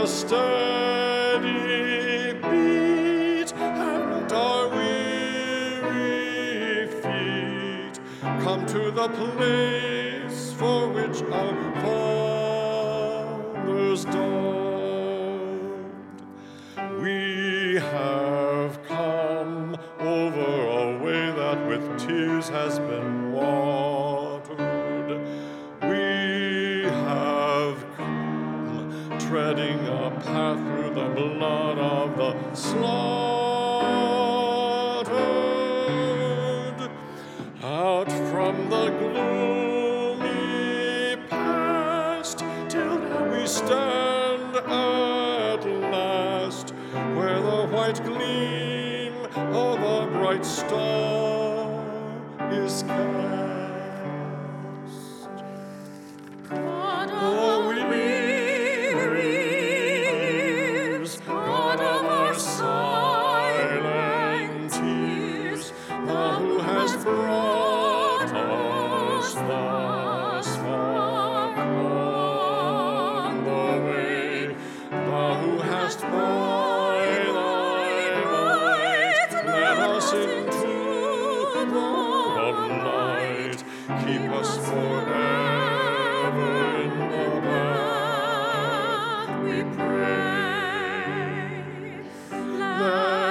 a 0.01 0.07
steady 0.07 1.43
beat 2.33 3.53
not 3.57 4.31
our 4.31 4.69
weary 4.69 5.97
feet. 6.87 7.99
Come 8.21 8.65
to 8.67 8.91
the 8.91 9.09
place 9.09 9.58
a 50.57 50.98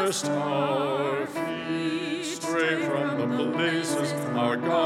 Lest 0.08 0.24
our 0.24 1.26
feet 1.26 2.24
stray 2.24 2.82
from 2.86 3.36
the 3.36 3.52
places, 3.52 4.10
our 4.34 4.56
God, 4.56 4.77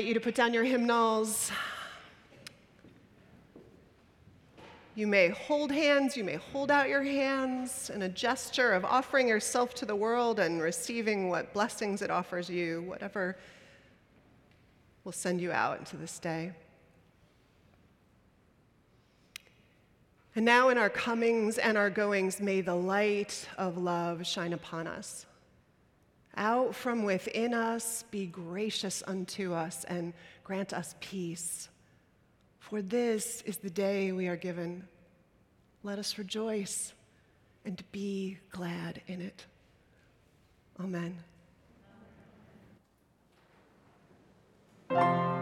invite 0.00 0.08
you 0.08 0.14
to 0.14 0.20
put 0.20 0.34
down 0.34 0.54
your 0.54 0.64
hymnals. 0.64 1.52
You 4.94 5.06
may 5.06 5.28
hold 5.28 5.70
hands, 5.70 6.16
you 6.16 6.24
may 6.24 6.36
hold 6.36 6.70
out 6.70 6.88
your 6.88 7.02
hands 7.02 7.90
in 7.90 8.00
a 8.00 8.08
gesture 8.08 8.72
of 8.72 8.82
offering 8.82 9.28
yourself 9.28 9.74
to 9.74 9.84
the 9.84 9.94
world 9.94 10.40
and 10.40 10.62
receiving 10.62 11.28
what 11.28 11.52
blessings 11.52 12.00
it 12.00 12.10
offers 12.10 12.48
you, 12.48 12.80
whatever 12.80 13.36
will 15.04 15.12
send 15.12 15.38
you 15.38 15.52
out 15.52 15.78
into 15.78 15.98
this 15.98 16.18
day. 16.18 16.52
And 20.34 20.46
now, 20.46 20.70
in 20.70 20.78
our 20.78 20.88
comings 20.88 21.58
and 21.58 21.76
our 21.76 21.90
goings, 21.90 22.40
may 22.40 22.62
the 22.62 22.74
light 22.74 23.46
of 23.58 23.76
love 23.76 24.26
shine 24.26 24.54
upon 24.54 24.86
us 24.86 25.26
out 26.40 26.74
from 26.74 27.04
within 27.04 27.54
us, 27.54 28.02
be 28.10 28.26
gracious 28.26 29.02
unto 29.06 29.52
us, 29.52 29.84
and 29.84 30.12
grant 30.42 30.72
us 30.72 30.96
peace. 30.98 31.68
For 32.58 32.82
this 32.82 33.42
is 33.42 33.58
the 33.58 33.70
day 33.70 34.10
we 34.10 34.26
are 34.26 34.36
given. 34.36 34.88
Let 35.82 35.98
us 35.98 36.18
rejoice 36.18 36.94
and 37.64 37.82
be 37.92 38.38
glad 38.50 39.02
in 39.06 39.20
it. 39.20 39.44
Amen. 40.80 41.18
Amen. 44.90 45.39